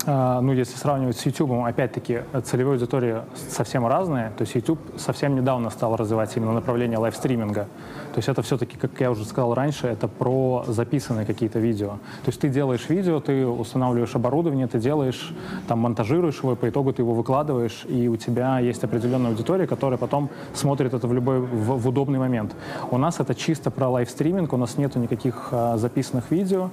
А, 0.06 0.42
ну, 0.42 0.52
если 0.54 0.78
сравнивать 0.78 1.18
с 1.18 1.26
YouTube, 1.26 1.52
опять-таки, 1.66 2.22
целевые 2.44 2.76
аудитории 2.76 3.18
совсем 3.50 3.88
разные. 3.88 4.32
То 4.38 4.42
есть 4.42 4.56
YouTube 4.56 4.80
совсем 4.98 5.36
недавно 5.36 5.70
стал 5.70 5.96
развивать 5.96 6.36
именно 6.36 6.52
направление 6.52 6.98
livestreaming 6.98 7.58
а. 7.58 7.68
То 8.14 8.18
есть 8.18 8.28
это 8.28 8.42
все-таки, 8.42 8.78
как 8.78 8.92
я 9.00 9.12
уже 9.12 9.26
сказал 9.26 9.54
раньше, 9.54 9.88
это 9.88 10.08
про 10.08 10.66
записанные 10.68 11.26
какие-то 11.26 11.60
видео. 11.60 11.90
То 12.24 12.28
есть 12.28 12.40
ты 12.40 12.50
делаешь 12.50 12.88
видео, 12.90 13.20
ты 13.20 13.46
устанавливаешь 13.46 14.16
оборудование, 14.16 14.68
ты 14.68 14.80
делаешь, 14.80 15.34
там, 15.68 15.80
монтажируешь 15.80 16.44
его, 16.44 16.56
по 16.56 16.70
итогу 16.70 16.94
ты 16.94 17.02
его 17.02 17.14
выкладываешь, 17.14 17.86
и 17.88 18.08
у 18.08 18.18
тебя 18.18 18.60
есть 18.60 18.84
определенная 18.84 19.32
аудитория, 19.32 19.68
которая 19.68 19.98
потом 19.98 20.30
смотрит 20.54 20.94
это 20.94 21.08
в 21.08 21.14
любой, 21.14 21.40
в, 21.40 21.80
в 21.80 21.88
удобный 21.88 22.20
момент. 22.20 22.54
У 22.92 22.98
нас 22.98 23.20
это 23.20 23.34
чисто 23.34 23.72
про 23.72 23.90
livestreaming, 23.90 24.54
у 24.54 24.58
нас 24.58 24.78
нету 24.78 25.00
никаких 25.00 25.50
а, 25.52 25.78
записанных 25.78 26.30
видео. 26.30 26.70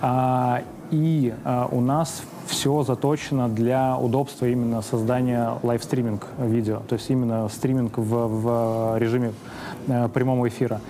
А, 0.00 0.62
и 0.94 1.34
а, 1.44 1.68
у 1.70 1.80
нас 1.80 2.22
все 2.46 2.82
заточено 2.82 3.48
для 3.48 3.96
удобства 3.96 4.46
именно 4.46 4.82
создания 4.82 5.58
livestreaming 5.62 6.26
видео, 6.38 6.82
то 6.88 6.94
есть 6.94 7.10
именно 7.10 7.48
стриминг 7.48 7.98
в, 7.98 8.26
в 8.26 8.98
режиме 8.98 9.28
э, 9.28 9.32
прямого 10.12 10.48
эфира. 10.48 10.80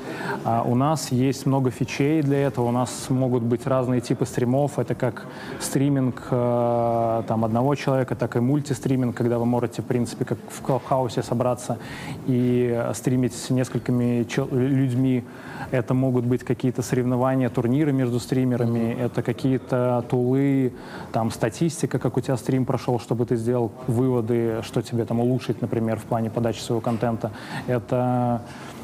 А 0.44 0.62
у 0.62 0.74
нас 0.74 1.11
есть 1.11 1.46
много 1.46 1.70
фичей 1.70 2.22
для 2.22 2.46
этого, 2.46 2.66
у 2.66 2.70
нас 2.70 3.07
могут 3.09 3.42
быть 3.42 3.66
разные 3.66 4.00
типы 4.00 4.26
стримов, 4.26 4.78
это 4.78 4.94
как 4.94 5.26
стриминг 5.61 6.28
э, 6.30 7.22
там, 7.26 7.44
одного 7.44 7.74
человека, 7.74 8.14
так 8.14 8.37
и 8.37 8.40
мультистриминг, 8.40 9.16
когда 9.16 9.38
вы 9.38 9.46
можете, 9.46 9.83
в 9.83 9.87
принципе, 9.87 10.24
как 10.24 10.38
в 10.48 10.61
Clubhouse 10.60 11.16
е 11.16 11.22
собраться 11.22 11.78
и 12.26 12.85
стримить 12.94 13.35
с 13.35 13.50
несколькими 13.50 14.26
людьми. 14.52 15.24
Это 15.70 15.94
могут 15.94 16.24
быть 16.24 16.44
какие-то 16.44 16.83
соревнования, 16.83 17.48
турниры 17.48 17.92
между 17.92 18.20
стримерами, 18.20 18.78
mm-hmm. 18.78 19.04
это 19.04 19.22
какие-то 19.22 20.04
тулы, 20.09 20.72
там, 21.12 21.30
статистика, 21.30 21.98
как 21.98 22.16
у 22.16 22.20
тебя 22.20 22.37
стрим 22.37 22.64
прошел, 22.64 23.00
чтобы 23.00 23.24
ты 23.26 23.37
сделал 23.37 23.72
выводы, 23.87 24.61
что 24.62 24.83
тебе 24.83 25.04
там 25.04 25.20
улучшить, 25.20 25.62
например, 25.62 25.98
в 25.98 26.04
плане 26.04 26.30
подачи 26.30 26.61
своего 26.61 26.80
контента. 26.80 27.33
Это 27.66 28.42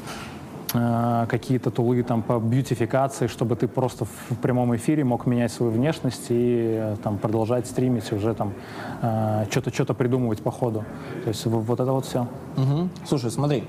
какие-то 0.71 1.71
тулы 1.71 2.03
там 2.03 2.21
по 2.21 2.39
бьютификации, 2.39 3.27
чтобы 3.27 3.55
ты 3.55 3.67
просто 3.67 4.05
в 4.05 4.35
прямом 4.41 4.75
эфире 4.75 5.03
мог 5.03 5.25
менять 5.25 5.51
свою 5.51 5.71
внешность 5.71 6.27
и 6.29 6.79
э, 6.79 6.95
там 7.03 7.17
продолжать 7.17 7.67
стримить 7.67 8.11
уже 8.13 8.33
там 8.33 8.53
э, 9.01 9.45
что-то 9.49 9.73
что-то 9.73 9.93
придумывать 9.93 10.41
по 10.41 10.51
ходу. 10.51 10.85
То 11.23 11.29
есть 11.29 11.45
вот 11.45 11.79
это 11.79 11.91
вот 11.91 12.05
все. 12.05 12.27
Угу. 12.57 12.89
Слушай, 13.05 13.31
смотри, 13.31 13.63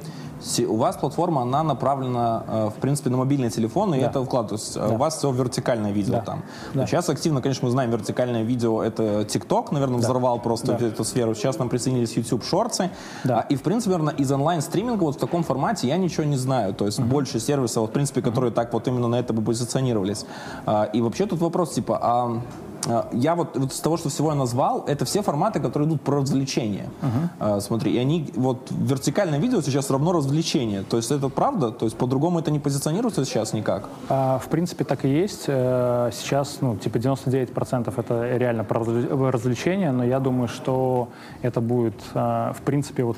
у 0.68 0.76
вас 0.76 0.96
платформа, 0.96 1.42
она 1.42 1.62
направлена, 1.62 2.44
э, 2.46 2.70
в 2.76 2.80
принципе, 2.80 3.10
на 3.10 3.16
мобильный 3.16 3.50
телефон, 3.50 3.94
и 3.94 4.00
да. 4.00 4.06
это 4.06 4.24
вклад. 4.24 4.48
То 4.48 4.54
есть 4.54 4.76
э, 4.76 4.80
да. 4.80 4.94
у 4.94 4.96
вас 4.96 5.18
все 5.18 5.30
вертикальное 5.32 5.92
видео 5.92 6.14
да. 6.14 6.20
там. 6.20 6.42
Да. 6.74 6.86
Сейчас 6.86 7.08
активно, 7.08 7.42
конечно, 7.42 7.66
мы 7.66 7.72
знаем 7.72 7.90
вертикальное 7.90 8.42
видео, 8.42 8.82
это 8.82 9.22
TikTok, 9.22 9.68
наверное, 9.72 9.98
да. 9.98 10.04
взорвал 10.04 10.40
просто 10.40 10.78
да. 10.78 10.86
эту 10.86 11.04
сферу. 11.04 11.34
Сейчас 11.34 11.58
нам 11.58 11.68
присоединились 11.68 12.16
YouTube 12.16 12.44
шорты. 12.44 12.90
Да. 13.24 13.40
И, 13.40 13.56
в 13.56 13.62
принципе, 13.62 13.96
наверное, 13.96 14.14
из 14.14 14.30
онлайн-стриминга 14.30 15.02
вот 15.02 15.16
в 15.16 15.18
таком 15.18 15.42
формате 15.42 15.88
я 15.88 15.96
ничего 15.96 16.24
не 16.24 16.36
знаю. 16.36 16.74
То 16.74 16.86
есть 16.86 17.00
uh-huh. 17.00 17.04
больше 17.04 17.40
сервисов, 17.40 17.88
в 17.88 17.92
принципе, 17.92 18.22
которые 18.22 18.50
uh-huh. 18.52 18.54
так 18.54 18.72
вот 18.72 18.86
именно 18.88 19.08
на 19.08 19.16
это 19.16 19.32
бы 19.32 19.42
позиционировались. 19.42 20.24
А, 20.64 20.84
и 20.84 21.00
вообще 21.00 21.26
тут 21.26 21.40
вопрос, 21.40 21.72
типа, 21.74 21.98
а 22.00 22.12
а, 22.12 22.40
я 23.12 23.34
вот, 23.34 23.56
вот 23.56 23.72
из 23.72 23.80
того, 23.80 23.96
что 23.96 24.08
всего 24.08 24.30
я 24.30 24.34
назвал, 24.34 24.84
это 24.86 25.04
все 25.04 25.22
форматы, 25.22 25.60
которые 25.60 25.88
идут 25.88 26.02
про 26.02 26.16
развлечение. 26.16 26.88
Uh-huh. 27.00 27.60
Смотри, 27.60 27.92
и 27.94 27.98
они, 27.98 28.30
вот 28.34 28.70
вертикальное 28.70 29.38
видео 29.38 29.62
сейчас 29.62 29.90
равно 29.90 30.12
развлечение. 30.12 30.82
То 30.82 30.96
есть 30.96 31.10
это 31.10 31.28
правда? 31.28 31.70
То 31.70 31.84
есть 31.84 31.96
по-другому 31.96 32.40
это 32.40 32.50
не 32.50 32.58
позиционируется 32.58 33.24
сейчас 33.24 33.52
никак? 33.52 33.88
А, 34.08 34.38
в 34.38 34.48
принципе, 34.48 34.84
так 34.84 35.04
и 35.04 35.08
есть. 35.08 35.44
Э, 35.46 36.10
сейчас, 36.12 36.58
ну, 36.60 36.76
типа 36.76 36.96
99% 36.98 37.92
это 37.96 38.36
реально 38.36 38.64
про 38.64 38.80
развлечение, 39.30 39.92
но 39.92 40.04
я 40.04 40.20
думаю, 40.20 40.48
что 40.48 41.08
это 41.42 41.60
будет, 41.60 41.94
э, 42.14 42.52
в 42.54 42.62
принципе, 42.62 43.04
вот 43.04 43.16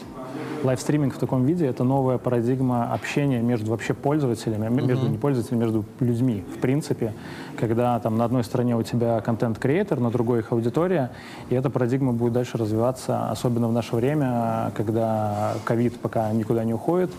лайвстриминг 0.62 1.14
в 1.14 1.18
таком 1.18 1.44
виде— 1.44 1.66
это 1.68 1.85
новая 1.85 2.18
парадигма 2.18 2.92
общения 2.92 3.40
между 3.40 3.70
вообще 3.70 3.94
пользователями, 3.94 4.66
uh-huh. 4.66 4.87
между 4.87 5.09
не 5.09 5.18
пользователями, 5.18 5.61
между 5.61 5.85
людьми, 6.01 6.44
в 6.57 6.61
принципе, 6.61 7.12
когда 7.59 7.99
там 8.01 8.16
на 8.16 8.25
одной 8.25 8.44
стороне 8.44 8.77
у 8.77 8.83
тебя 8.83 9.20
контент-креатор, 9.20 10.01
на 10.01 10.11
другой 10.11 10.40
их 10.40 10.53
аудитория, 10.53 11.11
и 11.51 11.55
эта 11.55 11.70
парадигма 11.70 12.12
будет 12.12 12.33
дальше 12.33 12.59
развиваться, 12.59 13.31
особенно 13.31 13.68
в 13.68 13.73
наше 13.73 13.97
время, 13.97 14.73
когда 14.77 15.55
ковид 15.64 15.99
пока 16.01 16.31
никуда 16.33 16.64
не 16.64 16.75
уходит, 16.75 17.11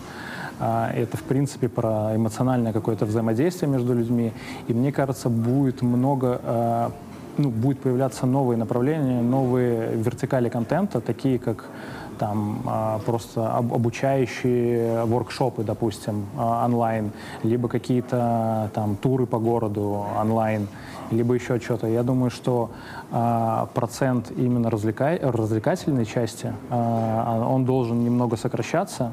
а, 0.58 0.90
это, 0.92 1.16
в 1.16 1.22
принципе, 1.22 1.68
про 1.68 2.16
эмоциональное 2.16 2.72
какое-то 2.72 3.04
взаимодействие 3.04 3.70
между 3.70 3.94
людьми. 3.94 4.32
И 4.68 4.72
мне 4.72 4.90
кажется, 4.92 5.28
будет 5.28 5.82
много 5.82 6.40
а, 6.42 6.92
ну, 7.38 7.50
будет 7.50 7.80
появляться 7.80 8.26
новые 8.26 8.56
направления, 8.56 9.20
новые 9.22 9.96
вертикали 9.96 10.48
контента, 10.48 11.00
такие 11.00 11.38
как 11.38 11.64
там 12.18 12.62
а, 12.66 12.98
просто 13.00 13.48
об, 13.54 13.72
обучающие 13.72 15.04
воркшопы, 15.04 15.62
допустим, 15.62 16.26
а, 16.36 16.64
онлайн, 16.64 17.12
либо 17.42 17.68
какие-то 17.68 18.70
там 18.74 18.96
туры 18.96 19.26
по 19.26 19.38
городу 19.38 20.06
онлайн, 20.18 20.68
либо 21.10 21.34
еще 21.34 21.60
что-то. 21.60 21.86
Я 21.86 22.02
думаю, 22.02 22.30
что 22.30 22.70
а, 23.12 23.68
процент 23.74 24.32
именно 24.36 24.70
развлека... 24.70 25.18
развлекательной 25.22 26.04
части, 26.04 26.52
он 26.70 27.64
должен 27.64 28.04
немного 28.04 28.36
сокращаться, 28.36 29.10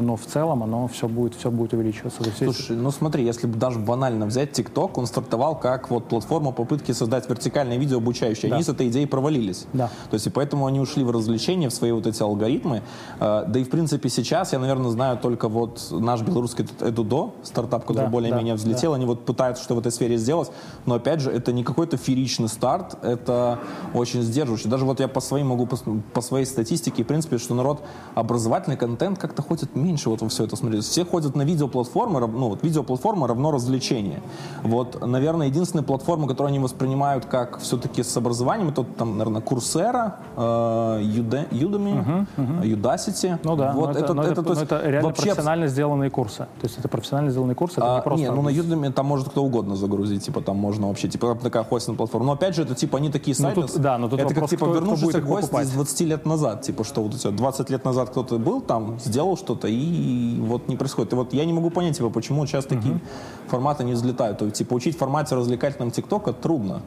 но 0.00 0.16
в 0.16 0.26
целом 0.26 0.62
оно 0.62 0.88
все 0.88 1.08
будет, 1.08 1.34
все 1.34 1.50
будет 1.50 1.72
увеличиваться. 1.72 2.22
Слушай, 2.36 2.76
ну 2.76 2.90
смотри, 2.90 3.24
если 3.24 3.46
бы 3.46 3.56
даже 3.58 3.78
банально 3.78 4.26
взять 4.26 4.58
TikTok, 4.58 4.92
он 4.96 5.06
стартовал 5.06 5.56
как 5.58 5.90
вот 5.90 6.08
платформа 6.08 6.52
попытки 6.52 6.92
создать 6.92 7.26
вертикальное 7.52 7.76
видео 7.76 7.98
обучающее. 7.98 8.48
Да. 8.48 8.56
Они 8.56 8.64
с 8.64 8.68
этой 8.68 8.88
идеей 8.88 9.06
провалились. 9.06 9.66
Да. 9.72 9.88
То 10.10 10.14
есть 10.14 10.26
и 10.26 10.30
поэтому 10.30 10.66
они 10.66 10.80
ушли 10.80 11.04
в 11.04 11.10
развлечения, 11.10 11.68
в 11.68 11.74
свои 11.74 11.92
вот 11.92 12.06
эти 12.06 12.22
алгоритмы. 12.22 12.82
А, 13.20 13.44
да 13.44 13.60
и 13.60 13.64
в 13.64 13.70
принципе 13.70 14.08
сейчас 14.08 14.52
я, 14.52 14.58
наверное, 14.58 14.90
знаю 14.90 15.18
только 15.18 15.48
вот 15.48 15.88
наш 15.90 16.22
белорусский 16.22 16.66
Эдудо, 16.80 17.32
стартап, 17.42 17.84
который 17.84 18.06
да, 18.06 18.10
более-менее 18.10 18.54
да, 18.54 18.58
взлетел, 18.58 18.92
да. 18.92 18.96
они 18.96 19.04
вот 19.04 19.24
пытаются 19.24 19.62
что 19.62 19.74
в 19.74 19.78
этой 19.78 19.92
сфере 19.92 20.16
сделать, 20.16 20.50
но 20.86 20.94
опять 20.94 21.20
же 21.20 21.30
это 21.30 21.52
не 21.52 21.62
какой-то 21.62 21.96
фееричный 21.96 22.48
старт, 22.48 22.96
это 23.02 23.58
очень 23.94 24.22
сдерживающий. 24.22 24.70
Даже 24.70 24.84
вот 24.84 25.00
я 25.00 25.08
по 25.08 25.20
своим 25.20 25.48
могу, 25.48 25.66
по, 25.66 25.76
по 26.14 26.20
своей 26.20 26.46
статистике, 26.46 27.04
в 27.04 27.06
принципе, 27.06 27.38
что 27.38 27.54
народ 27.54 27.82
образовательный 28.14 28.76
контент 28.76 29.18
как-то 29.18 29.42
ходит 29.42 29.76
меньше 29.76 30.08
вот 30.08 30.22
во 30.22 30.28
все 30.28 30.44
это 30.44 30.56
смотреть. 30.56 30.84
Все 30.84 31.04
ходят 31.04 31.36
на 31.36 31.42
видеоплатформы, 31.42 32.20
ну 32.26 32.48
вот 32.48 32.62
видеоплатформа 32.62 33.28
равно 33.28 33.50
развлечение. 33.50 34.22
Вот, 34.62 35.04
наверное, 35.06 35.48
единственная 35.48 35.84
платформа, 35.84 36.26
которую 36.26 36.48
они 36.48 36.58
воспринимают 36.58 37.26
как 37.26 37.41
все-таки 37.58 38.02
с 38.02 38.16
образованием, 38.16 38.68
это 38.68 38.84
там, 38.84 39.18
наверное, 39.18 39.40
Курсера, 39.40 40.16
э, 40.36 40.40
Udemy, 40.40 41.46
uh-huh, 41.52 42.26
uh-huh. 42.36 42.62
Udacity. 42.62 43.38
Ну 43.44 43.56
да, 43.56 43.72
вот 43.72 43.96
это, 43.96 44.12
это, 44.12 44.22
это, 44.22 44.40
это, 44.40 44.62
это 44.62 44.80
реально 44.88 45.08
вообще... 45.08 45.22
профессионально 45.22 45.66
сделанные 45.68 46.10
курсы. 46.10 46.38
То 46.38 46.64
есть 46.64 46.78
это 46.78 46.88
профессионально 46.88 47.30
сделанные 47.30 47.54
курсы, 47.54 47.78
это 47.78 47.94
а, 47.94 47.96
не 47.96 48.02
просто... 48.02 48.24
Не, 48.24 48.30
ну 48.30 48.42
на 48.42 48.48
Udemy 48.48 48.92
там 48.92 49.06
может 49.06 49.28
кто 49.28 49.42
угодно 49.42 49.76
загрузить, 49.76 50.24
типа 50.24 50.40
там 50.40 50.56
можно 50.56 50.88
вообще, 50.88 51.08
типа 51.08 51.36
такая 51.42 51.64
хостинг 51.64 51.96
платформа. 51.96 52.26
Но 52.26 52.32
опять 52.32 52.54
же, 52.54 52.62
это 52.62 52.74
типа 52.74 52.98
они 52.98 53.10
такие 53.10 53.34
сайты... 53.34 53.60
Ну, 53.60 53.66
тут, 53.66 53.80
да, 53.80 53.98
но 53.98 54.08
тут 54.08 54.20
это 54.20 54.28
вопрос, 54.28 54.50
как 54.50 54.58
типа 54.58 54.66
кто, 54.66 54.74
вернувшийся 54.74 55.20
кто 55.20 55.28
гость 55.28 55.52
из 55.52 55.70
20 55.70 56.00
лет 56.00 56.26
назад. 56.26 56.62
Типа 56.62 56.84
что 56.84 57.02
вот 57.02 57.14
у 57.14 57.18
тебя 57.18 57.30
20 57.30 57.70
лет 57.70 57.84
назад 57.84 58.10
кто-то 58.10 58.38
был 58.38 58.60
там, 58.60 58.98
сделал 59.00 59.36
что-то, 59.36 59.68
и 59.68 60.38
вот 60.40 60.68
не 60.68 60.76
происходит. 60.76 61.12
И 61.12 61.16
вот 61.16 61.32
я 61.32 61.44
не 61.44 61.52
могу 61.52 61.70
понять, 61.70 61.96
типа, 61.96 62.10
почему 62.10 62.46
сейчас 62.46 62.66
такие 62.66 63.00
форматы 63.48 63.84
не 63.84 63.92
взлетают. 63.92 64.38
То 64.38 64.44
есть, 64.44 64.56
типа, 64.58 64.74
учить 64.74 64.96
в 64.96 64.98
формате 64.98 65.34
развлекательном 65.34 65.90
ТикТока 65.90 66.32
трудно. 66.32 66.82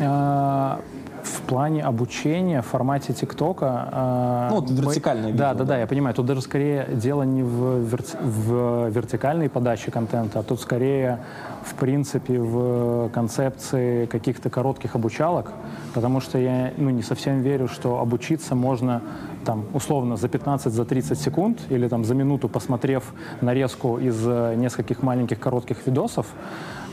А, 0.00 0.80
в 1.22 1.42
плане 1.42 1.82
обучения 1.82 2.62
в 2.62 2.66
формате 2.66 3.12
ТикТока... 3.12 3.88
Э, 3.92 4.48
ну, 4.50 4.60
вот 4.60 4.70
вертикальное 4.70 5.30
видео. 5.30 5.38
Да, 5.38 5.54
да, 5.54 5.64
да, 5.64 5.78
я 5.78 5.86
понимаю. 5.86 6.14
Тут 6.14 6.26
даже 6.26 6.42
скорее 6.42 6.88
дело 6.92 7.22
не 7.22 7.42
в, 7.42 7.78
верти... 7.78 8.16
в 8.20 8.88
вертикальной 8.88 9.48
подаче 9.48 9.90
контента, 9.90 10.40
а 10.40 10.42
тут 10.42 10.60
скорее, 10.60 11.20
в 11.64 11.74
принципе, 11.74 12.40
в 12.40 13.08
концепции 13.10 14.06
каких-то 14.06 14.50
коротких 14.50 14.96
обучалок, 14.96 15.52
потому 15.94 16.20
что 16.20 16.38
я 16.38 16.72
ну, 16.76 16.90
не 16.90 17.02
совсем 17.02 17.40
верю, 17.40 17.68
что 17.68 18.00
обучиться 18.00 18.54
можно 18.54 19.00
там, 19.44 19.64
условно 19.74 20.16
за 20.16 20.28
15, 20.28 20.72
за 20.72 20.84
30 20.84 21.20
секунд 21.20 21.60
или 21.68 21.88
там 21.88 22.04
за 22.04 22.14
минуту, 22.14 22.48
посмотрев 22.48 23.14
нарезку 23.40 23.98
из 23.98 24.24
нескольких 24.24 25.02
маленьких 25.02 25.38
коротких 25.38 25.86
видосов, 25.86 26.26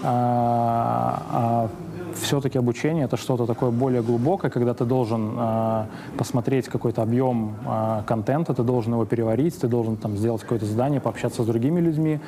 а, 0.04 1.24
а 1.32 1.70
все-таки 2.16 2.58
обучение 2.58 3.06
это 3.06 3.18
что-то 3.18 3.46
такое 3.46 3.72
более 3.72 4.02
глубокое, 4.02 4.52
когда 4.52 4.74
ты 4.74 4.86
должен 4.86 5.36
э, 5.38 5.86
посмотреть 6.18 6.68
какой-то 6.68 7.02
объем 7.02 7.56
э, 7.66 8.02
контента, 8.08 8.54
ты 8.54 8.64
должен 8.64 8.94
его 8.94 9.06
переварить, 9.06 9.60
ты 9.60 9.68
должен 9.68 9.98
там 9.98 10.18
сделать 10.18 10.42
какое-то 10.42 10.66
задание, 10.66 11.00
пообщаться 11.00 11.44
с 11.44 11.46
другими 11.46 11.80
людьми, 11.80 12.20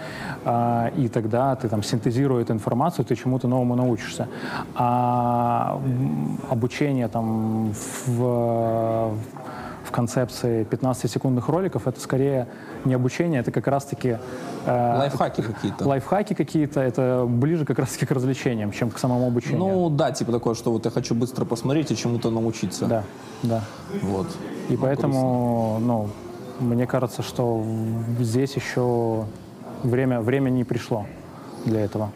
э, 0.45 0.91
и 0.97 1.07
тогда 1.07 1.55
ты 1.55 1.69
там 1.69 1.83
синтезируя 1.83 2.41
эту 2.43 2.53
информацию, 2.53 3.05
ты 3.05 3.15
чему-то 3.15 3.47
новому 3.47 3.75
научишься. 3.75 4.27
А 4.75 5.79
обучение 6.49 7.07
там 7.07 7.73
в 8.07 9.11
в 9.83 9.93
концепции 9.93 10.65
15-секундных 10.69 11.49
роликов, 11.49 11.85
это 11.85 11.99
скорее 11.99 12.47
не 12.85 12.93
обучение, 12.93 13.41
это 13.41 13.51
как 13.51 13.67
раз-таки... 13.67 14.17
Э, 14.65 14.97
лайфхаки 14.97 15.41
какие-то. 15.41 15.87
Лайфхаки 15.87 16.33
какие-то, 16.33 16.79
это 16.79 17.25
ближе 17.27 17.65
как 17.65 17.79
раз-таки 17.79 18.05
к 18.05 18.11
развлечениям, 18.11 18.71
чем 18.71 18.89
к 18.91 18.99
самому 18.99 19.27
обучению. 19.27 19.59
Ну 19.59 19.89
да, 19.89 20.11
типа 20.11 20.31
такое, 20.31 20.55
что 20.55 20.71
вот 20.71 20.85
я 20.85 20.91
хочу 20.91 21.15
быстро 21.15 21.45
посмотреть 21.45 21.91
и 21.91 21.95
чему-то 21.95 22.29
научиться. 22.29 22.85
Да, 22.85 23.03
да. 23.43 23.63
Вот. 24.01 24.27
И 24.69 24.73
ну, 24.73 24.79
поэтому, 24.79 25.77
грустно. 25.79 25.87
ну, 25.87 26.09
мне 26.59 26.87
кажется, 26.87 27.23
что 27.23 27.63
здесь 28.19 28.55
еще 28.55 29.25
время, 29.83 30.21
время 30.21 30.49
не 30.49 30.63
пришло 30.63 31.05
для 31.65 31.81
этого. 31.81 32.11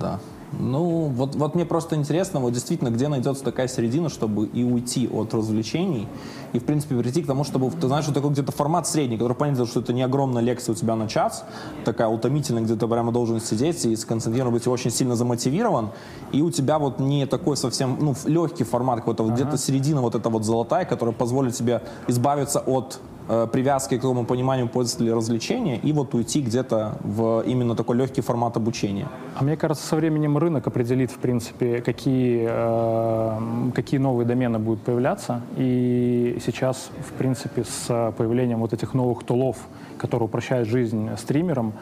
Да. 0.00 0.20
Ну, 0.58 1.06
вот, 1.06 1.34
вот 1.34 1.54
мне 1.54 1.64
просто 1.64 1.96
интересно, 1.96 2.40
вот 2.40 2.52
действительно, 2.52 2.90
где 2.90 3.08
найдется 3.08 3.42
такая 3.42 3.68
середина, 3.68 4.08
чтобы 4.08 4.46
и 4.46 4.62
уйти 4.62 5.08
от 5.08 5.32
развлечений, 5.32 6.06
и, 6.52 6.58
в 6.58 6.64
принципе, 6.64 6.96
прийти 6.96 7.22
к 7.22 7.26
тому, 7.26 7.44
чтобы, 7.44 7.70
ты 7.70 7.86
знаешь, 7.86 8.04
что 8.04 8.14
такой 8.14 8.30
где-то 8.30 8.52
формат 8.52 8.86
средний, 8.86 9.16
который 9.16 9.34
понятно, 9.34 9.66
что 9.66 9.80
это 9.80 9.92
не 9.92 10.02
огромная 10.02 10.42
лекция 10.42 10.72
у 10.72 10.76
тебя 10.76 10.96
на 10.96 11.08
час, 11.08 11.44
такая 11.84 12.08
утомительная, 12.08 12.62
где 12.62 12.76
ты 12.76 12.86
прямо 12.86 13.12
должен 13.12 13.40
сидеть 13.40 13.84
и 13.84 13.96
сконцентрирован 13.96 14.52
быть, 14.52 14.66
очень 14.66 14.90
сильно 14.90 15.16
замотивирован, 15.16 15.90
и 16.32 16.42
у 16.42 16.50
тебя 16.50 16.78
вот 16.78 17.00
не 17.00 17.26
такой 17.26 17.56
совсем, 17.56 17.96
ну, 18.00 18.14
легкий 18.26 18.64
формат 18.64 19.00
какой-то, 19.00 19.22
вот 19.22 19.32
ага. 19.32 19.42
где-то 19.42 19.58
середина 19.58 20.00
вот 20.00 20.14
эта 20.14 20.28
вот 20.28 20.44
золотая, 20.44 20.84
которая 20.84 21.14
позволит 21.14 21.54
тебе 21.54 21.82
избавиться 22.08 22.60
от 22.60 23.00
Э, 23.28 23.46
привязки 23.50 23.96
к 23.96 24.02
тому 24.02 24.24
пониманию 24.24 24.68
пользователя 24.68 25.14
развлечения 25.14 25.78
и 25.78 25.92
вот 25.92 26.12
уйти 26.12 26.42
где-то 26.42 26.98
в 27.04 27.44
именно 27.46 27.76
такой 27.76 27.96
легкий 27.96 28.20
формат 28.20 28.56
обучения. 28.56 29.06
А 29.36 29.44
мне 29.44 29.56
кажется, 29.56 29.86
со 29.86 29.94
временем 29.96 30.36
рынок 30.38 30.66
определит, 30.66 31.12
в 31.12 31.18
принципе, 31.18 31.80
какие, 31.80 32.48
э, 32.50 33.70
какие 33.74 34.00
новые 34.00 34.26
домены 34.26 34.58
будут 34.58 34.82
появляться. 34.82 35.40
И 35.56 36.36
сейчас, 36.44 36.90
в 37.08 37.12
принципе, 37.12 37.64
с 37.64 38.12
появлением 38.16 38.60
вот 38.60 38.72
этих 38.72 38.94
новых 38.94 39.24
тулов, 39.24 39.56
которые 39.98 40.26
упрощают 40.26 40.68
жизнь 40.68 41.08
стримерам, 41.16 41.74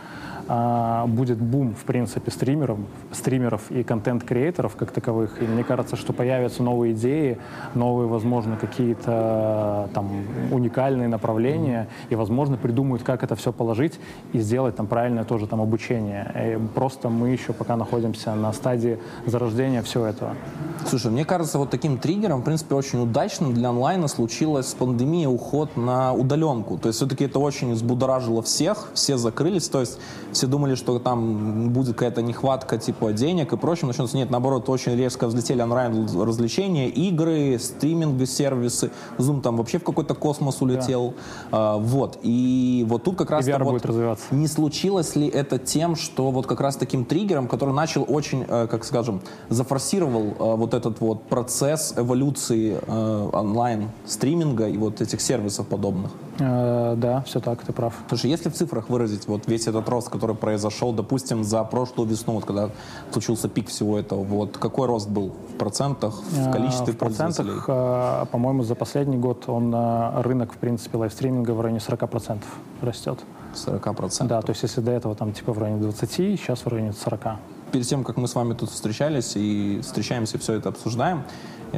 а, 0.53 1.07
будет 1.07 1.39
бум, 1.39 1.77
в 1.77 1.85
принципе, 1.85 2.33
стримеров, 2.33 2.79
стримеров 3.13 3.71
и 3.71 3.85
контент-креаторов 3.85 4.75
как 4.75 4.91
таковых. 4.91 5.41
И 5.41 5.47
мне 5.47 5.63
кажется, 5.63 5.95
что 5.95 6.13
появятся 6.13 6.65
новые 6.65 6.93
идеи, 6.93 7.39
новые, 7.75 8.09
возможно, 8.09 8.57
какие-то 8.57 9.89
там 9.95 10.11
уникальные 10.51 11.07
направления, 11.07 11.87
и, 12.09 12.17
возможно, 12.17 12.57
придумают, 12.57 13.05
как 13.05 13.23
это 13.23 13.37
все 13.37 13.53
положить 13.53 14.01
и 14.33 14.41
сделать 14.41 14.75
там 14.75 14.89
правильное 14.89 15.23
тоже 15.23 15.47
там 15.47 15.61
обучение. 15.61 16.33
И 16.35 16.75
просто 16.75 17.09
мы 17.11 17.29
еще 17.29 17.53
пока 17.53 17.77
находимся 17.77 18.35
на 18.35 18.53
стадии 18.53 18.99
зарождения 19.27 19.83
всего 19.83 20.05
этого. 20.05 20.35
Слушай, 20.89 21.11
мне 21.11 21.25
кажется, 21.25 21.59
вот 21.59 21.71
таким 21.71 21.99
триггером, 21.99 22.41
в 22.41 22.45
принципе, 22.45 22.75
очень 22.75 23.03
удачным 23.03 23.55
для 23.55 23.69
онлайна 23.71 24.09
случилась 24.09 24.75
пандемия, 24.75 25.29
уход 25.29 25.77
на 25.77 26.13
удаленку. 26.13 26.79
То 26.79 26.89
есть 26.89 26.97
все-таки 26.97 27.25
это 27.25 27.39
очень 27.39 27.73
взбудоражило 27.73 28.43
всех, 28.43 28.89
все 28.95 29.17
закрылись. 29.17 29.69
То 29.69 29.81
есть 29.81 29.99
все 30.33 30.47
думали, 30.47 30.75
что 30.75 30.99
там 30.99 31.71
будет 31.71 31.95
какая-то 31.95 32.23
нехватка 32.23 32.79
типа 32.79 33.13
денег 33.13 33.53
и 33.53 33.57
прочего. 33.57 33.89
Начнется 33.89 34.17
нет, 34.17 34.31
наоборот, 34.31 34.69
очень 34.69 34.97
резко 34.97 35.27
взлетели 35.27 35.63
онлайн-развлечения, 35.63 36.89
игры, 36.89 37.59
стриминги, 37.59 38.25
сервисы. 38.25 38.91
Zoom 39.19 39.43
там 39.43 39.57
вообще 39.57 39.79
в 39.79 39.85
какой-то 39.85 40.15
космос 40.15 40.61
улетел. 40.63 41.15
Да. 41.51 41.75
А, 41.75 41.77
вот. 41.79 42.19
И 42.23 42.85
вот 42.89 43.05
тут 43.05 43.17
как 43.17 43.31
раз 43.31 43.47
вот 43.47 43.85
развиваться. 43.85 44.25
не 44.31 44.47
случилось 44.47 45.15
ли 45.17 45.29
это 45.29 45.59
тем, 45.59 45.97
что 45.97 46.31
вот 46.31 46.47
как 46.47 46.61
раз 46.61 46.77
таким 46.77 47.05
триггером, 47.05 47.49
который 47.49 47.75
начал 47.75 48.05
очень, 48.09 48.45
э, 48.49 48.67
как 48.69 48.85
скажем, 48.85 49.21
зафорсировал 49.49 50.35
э, 50.39 50.57
вот 50.71 50.75
этот 50.75 51.01
вот 51.01 51.23
процесс 51.23 51.95
эволюции 51.97 52.79
э, 52.87 53.31
онлайн-стриминга 53.33 54.69
и 54.69 54.77
вот 54.77 55.01
этих 55.01 55.21
сервисов 55.21 55.67
подобных? 55.67 56.11
Да, 56.39 57.23
все 57.27 57.41
так, 57.41 57.63
ты 57.63 57.73
прав. 57.73 57.93
Слушай, 58.09 58.31
если 58.31 58.49
в 58.49 58.55
цифрах 58.55 58.89
выразить 58.89 59.29
вот 59.29 59.47
весь 59.47 59.67
этот 59.67 59.89
рост, 59.89 60.09
который 60.09 60.35
произошел, 60.35 60.93
допустим, 60.93 61.45
за 61.45 61.65
прошлую 61.65 62.09
весну, 62.09 62.35
вот 62.35 62.45
когда 62.45 62.71
случился 63.13 63.49
пик 63.49 63.69
всего 63.69 63.99
этого, 63.99 64.25
вот 64.25 64.57
какой 64.57 64.87
рост 64.87 65.09
был 65.09 65.33
в 65.55 65.59
процентах, 65.59 66.23
в 66.31 66.51
количестве 66.51 66.95
в 66.95 66.97
процентах, 66.97 67.65
э, 67.69 68.27
по-моему, 68.31 68.63
за 68.63 68.75
последний 68.75 69.19
год 69.19 69.49
он 69.49 69.75
э, 69.75 70.23
рынок, 70.23 70.53
в 70.53 70.57
принципе, 70.57 70.97
лайвстриминга 70.97 71.51
в 71.51 71.61
районе 71.61 71.81
40% 71.81 72.39
растет. 72.81 73.19
40%? 73.55 74.27
Да, 74.27 74.41
то 74.41 74.51
есть 74.51 74.63
если 74.63 74.81
до 74.81 74.93
этого 74.93 75.15
там 75.15 75.33
типа 75.33 75.53
в 75.53 75.59
районе 75.59 75.83
20, 75.83 76.11
сейчас 76.11 76.61
в 76.61 76.69
районе 76.69 76.93
40 76.93 77.21
перед 77.71 77.87
тем, 77.87 78.05
как 78.05 78.17
мы 78.17 78.29
с 78.29 78.35
вами 78.35 78.55
тут 78.55 78.71
встречались 78.71 79.33
и 79.37 79.81
встречаемся, 79.83 80.39
все 80.39 80.55
это 80.55 80.69
обсуждаем, 80.69 81.25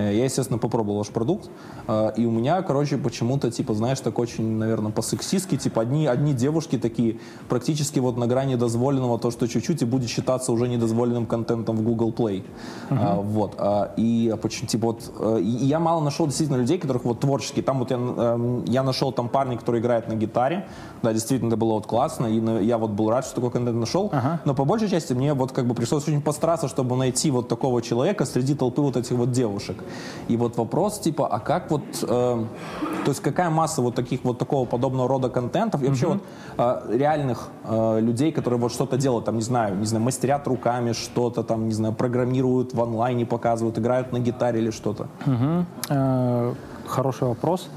я, 0.01 0.24
естественно, 0.24 0.59
попробовал 0.59 0.99
ваш 0.99 1.09
продукт, 1.09 1.51
э, 1.88 2.12
и 2.16 2.26
у 2.26 2.30
меня, 2.30 2.62
короче, 2.62 2.97
почему-то, 2.97 3.51
типа, 3.51 3.74
знаешь, 3.74 4.01
так 4.01 4.18
очень, 4.18 4.45
наверное, 4.59 4.93
по-сексистски, 4.93 5.57
типа, 5.57 5.82
одни, 5.82 6.07
одни 6.07 6.32
девушки 6.32 6.78
такие, 6.78 7.18
практически 7.49 7.99
вот 7.99 8.16
на 8.16 8.26
грани 8.26 8.57
дозволенного, 8.57 9.18
то, 9.18 9.30
что 9.30 9.49
чуть-чуть 9.49 9.82
и 9.82 9.84
будет 9.84 10.09
считаться 10.09 10.53
уже 10.53 10.68
недозволенным 10.68 11.26
контентом 11.26 11.76
в 11.76 11.82
Google 11.82 12.11
Play. 12.11 12.45
Uh-huh. 12.90 12.99
А, 13.01 13.16
вот. 13.16 13.55
А, 13.59 13.93
и, 13.97 14.32
типа, 14.66 14.86
вот, 14.86 15.12
и 15.38 15.66
я 15.66 15.78
мало 15.78 16.03
нашел 16.03 16.26
действительно 16.26 16.57
людей, 16.57 16.78
которых 16.78 17.05
вот 17.05 17.20
творческие. 17.20 17.62
Там 17.62 17.78
вот 17.78 17.90
я, 17.90 17.97
эм, 17.97 18.64
я 18.64 18.82
нашел 18.82 19.12
там 19.12 19.28
парня, 19.28 19.57
который 19.57 19.80
играет 19.80 20.09
на 20.09 20.14
гитаре, 20.14 20.66
да, 21.03 21.12
действительно, 21.12 21.49
это 21.49 21.57
было 21.57 21.74
вот 21.74 21.86
классно, 21.86 22.26
и 22.26 22.64
я 22.64 22.78
вот 22.78 22.90
был 22.90 23.11
рад, 23.11 23.24
что 23.24 23.36
такой 23.36 23.51
контент 23.51 23.76
нашел, 23.76 24.09
uh-huh. 24.09 24.38
но 24.45 24.55
по 24.55 24.64
большей 24.64 24.88
части 24.88 25.12
мне 25.12 25.34
вот 25.34 25.53
как 25.53 25.66
бы 25.66 25.74
пришлось 25.74 26.09
очень 26.09 26.22
постараться, 26.22 26.68
чтобы 26.68 26.97
найти 26.97 27.30
вот 27.30 27.49
такого 27.49 27.82
человека 27.82 28.24
среди 28.24 28.55
толпы 28.55 28.82
вот 28.82 28.97
этих 28.97 29.12
вот 29.12 29.32
девушек. 29.32 29.81
И 30.28 30.36
вот 30.36 30.56
вопрос 30.56 30.98
типа, 30.98 31.26
а 31.26 31.38
как 31.40 31.70
вот, 31.70 31.82
э, 32.02 32.06
то 32.06 33.08
есть 33.08 33.20
какая 33.20 33.50
масса 33.50 33.82
вот 33.82 33.94
таких 33.94 34.24
вот 34.24 34.38
такого 34.38 34.64
подобного 34.64 35.08
рода 35.08 35.28
контентов 35.28 35.82
и 35.82 35.86
вообще 35.86 36.06
mm-hmm. 36.06 36.20
вот 36.56 36.92
э, 36.92 36.96
реальных 36.98 37.48
э, 37.64 38.00
людей, 38.00 38.32
которые 38.32 38.60
вот 38.60 38.72
что-то 38.72 38.96
делают, 38.96 39.24
там 39.24 39.36
не 39.36 39.42
знаю, 39.42 39.76
не 39.76 39.86
знаю, 39.86 40.04
мастерят 40.04 40.46
руками 40.46 40.92
что-то, 40.92 41.42
там 41.42 41.68
не 41.68 41.74
знаю, 41.74 41.94
программируют 41.94 42.74
в 42.74 42.82
онлайне, 42.82 43.26
показывают, 43.26 43.78
играют 43.78 44.12
на 44.12 44.18
гитаре 44.18 44.60
или 44.60 44.70
что-то. 44.70 45.08
Mm-hmm. 45.26 45.64
Э, 45.90 46.54
хороший 46.86 47.28
вопрос. 47.28 47.68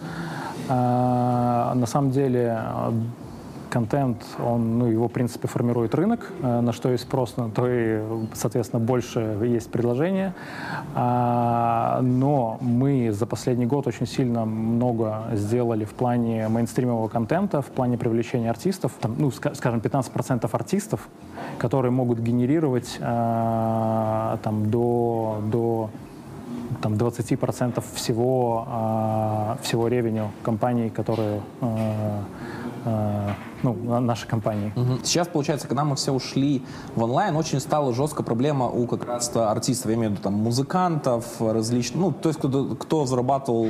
Э, 0.69 1.73
на 1.75 1.85
самом 1.85 2.11
деле 2.11 2.61
контент, 3.76 4.23
он, 4.39 4.80
ну, 4.80 4.86
его, 4.86 5.07
в 5.09 5.11
принципе, 5.11 5.49
формирует 5.49 5.95
рынок, 5.95 6.32
э, 6.41 6.61
на 6.61 6.71
что 6.71 6.89
есть 6.91 7.03
спрос, 7.03 7.36
на 7.36 7.49
то 7.49 7.67
и, 7.67 7.99
соответственно, 8.34 8.80
больше 8.86 9.19
есть 9.43 9.69
предложение. 9.69 10.34
А, 10.93 11.99
но 12.01 12.57
мы 12.61 13.11
за 13.11 13.26
последний 13.26 13.65
год 13.65 13.88
очень 13.88 14.07
сильно 14.07 14.45
много 14.45 15.23
сделали 15.34 15.84
в 15.84 15.93
плане 15.93 16.47
мейнстримового 16.47 17.09
контента, 17.09 17.61
в 17.61 17.65
плане 17.65 17.97
привлечения 17.97 18.49
артистов. 18.49 18.93
Там, 19.01 19.15
ну, 19.17 19.30
скажем, 19.32 19.82
15% 19.82 20.49
артистов, 20.53 21.09
которые 21.57 21.91
могут 21.91 22.19
генерировать 22.19 22.97
а, 23.01 24.38
там, 24.41 24.71
до, 24.71 25.41
до 25.51 25.89
там 26.82 26.93
20% 26.93 27.84
всего, 27.93 28.65
а, 28.69 29.57
всего 29.61 29.89
ревеню 29.89 30.32
компаний, 30.43 30.89
которые 30.89 31.41
ну, 33.74 33.99
нашей 33.99 34.28
компании. 34.28 34.72
Угу. 34.76 34.99
Сейчас, 35.03 35.28
получается, 35.28 35.68
когда 35.68 35.84
мы 35.84 35.95
все 35.95 36.11
ушли 36.11 36.63
в 36.95 37.03
онлайн, 37.03 37.36
очень 37.36 37.59
стала 37.59 37.93
жестко 37.93 38.24
проблема 38.24 38.68
у 38.68 38.88
как 38.88 39.05
раз 39.05 39.32
артистов, 39.36 39.88
я 39.88 39.95
имею 39.95 40.09
в 40.09 40.13
виду 40.13 40.24
там 40.24 40.34
музыкантов, 40.34 41.26
различных, 41.39 41.99
ну, 42.01 42.11
то 42.11 42.30
есть 42.30 42.39
кто, 42.39 42.76
кто 42.76 43.05
зарабатывал, 43.05 43.68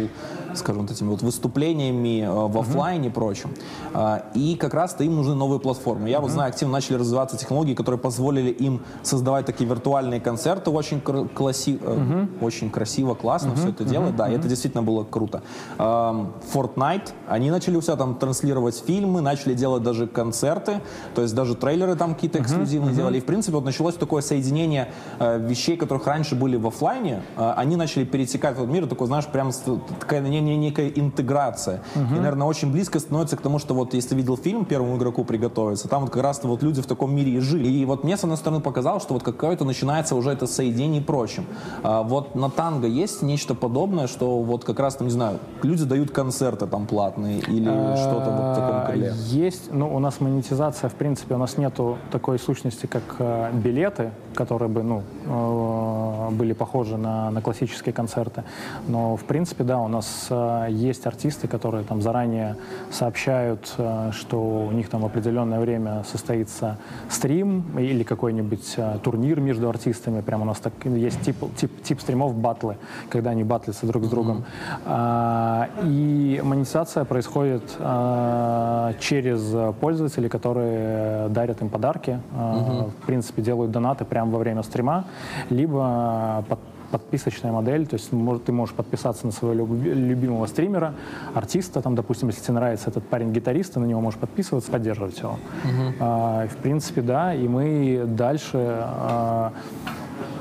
скажем, 0.54 0.84
вот 0.84 0.92
этими 0.92 1.10
вот 1.10 1.22
выступлениями 1.22 2.22
э, 2.22 2.30
в 2.30 2.58
офлайне 2.58 3.08
и 3.08 3.12
прочем. 3.12 3.52
Э, 3.94 4.22
и 4.34 4.56
как 4.56 4.74
раз-то 4.74 5.04
им 5.04 5.16
нужны 5.16 5.36
новые 5.36 5.60
платформы. 5.60 6.10
Я 6.10 6.18
угу. 6.18 6.28
вот 6.28 6.34
знаю, 6.34 6.50
активно 6.50 6.74
начали 6.74 6.98
развиваться 6.98 7.38
технологии, 7.38 7.74
которые 7.74 8.00
позволили 8.00 8.50
им 8.50 8.82
создавать 9.04 9.46
такие 9.46 9.70
виртуальные 9.70 10.20
концерты 10.20 10.70
очень, 10.72 11.02
класси... 11.02 11.76
угу. 11.76 12.46
очень 12.46 12.70
красиво, 12.70 13.16
классно 13.16 13.52
угу. 13.52 13.60
все 13.60 13.70
это 13.70 13.84
угу. 13.84 13.92
делать. 13.92 14.16
Да, 14.16 14.26
угу. 14.26 14.34
это 14.34 14.48
действительно 14.48 14.84
было 14.84 15.04
круто. 15.04 15.42
Fortnite, 15.78 17.10
они 17.28 17.52
начали 17.52 17.76
у 17.76 17.82
себя 17.82 17.96
там 17.96 18.16
транслировать 18.16 18.84
фильмы, 18.86 19.22
начали 19.22 19.54
делать 19.54 19.84
даже 19.86 20.08
концерты, 20.08 20.82
то 21.14 21.22
есть 21.22 21.34
даже 21.34 21.56
трейлеры 21.56 21.96
там 21.96 22.16
какие-то 22.16 22.40
эксклюзивные 22.40 22.92
uh-huh, 22.92 22.98
делали. 22.98 23.18
И, 23.18 23.22
в 23.22 23.26
принципе, 23.26 23.56
вот 23.56 23.66
началось 23.66 23.96
такое 23.96 24.22
соединение 24.22 24.90
э, 25.20 25.40
вещей, 25.40 25.78
которых 25.78 26.08
раньше 26.08 26.36
были 26.36 26.58
в 26.58 26.68
офлайне, 26.68 27.22
э, 27.38 27.54
они 27.56 27.76
начали 27.76 28.04
перетекать 28.04 28.56
в 28.56 28.60
этот 28.60 28.74
мир, 28.74 28.88
такой, 28.88 29.08
знаешь, 29.08 29.26
прям 29.28 29.52
такая 30.00 30.22
не, 30.22 30.42
не, 30.42 30.58
некая 30.58 30.90
интеграция. 30.90 31.82
Uh-huh. 31.96 32.16
И, 32.16 32.20
наверное, 32.20 32.48
очень 32.48 32.72
близко 32.72 33.00
становится 33.00 33.38
к 33.38 33.42
тому, 33.42 33.60
что 33.60 33.74
вот 33.74 33.94
если 33.94 34.16
видел 34.16 34.38
фильм 34.38 34.66
«Первому 34.66 34.98
игроку 34.98 35.24
приготовиться», 35.24 35.88
там 35.88 36.02
вот 36.02 36.12
как 36.12 36.24
раз 36.24 36.42
вот 36.44 36.64
люди 36.64 36.82
в 36.82 36.88
таком 36.88 37.16
мире 37.16 37.32
и 37.34 37.40
жили. 37.40 37.68
И 37.68 37.86
вот 37.86 38.04
мне, 38.04 38.18
с 38.18 38.24
одной 38.24 38.38
стороны, 38.38 38.62
показалось, 38.62 39.04
что 39.04 39.14
вот 39.14 39.24
какое-то 39.24 39.66
начинается 39.66 40.16
уже 40.16 40.32
это 40.32 40.48
соединение 40.48 41.02
и 41.02 41.04
прочим. 41.04 41.46
А 41.84 42.04
вот 42.04 42.36
на 42.36 42.50
танго 42.50 42.88
есть 42.88 43.22
нечто 43.22 43.56
подобное, 43.56 44.08
что 44.08 44.42
вот 44.42 44.64
как 44.66 44.80
раз, 44.80 44.96
там, 44.96 45.08
не 45.08 45.14
знаю, 45.14 45.40
люди 45.64 45.86
дают 45.86 46.12
концерты 46.12 46.68
там 46.68 46.88
платные 46.88 47.40
или 47.40 47.70
э, 47.70 47.96
что-то 47.96 48.32
вот 48.32 48.52
в 48.52 48.56
таком 48.56 48.86
крыле? 48.86 49.14
Есть, 49.28 49.65
ну, 49.72 49.94
у 49.94 50.00
нас 50.00 50.22
монетизация, 50.22 50.90
в 50.90 50.96
принципе, 50.96 51.36
у 51.36 51.38
нас 51.38 51.58
нету 51.58 51.98
такой 52.12 52.40
сущности, 52.40 52.86
как 52.86 53.04
э, 53.20 53.52
билеты, 53.54 54.12
которые 54.34 54.70
бы, 54.70 54.84
ну, 54.84 55.04
э, 55.26 56.30
были 56.32 56.54
похожи 56.54 56.98
на, 56.98 57.32
на 57.32 57.42
классические 57.42 57.94
концерты. 57.94 58.44
Но, 58.88 59.16
в 59.16 59.24
принципе, 59.24 59.64
да, 59.64 59.80
у 59.80 59.88
нас 59.88 60.28
э, 60.30 60.68
есть 60.70 61.08
артисты, 61.08 61.48
которые 61.48 61.84
там 61.84 62.02
заранее 62.02 62.56
сообщают, 62.92 63.74
э, 63.78 64.12
что 64.12 64.68
у 64.68 64.72
них 64.72 64.90
там 64.90 65.02
в 65.02 65.06
определенное 65.06 65.60
время 65.60 66.04
состоится 66.04 66.78
стрим 67.10 67.78
или 67.78 68.04
какой-нибудь 68.04 68.74
э, 68.78 69.00
турнир 69.04 69.40
между 69.40 69.70
артистами. 69.70 70.22
Прям 70.22 70.42
у 70.42 70.46
нас 70.46 70.60
так 70.60 70.74
есть 70.84 71.22
тип, 71.22 71.38
тип, 71.56 71.72
тип 71.84 72.02
стримов 72.02 72.36
батлы, 72.36 72.78
когда 73.10 73.32
они 73.32 73.44
батлятся 73.44 73.86
друг 73.86 74.06
с 74.06 74.10
другом. 74.10 74.38
Mm-hmm. 74.38 74.82
А, 74.86 75.70
и 75.84 76.42
монетизация 76.44 77.06
происходит 77.06 77.64
а, 77.80 78.94
через 79.00 79.55
пользователей, 79.80 80.30
которые 80.30 81.30
дарят 81.30 81.62
им 81.62 81.70
подарки, 81.70 82.20
угу. 82.32 82.90
в 83.02 83.06
принципе, 83.06 83.42
делают 83.42 83.72
донаты 83.72 84.06
прямо 84.06 84.32
во 84.32 84.40
время 84.40 84.64
стрима, 84.64 85.06
либо 85.50 86.44
под 86.48 86.60
подписочная 86.92 87.52
модель, 87.52 87.88
то 87.88 87.96
есть 87.96 88.10
ты 88.46 88.52
можешь 88.52 88.76
подписаться 88.76 89.26
на 89.26 89.32
своего 89.32 89.76
любимого 89.76 90.46
стримера, 90.46 90.94
артиста, 91.34 91.82
там, 91.82 91.96
допустим, 91.96 92.30
если 92.30 92.42
тебе 92.42 92.54
нравится 92.54 92.90
этот 92.90 93.06
парень-гитарист, 93.08 93.74
ты 93.74 93.80
на 93.80 93.86
него 93.86 94.02
можешь 94.02 94.20
подписываться, 94.20 94.72
поддерживать 94.72 95.20
его. 95.20 95.38
Uh-huh. 95.64 95.94
А, 96.00 96.48
в 96.48 96.56
принципе, 96.58 97.02
да, 97.02 97.34
и 97.34 97.48
мы 97.48 98.04
дальше 98.06 98.58
а, 98.58 99.52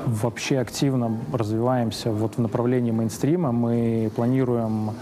вообще 0.05 0.59
активно 0.59 1.17
развиваемся 1.33 2.11
вот 2.11 2.37
в 2.37 2.41
направлении 2.41 2.91
мейнстрима. 2.91 3.51
Мы 3.51 4.11
планируем 4.15 4.91
э, 4.91 4.93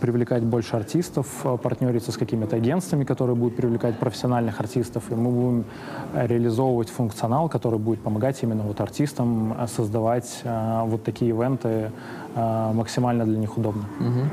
привлекать 0.00 0.42
больше 0.42 0.76
артистов, 0.76 1.26
партнериться 1.62 2.12
с 2.12 2.16
какими-то 2.16 2.56
агентствами, 2.56 3.04
которые 3.04 3.36
будут 3.36 3.56
привлекать 3.56 3.98
профессиональных 3.98 4.60
артистов, 4.60 5.04
и 5.10 5.14
мы 5.14 5.30
будем 5.30 5.64
реализовывать 6.14 6.88
функционал, 6.88 7.48
который 7.48 7.78
будет 7.78 8.00
помогать 8.00 8.42
именно 8.42 8.62
вот 8.62 8.80
артистам 8.80 9.56
создавать 9.68 10.40
э, 10.44 10.82
вот 10.84 11.04
такие 11.04 11.30
ивенты 11.30 11.90
максимально 12.34 13.24
для 13.24 13.38
них 13.38 13.56
удобно. 13.56 13.84
Угу. 14.00 14.28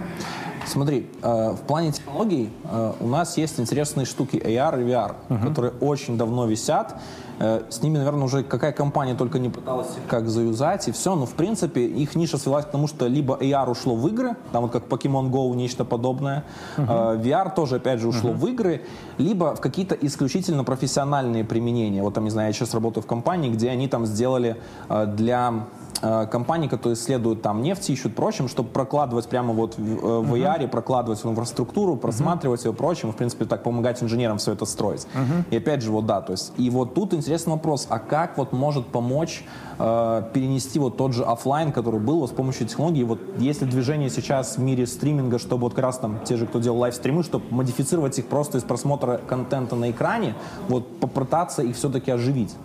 Смотри, 0.65 1.07
э, 1.21 1.51
в 1.51 1.61
плане 1.67 1.91
технологий 1.91 2.49
э, 2.63 2.93
у 2.99 3.07
нас 3.07 3.37
есть 3.37 3.59
интересные 3.59 4.05
штуки 4.05 4.37
AR 4.37 4.81
и 4.81 4.85
VR, 4.85 5.15
uh-huh. 5.27 5.47
которые 5.47 5.73
очень 5.81 6.17
давно 6.17 6.45
висят. 6.45 6.99
Э, 7.41 7.63
с 7.69 7.81
ними, 7.81 7.97
наверное, 7.97 8.25
уже 8.25 8.43
какая 8.43 8.71
компания 8.71 9.15
только 9.15 9.39
не 9.39 9.49
пыталась 9.49 9.87
как 10.07 10.29
заюзать, 10.29 10.87
и 10.87 10.91
все. 10.91 11.15
Но, 11.15 11.25
в 11.25 11.33
принципе, 11.33 11.87
их 11.87 12.15
ниша 12.15 12.37
свелась 12.37 12.65
к 12.65 12.69
тому, 12.69 12.87
что 12.87 13.07
либо 13.07 13.35
AR 13.35 13.71
ушло 13.71 13.95
в 13.95 14.07
игры, 14.07 14.35
там 14.51 14.61
вот 14.63 14.71
как 14.71 14.83
Pokemon 14.87 15.31
Go, 15.31 15.55
нечто 15.55 15.83
подобное. 15.83 16.43
Uh-huh. 16.77 17.19
VR 17.19 17.55
тоже, 17.55 17.77
опять 17.77 17.99
же, 17.99 18.07
ушло 18.07 18.29
uh-huh. 18.29 18.35
в 18.35 18.47
игры, 18.47 18.81
либо 19.17 19.55
в 19.55 19.61
какие-то 19.61 19.95
исключительно 19.95 20.63
профессиональные 20.63 21.43
применения. 21.43 22.03
Вот 22.03 22.13
там, 22.13 22.25
не 22.25 22.29
знаю, 22.29 22.49
я 22.49 22.53
сейчас 22.53 22.75
работаю 22.75 23.03
в 23.03 23.07
компании, 23.07 23.49
где 23.49 23.69
они 23.69 23.87
там 23.87 24.05
сделали 24.05 24.57
для 24.87 25.41
Э, 25.51 25.61
компании, 26.01 26.67
которые 26.67 26.95
исследуют 26.95 27.41
там 27.41 27.61
нефть, 27.61 27.89
ищут 27.89 28.15
прочим, 28.15 28.47
чтобы 28.47 28.69
прокладывать 28.69 29.27
прямо 29.27 29.53
вот 29.53 29.77
в, 29.77 29.81
uh-huh. 29.81 30.21
в 30.23 30.33
AR, 30.33 30.67
прокладывать 30.67 31.23
в 31.23 31.29
инфраструктуру, 31.29 31.95
просматривать 31.95 32.61
uh-huh. 32.61 32.69
ее 32.69 32.73
прочим, 32.73 33.11
в 33.11 33.15
принципе, 33.15 33.45
так 33.45 33.63
помогать 33.63 34.01
инженерам 34.01 34.37
все 34.37 34.53
это 34.53 34.65
строить. 34.65 35.07
Uh-huh. 35.13 35.43
И 35.51 35.57
опять 35.57 35.81
же, 35.81 35.91
вот 35.91 36.05
да, 36.05 36.21
то 36.21 36.31
есть, 36.31 36.53
и 36.57 36.69
вот 36.69 36.93
тут 36.93 37.13
интересный 37.13 37.53
вопрос, 37.53 37.87
а 37.89 37.99
как 37.99 38.37
вот 38.37 38.51
может 38.51 38.87
помочь 38.87 39.43
э, 39.77 40.23
перенести 40.33 40.79
вот 40.79 40.97
тот 40.97 41.13
же 41.13 41.23
офлайн, 41.23 41.71
который 41.71 41.99
был 41.99 42.19
вот 42.19 42.29
с 42.29 42.33
помощью 42.33 42.67
технологий, 42.67 43.03
вот 43.03 43.19
есть 43.37 43.61
ли 43.61 43.67
движение 43.67 44.09
сейчас 44.09 44.57
в 44.57 44.61
мире 44.61 44.87
стриминга, 44.87 45.39
чтобы 45.39 45.63
вот 45.63 45.73
как 45.73 45.83
раз 45.83 45.97
там 45.99 46.19
те 46.23 46.37
же, 46.37 46.47
кто 46.47 46.59
делал 46.59 46.79
лайв-стримы, 46.79 47.23
чтобы 47.23 47.45
модифицировать 47.51 48.17
их 48.17 48.25
просто 48.25 48.57
из 48.57 48.63
просмотра 48.63 49.19
контента 49.27 49.75
на 49.75 49.91
экране, 49.91 50.35
вот 50.67 50.99
попытаться 50.99 51.61
их 51.61 51.75
все-таки 51.75 52.11
оживить? 52.11 52.55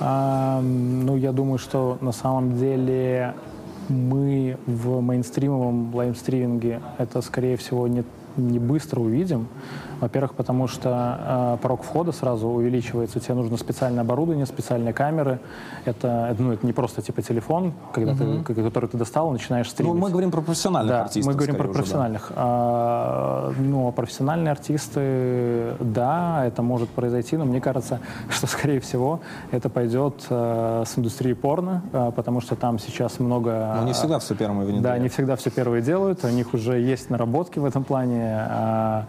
Ну, 0.00 1.16
я 1.16 1.32
думаю, 1.32 1.58
что 1.58 1.98
на 2.00 2.12
самом 2.12 2.56
деле 2.56 3.34
мы 3.88 4.56
в 4.66 5.00
мейнстримовом 5.00 5.94
лайвстриминге 5.94 6.80
это, 6.98 7.20
скорее 7.20 7.56
всего, 7.56 7.88
не, 7.88 8.04
не 8.36 8.58
быстро 8.58 9.00
увидим. 9.00 9.48
Во-первых, 10.00 10.34
потому 10.34 10.68
что 10.68 11.56
э, 11.58 11.62
порог 11.62 11.82
входа 11.82 12.12
сразу 12.12 12.48
увеличивается, 12.48 13.18
тебе 13.20 13.34
нужно 13.34 13.56
специальное 13.56 14.02
оборудование, 14.02 14.46
специальные 14.46 14.94
камеры. 14.94 15.40
Это, 15.84 16.34
ну, 16.38 16.52
это 16.52 16.64
не 16.64 16.72
просто 16.72 17.02
типа 17.02 17.22
телефон, 17.22 17.72
когда 17.92 18.12
угу. 18.12 18.44
ты, 18.44 18.54
который 18.54 18.88
ты 18.88 18.96
достал, 18.96 19.30
начинаешь 19.30 19.68
стримить. 19.68 19.92
Ну, 19.92 19.98
мы 19.98 20.10
говорим 20.10 20.30
про 20.30 20.40
профессиональных 20.40 20.90
да, 20.90 21.02
артистов. 21.02 21.32
мы 21.32 21.36
говорим 21.36 21.56
про 21.56 21.68
профессиональных. 21.68 22.26
Да. 22.28 22.34
А, 22.36 23.52
ну, 23.58 23.88
а 23.88 23.92
профессиональные 23.92 24.52
артисты, 24.52 25.74
да, 25.80 26.46
это 26.46 26.62
может 26.62 26.88
произойти, 26.90 27.36
но 27.36 27.44
мне 27.44 27.60
кажется, 27.60 28.00
что, 28.30 28.46
скорее 28.46 28.80
всего, 28.80 29.20
это 29.50 29.68
пойдет 29.68 30.26
э, 30.30 30.84
с 30.86 30.96
индустрии 30.98 31.32
порно, 31.32 31.82
э, 31.92 32.12
потому 32.14 32.40
что 32.40 32.54
там 32.54 32.78
сейчас 32.78 33.18
много... 33.18 33.74
Но 33.76 33.84
не 33.84 33.92
всегда 33.92 34.18
все 34.20 34.34
первые 34.36 34.66
внедряют. 34.66 34.82
Да, 34.82 34.98
не 34.98 35.08
всегда 35.08 35.34
все 35.34 35.50
первые 35.50 35.82
делают, 35.82 36.24
у 36.24 36.28
них 36.28 36.54
уже 36.54 36.78
есть 36.78 37.10
наработки 37.10 37.58
в 37.58 37.64
этом 37.64 37.82
плане. 37.82 38.46
А, 38.48 39.06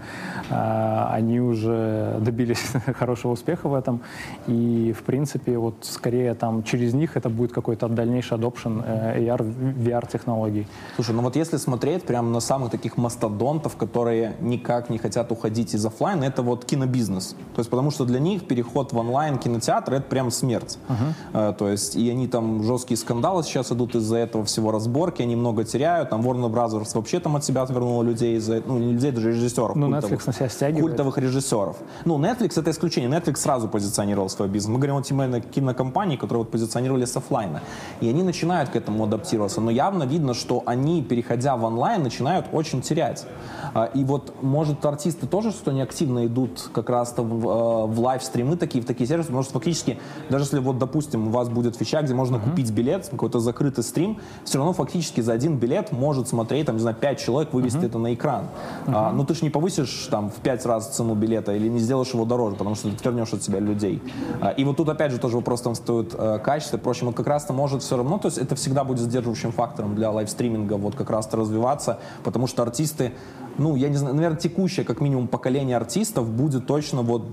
а, 0.49 0.78
они 1.11 1.39
уже 1.39 2.17
добились 2.21 2.71
хорошего 2.97 3.33
успеха 3.33 3.67
в 3.69 3.73
этом. 3.73 4.01
И, 4.47 4.93
в 4.97 5.03
принципе, 5.03 5.57
вот 5.57 5.75
скорее 5.81 6.33
там 6.33 6.63
через 6.63 6.93
них 6.93 7.17
это 7.17 7.29
будет 7.29 7.51
какой-то 7.51 7.87
дальнейший 7.87 8.37
adoption 8.37 8.83
э, 8.85 9.21
AR, 9.21 9.41
VR-технологий. 9.77 10.67
Слушай, 10.95 11.15
ну 11.15 11.21
вот 11.21 11.35
если 11.35 11.57
смотреть 11.57 12.03
прямо 12.03 12.29
на 12.29 12.39
самых 12.39 12.71
таких 12.71 12.97
мастодонтов, 12.97 13.75
которые 13.75 14.35
никак 14.41 14.89
не 14.89 14.97
хотят 14.97 15.31
уходить 15.31 15.73
из 15.73 15.85
офлайн, 15.85 16.23
это 16.23 16.41
вот 16.41 16.65
кинобизнес. 16.65 17.35
То 17.55 17.59
есть 17.59 17.69
потому 17.69 17.91
что 17.91 18.05
для 18.05 18.19
них 18.19 18.47
переход 18.47 18.93
в 18.93 18.97
онлайн 18.97 19.37
кинотеатр— 19.37 19.93
это 19.95 20.03
прям 20.09 20.31
смерть. 20.31 20.77
Uh-huh. 20.87 21.55
То 21.55 21.69
есть 21.69 21.95
и 21.95 22.09
они 22.09 22.27
там 22.27 22.63
жесткие 22.63 22.97
скандалы 22.97 23.43
сейчас 23.43 23.71
идут 23.71 23.95
из-за 23.95 24.17
этого 24.17 24.43
всего 24.45 24.71
разборки, 24.71 25.21
они 25.21 25.35
много 25.35 25.63
теряют. 25.63 26.09
Там 26.09 26.21
Warner 26.21 26.51
Brothers 26.51 26.91
вообще 26.95 27.19
там 27.19 27.35
от 27.35 27.45
себя 27.45 27.61
отвернула 27.61 28.03
людей 28.03 28.37
из-за 28.37 28.61
ну 28.65 28.77
не 28.77 28.93
людей, 28.93 29.11
даже 29.11 29.29
режиссеров. 29.29 29.75
Ну 29.75 29.89
Netflix 29.89 30.23
на 30.25 30.33
себя 30.33 30.49
стягивает. 30.69 30.91
Культовых 30.91 31.17
режиссеров. 31.17 31.77
Ну, 32.05 32.17
Netflix 32.17 32.59
это 32.59 32.71
исключение. 32.71 33.09
Netflix 33.09 33.37
сразу 33.37 33.67
позиционировал 33.67 34.29
свой 34.29 34.47
бизнес. 34.47 34.73
Мы 34.73 34.79
говорим 34.79 34.97
о 34.97 35.01
тем 35.01 35.41
кинокомпании, 35.41 36.17
которые 36.17 36.43
вот 36.43 36.51
позиционировали 36.51 37.05
с 37.05 37.15
офлайна. 37.15 37.61
И 38.01 38.09
они 38.09 38.23
начинают 38.23 38.69
к 38.69 38.75
этому 38.75 39.03
адаптироваться. 39.03 39.61
Но 39.61 39.71
явно 39.71 40.03
видно, 40.03 40.33
что 40.33 40.63
они, 40.65 41.03
переходя 41.03 41.55
в 41.57 41.63
онлайн, 41.63 42.03
начинают 42.03 42.47
очень 42.51 42.81
терять. 42.81 43.25
А, 43.73 43.85
и 43.85 44.03
вот, 44.03 44.33
может, 44.41 44.85
артисты 44.85 45.27
тоже 45.27 45.51
что 45.51 45.71
не 45.71 45.81
активно 45.81 46.25
идут 46.25 46.69
как 46.73 46.89
раз-то 46.89 47.23
в, 47.23 47.45
э, 47.45 47.93
в 47.93 47.99
лайв-стримы 47.99 48.55
такие, 48.55 48.83
в 48.83 48.87
такие 48.87 49.07
сервисы, 49.07 49.27
потому 49.27 49.43
что 49.43 49.53
фактически, 49.53 49.99
даже 50.29 50.45
если 50.45 50.59
вот, 50.59 50.77
допустим, 50.77 51.27
у 51.27 51.31
вас 51.31 51.49
будет 51.49 51.75
фича, 51.75 52.01
где 52.01 52.13
можно 52.13 52.37
uh-huh. 52.37 52.49
купить 52.49 52.71
билет, 52.71 53.07
какой-то 53.09 53.39
закрытый 53.39 53.83
стрим, 53.83 54.19
все 54.43 54.57
равно 54.57 54.73
фактически 54.73 55.21
за 55.21 55.33
один 55.33 55.57
билет 55.57 55.91
может 55.91 56.27
смотреть, 56.27 56.65
там, 56.65 56.75
не 56.75 56.81
знаю, 56.81 56.95
5 56.95 57.19
человек 57.19 57.53
вывести 57.53 57.79
uh-huh. 57.79 57.85
это 57.87 57.97
на 57.97 58.13
экран. 58.13 58.45
Uh-huh. 58.85 58.93
А, 58.95 59.11
ну, 59.11 59.25
ты 59.25 59.33
же 59.33 59.43
не 59.43 59.49
повысишь 59.49 60.07
там 60.09 60.29
в 60.29 60.35
5 60.35 60.58
раз 60.65 60.95
цену 60.95 61.15
билета 61.15 61.53
или 61.53 61.67
не 61.67 61.79
сделаешь 61.79 62.09
его 62.13 62.25
дороже, 62.25 62.55
потому 62.55 62.75
что 62.75 62.89
ты 62.89 62.95
отвернешь 62.95 63.33
от 63.33 63.43
себя 63.43 63.59
людей. 63.59 64.01
А, 64.41 64.49
и 64.49 64.63
вот 64.63 64.77
тут, 64.77 64.89
опять 64.89 65.11
же, 65.11 65.17
тоже 65.17 65.35
вопрос 65.35 65.61
там 65.61 65.75
стоит 65.75 66.13
э, 66.17 66.39
качество 66.39 66.77
и. 66.77 67.07
Вот 67.07 67.15
как 67.15 67.27
раз-то 67.27 67.53
может 67.53 67.81
все 67.81 67.97
равно, 67.97 68.17
то 68.17 68.27
есть 68.27 68.37
это 68.37 68.55
всегда 68.55 68.83
будет 68.83 68.99
сдерживающим 68.99 69.51
фактором 69.51 69.95
для 69.95 70.11
лайвстриминга 70.11 70.73
вот 70.73 70.95
как 70.95 71.09
раз-то 71.09 71.37
развиваться, 71.37 71.99
потому 72.23 72.47
что 72.47 72.63
артисты 72.63 73.13
ну, 73.59 73.75
я 73.75 73.89
не 73.89 73.97
знаю, 73.97 74.15
наверное, 74.15 74.39
текущее, 74.39 74.85
как 74.85 75.01
минимум, 75.01 75.27
поколение 75.27 75.77
артистов 75.77 76.29
будет 76.29 76.65
точно 76.65 77.01
вот 77.01 77.23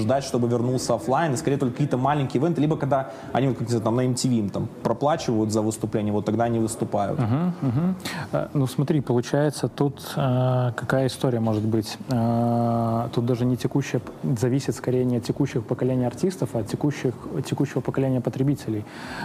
ждать, 0.00 0.24
чтобы 0.24 0.48
вернулся 0.48 0.94
офлайн, 0.94 1.34
и 1.34 1.36
скорее 1.36 1.56
только 1.56 1.72
какие-то 1.72 1.96
маленькие 1.96 2.42
ивенты, 2.42 2.60
либо 2.60 2.76
когда 2.76 3.10
они 3.32 3.54
как-то 3.54 3.80
там 3.80 3.96
на 3.96 4.06
MTV 4.06 4.38
им 4.38 4.50
там 4.50 4.68
проплачивают 4.82 5.52
за 5.52 5.62
выступление, 5.62 6.12
вот 6.12 6.24
тогда 6.24 6.44
они 6.44 6.58
выступают. 6.58 7.18
Uh-huh, 7.18 7.52
uh-huh. 7.62 8.48
Ну, 8.54 8.66
смотри, 8.66 9.00
получается, 9.00 9.68
тут 9.68 10.12
э, 10.16 10.72
какая 10.76 11.06
история 11.06 11.40
может 11.40 11.64
быть? 11.64 11.98
Э, 12.08 13.08
тут 13.14 13.26
даже 13.26 13.44
не 13.44 13.56
текущее, 13.56 14.00
зависит 14.38 14.74
скорее 14.74 15.04
не 15.04 15.16
от 15.16 15.24
текущих 15.24 15.64
поколений 15.64 16.04
артистов, 16.04 16.50
а 16.54 16.58
от 16.58 16.66
текущих, 16.66 17.14
текущего 17.48 17.80
поколения 17.80 18.20
потребителей. 18.20 18.84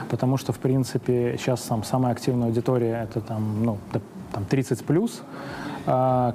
Потому 0.10 0.38
что, 0.38 0.54
в 0.54 0.60
принципе, 0.60 1.36
сейчас 1.38 1.62
там 1.62 1.84
самая 1.84 2.14
активная 2.14 2.48
аудитория 2.48 3.04
это 3.04 3.22
там, 3.22 3.64
ну, 3.64 3.78
там 4.32 4.46
30 4.46 4.86
плюс, 4.86 5.22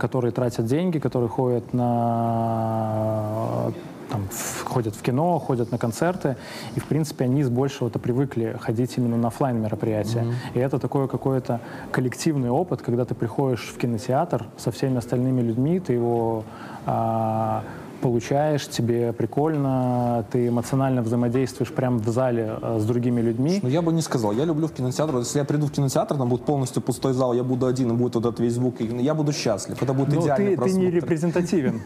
которые 0.01 0.33
тратят 0.33 0.67
деньги, 0.67 0.99
которые 0.99 1.29
ходят 1.29 1.73
на 1.73 3.73
там, 4.11 4.29
ходят 4.65 4.95
в 4.95 5.03
кино, 5.03 5.39
ходят 5.39 5.73
на 5.73 5.79
концерты, 5.79 6.37
и, 6.77 6.81
в 6.81 6.85
принципе, 6.85 7.25
они 7.25 7.43
с 7.43 7.49
большего-то 7.49 7.99
привыкли 7.99 8.57
ходить 8.61 8.97
именно 8.97 9.17
на 9.17 9.29
офлайн 9.29 9.61
мероприятия. 9.61 10.21
Mm-hmm. 10.21 10.55
И 10.55 10.59
это 10.59 10.79
такой 10.79 11.09
какой-то 11.09 11.61
коллективный 11.91 12.51
опыт, 12.51 12.83
когда 12.83 13.05
ты 13.05 13.15
приходишь 13.15 13.73
в 13.75 13.79
кинотеатр 13.79 14.47
со 14.57 14.71
всеми 14.71 14.99
остальными 14.99 15.41
людьми, 15.41 15.81
ты 15.81 15.95
его 15.95 16.45
а, 16.87 17.65
получаешь, 18.05 18.69
тебе 18.69 19.15
прикольно, 19.15 20.27
ты 20.31 20.49
эмоционально 20.49 21.01
взаимодействуешь 21.01 21.73
прямо 21.73 21.99
в 21.99 22.09
зале 22.09 22.59
э, 22.61 22.79
с 22.79 22.85
другими 22.85 23.23
людьми. 23.23 23.61
Ну, 23.63 23.71
я 23.71 23.81
бы 23.81 23.93
не 23.93 24.03
сказал. 24.03 24.33
Я 24.33 24.45
люблю 24.45 24.67
в 24.67 24.73
кинотеатр. 24.73 25.17
Если 25.17 25.39
я 25.39 25.45
приду 25.47 25.67
в 25.67 25.71
кинотеатр, 25.71 26.17
там 26.17 26.29
будет 26.29 26.45
полностью 26.45 26.83
пустой 26.83 27.15
зал, 27.15 27.33
я 27.33 27.43
буду 27.43 27.65
один, 27.65 27.91
и 27.91 27.95
будет 27.95 28.15
вот 28.17 28.27
этот 28.27 28.41
весь 28.41 28.53
звук, 28.53 28.75
я 28.81 29.15
буду 29.15 29.33
счастлив. 29.33 29.83
Это 29.83 29.95
будет 29.95 30.09
Но 30.09 30.17
ну, 30.17 30.21
идеальный 30.21 30.51
ты, 30.51 30.57
просмотр. 30.57 30.81
ты 30.81 30.87
не 30.87 30.91
репрезентативен. 30.91 31.83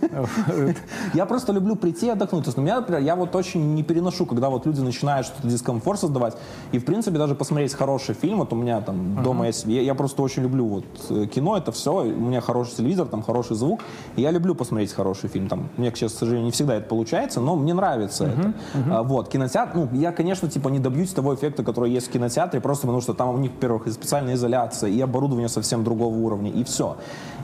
Я 1.14 1.26
просто 1.26 1.52
люблю 1.52 1.76
прийти 1.76 2.06
и 2.06 2.10
отдохнуть. 2.10 2.44
То 2.44 2.48
есть, 2.48 2.58
меня, 2.58 2.76
например, 2.76 3.00
я 3.02 3.14
вот 3.14 3.36
очень 3.36 3.74
не 3.74 3.82
переношу, 3.82 4.26
когда 4.26 4.48
вот 4.48 4.66
люди 4.66 4.80
начинают 4.80 5.26
что-то 5.26 5.48
дискомфорт 5.48 6.00
создавать. 6.00 6.36
И, 6.72 6.78
в 6.78 6.84
принципе, 6.84 7.18
даже 7.18 7.34
посмотреть 7.34 7.74
хороший 7.74 8.14
фильм, 8.14 8.38
вот 8.38 8.52
у 8.52 8.56
меня 8.56 8.80
там 8.80 9.22
дома 9.22 9.46
есть... 9.46 9.66
Я 9.66 9.94
просто 9.94 10.22
очень 10.22 10.42
люблю 10.42 10.66
вот 10.66 10.84
э, 11.10 11.26
кино, 11.26 11.56
это 11.56 11.70
все. 11.70 11.92
У 11.92 12.04
меня 12.04 12.40
хороший 12.40 12.76
телевизор, 12.76 13.06
там 13.06 13.22
хороший 13.22 13.56
звук. 13.56 13.80
И 14.16 14.22
я 14.22 14.32
люблю 14.32 14.54
посмотреть 14.54 14.92
хороший 14.92 15.28
фильм. 15.28 15.48
Там, 15.48 15.68
мне, 15.76 15.90
к 15.90 15.96
к 16.14 16.18
сожалению, 16.18 16.46
не 16.46 16.52
всегда 16.52 16.76
это 16.76 16.86
получается, 16.86 17.40
но 17.40 17.56
мне 17.56 17.74
нравится 17.74 18.24
uh-huh, 18.24 18.40
это. 18.40 18.52
Uh-huh. 18.74 19.02
Вот, 19.04 19.28
кинотеатр, 19.28 19.76
ну, 19.76 19.88
я, 19.92 20.12
конечно, 20.12 20.48
типа 20.48 20.68
не 20.68 20.78
добьюсь 20.78 21.10
того 21.10 21.34
эффекта, 21.34 21.62
который 21.62 21.90
есть 21.90 22.08
в 22.08 22.10
кинотеатре, 22.10 22.60
просто 22.60 22.82
потому 22.82 23.00
что 23.00 23.14
там 23.14 23.34
у 23.34 23.38
них, 23.38 23.52
во-первых, 23.52 23.92
специальная 23.92 24.34
изоляция, 24.34 24.90
и 24.90 25.00
оборудование 25.00 25.48
совсем 25.48 25.84
другого 25.84 26.14
уровня, 26.14 26.50
и 26.50 26.64
все. 26.64 26.96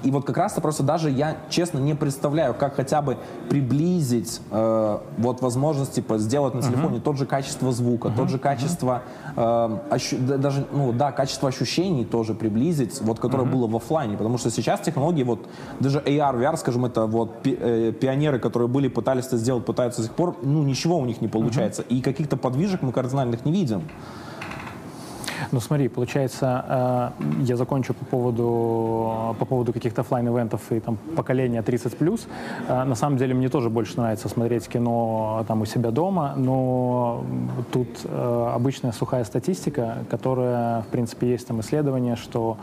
И 0.05 0.11
вот 0.11 0.25
как 0.25 0.37
раз-то 0.37 0.61
просто 0.61 0.83
даже 0.83 1.11
я, 1.11 1.37
честно, 1.49 1.79
не 1.79 1.95
представляю, 1.95 2.55
как 2.55 2.77
хотя 2.77 3.01
бы 3.01 3.17
приблизить 3.49 4.41
э, 4.51 4.99
вот 5.17 5.41
возможность, 5.41 5.95
типа, 5.95 6.19
сделать 6.19 6.55
на 6.55 6.63
телефоне 6.63 6.99
uh-huh. 6.99 7.03
тот 7.03 7.17
же 7.17 7.27
качество 7.27 7.73
звука, 7.73 8.09
uh-huh. 8.09 8.17
тот 8.17 8.29
же 8.29 8.39
качество, 8.39 9.03
э, 9.35 9.41
ощу- 9.41 10.19
даже, 10.39 10.67
ну, 10.73 10.93
да, 10.93 11.11
качество 11.11 11.49
ощущений 11.49 12.05
тоже 12.05 12.35
приблизить, 12.35 13.01
вот, 13.01 13.19
которое 13.19 13.45
uh-huh. 13.45 13.53
было 13.53 13.67
в 13.67 13.77
офлайне, 13.77 14.17
потому 14.17 14.37
что 14.37 14.51
сейчас 14.51 14.81
технологии, 14.81 15.23
вот, 15.23 15.49
даже 15.81 16.01
AR, 16.01 16.39
VR, 16.39 16.57
скажем, 16.59 16.85
это 16.85 17.07
вот 17.07 17.43
пи- 17.43 17.57
э, 17.59 17.93
пионеры, 17.93 18.39
которые 18.39 18.69
были, 18.69 18.89
пытались 18.89 19.27
это 19.27 19.39
сделать, 19.39 19.65
пытаются 19.65 20.03
до 20.03 20.09
сих 20.09 20.17
пор, 20.17 20.37
ну, 20.43 20.63
ничего 20.63 20.99
у 20.99 21.07
них 21.07 21.23
не 21.23 21.29
получается. 21.29 21.83
Uh-huh. 21.83 21.97
И 21.97 22.03
каких-то 22.03 22.37
подвижек 22.37 22.83
мы 22.83 22.93
кардинальных 22.93 23.47
не 23.47 23.53
видим. 23.53 23.83
Ну 25.53 25.61
смотри, 25.61 25.89
получается, 25.89 26.65
э, 26.69 27.45
я 27.45 27.57
закончу 27.57 27.95
по 27.95 28.05
поводу, 28.05 29.37
по 29.39 29.45
поводу 29.45 29.73
каких-то 29.73 30.03
офлайн 30.03 30.29
ивентов 30.29 30.61
и 30.71 30.81
там 30.81 30.97
поколения 31.17 31.63
30+. 31.63 32.21
Э, 32.69 32.85
на 32.85 32.95
самом 32.95 33.17
деле 33.17 33.35
мне 33.35 33.49
тоже 33.49 33.71
больше 33.71 33.97
нравится 33.97 34.29
смотреть 34.29 34.69
кино 34.69 35.45
там 35.49 35.63
у 35.63 35.67
себя 35.67 35.91
дома, 35.91 36.35
но 36.37 37.25
тут 37.73 37.89
э, 38.05 38.53
обычная 38.55 38.93
сухая 38.93 39.25
статистика, 39.25 39.99
которая, 40.11 40.83
в 40.83 40.87
принципе, 40.87 41.31
есть 41.31 41.47
там 41.47 41.61
исследование, 41.61 42.17
что 42.17 42.57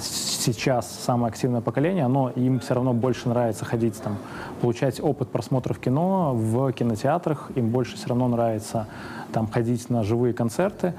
сейчас 0.00 0.90
самое 0.90 1.30
активное 1.30 1.60
поколение, 1.60 2.04
оно 2.04 2.30
им 2.30 2.58
все 2.60 2.74
равно 2.74 2.92
больше 2.92 3.28
нравится 3.28 3.64
ходить 3.64 4.00
там, 4.02 4.18
получать 4.60 5.00
опыт 5.00 5.28
просмотров 5.28 5.78
кино 5.78 6.32
в 6.34 6.72
кинотеатрах, 6.72 7.50
им 7.54 7.68
больше 7.68 7.96
все 7.96 8.08
равно 8.08 8.28
нравится 8.28 8.86
там 9.32 9.46
ходить 9.46 9.90
на 9.90 10.02
живые 10.02 10.34
концерты. 10.34 10.94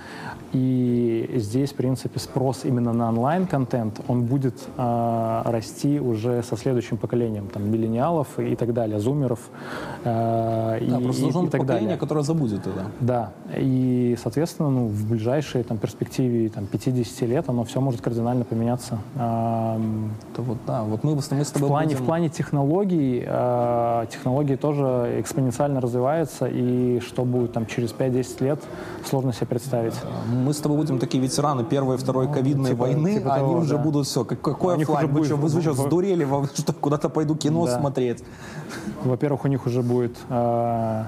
И 0.53 1.31
здесь, 1.36 1.71
в 1.71 1.75
принципе, 1.75 2.19
спрос 2.19 2.63
именно 2.63 2.93
на 2.93 3.09
онлайн-контент, 3.09 4.01
он 4.07 4.23
будет 4.23 4.53
э, 4.77 5.41
расти 5.45 5.99
уже 5.99 6.43
со 6.43 6.55
следующим 6.55 6.97
поколением, 6.97 7.47
там, 7.47 7.71
миллениалов 7.71 8.39
и 8.39 8.55
так 8.55 8.73
далее, 8.73 8.99
зумеров 8.99 9.39
э, 10.03 10.03
да, 10.03 10.77
и, 10.77 11.03
просто 11.03 11.25
и, 11.25 11.29
и 11.29 11.31
так 11.31 11.61
поколение, 11.61 11.79
далее. 11.81 11.97
которое 11.97 12.23
забудет 12.23 12.67
это. 12.67 12.86
Да, 12.99 13.31
и, 13.57 14.15
соответственно, 14.21 14.69
ну, 14.69 14.88
в 14.88 15.09
ближайшей 15.09 15.63
там, 15.63 15.79
перспективе 15.79 16.49
там, 16.49 16.67
50 16.67 17.27
лет 17.27 17.49
оно 17.49 17.63
все 17.63 17.81
может 17.81 18.01
кардинально 18.01 18.45
поменяться. 18.45 18.99
Э, 19.15 19.79
это 20.34 20.41
вот, 20.43 20.57
да, 20.67 20.84
вот 20.84 21.03
мы, 21.03 21.15
мы 21.15 21.21
с 21.21 21.27
тобой 21.27 21.67
в 21.67 21.71
плане, 21.71 21.88
будем... 21.89 22.03
в 22.03 22.05
плане 22.05 22.29
технологий, 22.29 23.23
э, 23.25 24.05
технологии 24.11 24.55
тоже 24.55 25.15
экспоненциально 25.17 25.81
развиваются, 25.81 26.45
и 26.45 26.99
что 26.99 27.25
будет 27.25 27.53
там 27.53 27.65
через 27.65 27.91
5-10 27.91 28.22
лет, 28.41 28.59
сложно 29.05 29.34
себе 29.34 29.47
представить 29.47 29.93
мы 30.34 30.53
с 30.53 30.57
тобой 30.57 30.78
будем 30.78 30.99
такие 30.99 31.21
ветераны 31.24 31.63
первой 31.63 31.95
и 31.95 31.97
второй 31.97 32.28
ну, 32.28 32.34
ковидной 32.34 32.71
типа, 32.71 32.82
войны, 32.82 33.15
типа 33.15 33.34
а 33.34 33.39
того, 33.39 33.51
они 33.51 33.61
уже 33.61 33.78
да. 33.78 33.84
будут 33.84 34.07
все. 34.07 34.24
Как, 34.24 34.41
какой 34.41 34.76
офлайн? 34.76 35.07
Вы, 35.11 35.26
что, 35.26 35.36
вы, 35.36 35.47
вы 35.47 35.61
что, 35.61 35.74
сдурели? 35.74 36.28
Что, 36.55 36.74
куда-то 36.74 37.09
пойду 37.09 37.36
кино 37.36 37.65
да. 37.65 37.80
смотреть? 37.80 38.24
Во-первых, 39.03 39.45
у 39.45 39.47
них 39.47 39.65
уже 39.65 39.82
будет 39.82 40.15
э, 40.30 41.03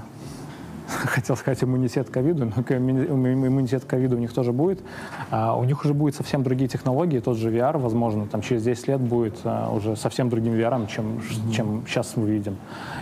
хотел 0.88 1.36
сказать 1.36 1.63
иммунитет 1.63 2.09
к 2.09 2.13
ковиду, 2.13 2.45
но 2.45 2.51
иммунитет 2.61 3.86
к 3.86 3.88
ковиду 3.88 4.16
у 4.16 4.20
них 4.20 4.34
тоже 4.34 4.51
будет. 4.51 4.80
А 5.32 5.57
у 5.57 5.63
них 5.63 5.84
уже 5.84 5.93
будут 5.93 6.16
совсем 6.16 6.43
другие 6.43 6.68
технологии, 6.68 7.20
тот 7.20 7.38
же 7.38 7.51
VR, 7.51 7.78
возможно, 7.78 8.28
там 8.28 8.41
через 8.41 8.63
10 8.63 8.88
лет 8.88 9.01
будет 9.01 9.36
а, 9.43 9.72
уже 9.72 9.95
совсем 9.95 10.30
другим 10.30 10.53
VR, 10.53 10.88
чем, 10.88 11.18
mm-hmm. 11.18 11.51
чем 11.51 11.84
сейчас 11.88 12.16
мы 12.16 12.28
видим. 12.30 12.57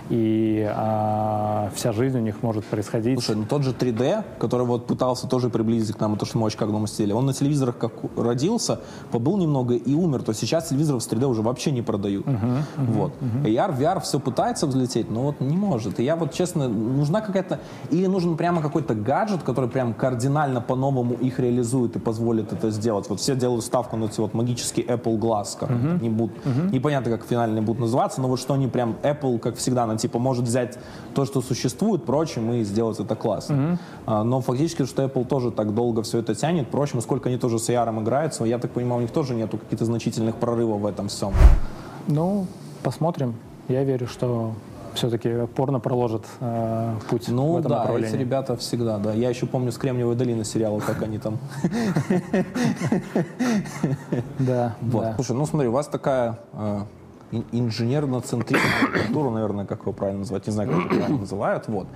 И 0.10 0.68
а, 0.70 1.70
вся 1.76 1.92
жизнь 1.94 2.18
у 2.18 2.22
них 2.22 2.44
может 2.44 2.66
происходить. 2.66 3.14
Слушай, 3.14 3.38
ну 3.38 3.46
тот 3.46 3.64
же 3.64 3.72
3D, 3.72 4.24
который 4.38 4.66
вот 4.66 4.86
пытался 4.86 5.28
тоже 5.28 5.50
приблизить 5.50 5.96
к 5.96 6.00
нам 6.00 6.18
то, 6.18 6.26
что 6.26 6.38
мы 6.38 6.46
очень 6.46 6.58
как 6.58 6.72
дома 6.72 6.88
сидели, 6.88 7.14
он 7.14 7.26
на 7.26 7.34
телевизорах 7.34 7.78
как 7.78 7.94
родился, 8.18 8.80
побыл 9.12 9.38
немного 9.38 9.76
и 9.76 9.94
умер. 9.94 10.24
То 10.24 10.32
есть 10.32 10.42
сейчас 10.42 10.70
телевизоров 10.70 11.04
с 11.04 11.08
3D 11.08 11.26
уже 11.26 11.42
вообще 11.42 11.72
не 11.72 11.82
продают. 11.82 12.26
Uh-huh, 12.26 12.58
uh-huh, 12.78 12.92
вот. 12.92 13.14
Uh-huh. 13.22 13.46
AR, 13.46 13.78
VR 13.78 14.02
все 14.02 14.20
пытается 14.20 14.68
взлететь, 14.68 15.10
но 15.10 15.24
вот 15.24 15.40
не 15.40 15.56
может. 15.56 16.00
И 16.00 16.04
я 16.04 16.16
вот, 16.16 16.34
честно, 16.34 16.68
нужна 16.68 17.22
какая-то... 17.22 17.60
Или 17.90 18.08
нужен 18.08 18.36
прямо 18.38 18.62
какой-то 18.62 18.96
гаджет, 18.96 19.44
который 19.44 19.70
прям 19.70 19.94
кардинально 19.94 20.62
по-новому 20.62 21.14
их 21.14 21.40
реализует 21.40 21.96
и 21.96 22.00
позволит 22.00 22.52
это 22.52 22.72
сделать. 22.72 23.10
Вот 23.10 23.20
все 23.20 23.36
делают 23.36 23.64
ставку 23.64 23.98
на 23.98 24.06
эти 24.06 24.20
вот 24.20 24.34
магический 24.34 24.82
Apple 24.82 25.18
Glass, 25.18 25.58
как 25.58 25.72
uh-huh. 25.72 26.02
не 26.02 26.10
будут, 26.10 26.36
uh-huh. 26.46 26.72
непонятно, 26.72 27.12
как 27.12 27.26
финальные 27.26 27.62
будут 27.62 27.82
называться, 27.82 28.22
но 28.22 28.28
вот 28.28 28.40
что 28.40 28.54
они 28.54 28.68
прям, 28.68 28.96
Apple, 29.04 29.40
как 29.40 29.56
всегда, 29.56 29.86
она 29.94 30.00
типа 30.00 30.20
может 30.20 30.46
взять 30.46 30.78
то, 31.14 31.26
что 31.26 31.42
существует, 31.42 32.04
прочим, 32.04 32.52
и 32.54 32.64
сделать 32.64 33.00
это 33.00 33.16
классно. 33.16 33.80
А, 34.06 34.24
но 34.24 34.42
фактически, 34.42 34.86
что 34.86 35.04
Apple 35.04 35.26
тоже 35.26 35.52
так 35.52 35.74
долго 35.74 36.02
все 36.04 36.20
это 36.20 36.36
тянет, 36.36 36.68
прочим, 36.68 37.02
сколько 37.02 37.30
они 37.30 37.38
тоже 37.38 37.60
с 37.60 37.70
AR 37.70 38.02
играются, 38.02 38.44
я 38.44 38.58
так 38.58 38.72
понимаю, 38.72 39.00
у 39.00 39.02
них 39.02 39.12
тоже 39.12 39.36
нету 39.36 39.58
каких-то 39.58 39.86
значительных 39.86 40.36
прорывов 40.36 40.82
в 40.82 40.86
этом 40.86 41.08
всем. 41.08 41.34
Ну, 42.08 42.48
посмотрим. 42.84 43.36
Я 43.70 43.84
верю, 43.84 44.08
что 44.08 44.54
все-таки 44.94 45.48
порно 45.56 45.80
проложит 45.80 46.24
э, 46.40 46.96
путь 47.10 47.28
ну, 47.30 47.54
в 47.54 47.58
этом 47.58 47.72
да, 47.72 47.80
направлении. 47.80 48.16
эти 48.16 48.20
ребята 48.20 48.56
всегда, 48.58 48.98
да. 48.98 49.14
Я 49.14 49.30
еще 49.30 49.46
помню 49.46 49.72
с 49.72 49.78
Кремниевой 49.78 50.16
долины 50.16 50.44
сериала, 50.44 50.80
как 50.80 51.02
они 51.02 51.20
там. 51.20 51.38
Да. 54.40 54.76
Слушай, 55.16 55.36
ну 55.36 55.46
смотри, 55.46 55.70
у 55.70 55.72
вас 55.72 55.88
такая 55.88 56.40
э, 56.54 56.82
инженерно-центричная 57.52 59.06
культура, 59.06 59.30
наверное, 59.30 59.66
как 59.66 59.82
его 59.82 59.94
правильно 59.94 60.20
называть, 60.20 60.48
не 60.48 60.54
знаю, 60.54 60.70
как 60.70 60.80
это 60.86 60.96
правильно 60.96 61.20
называют, 61.20 61.68
вот. 61.68 61.88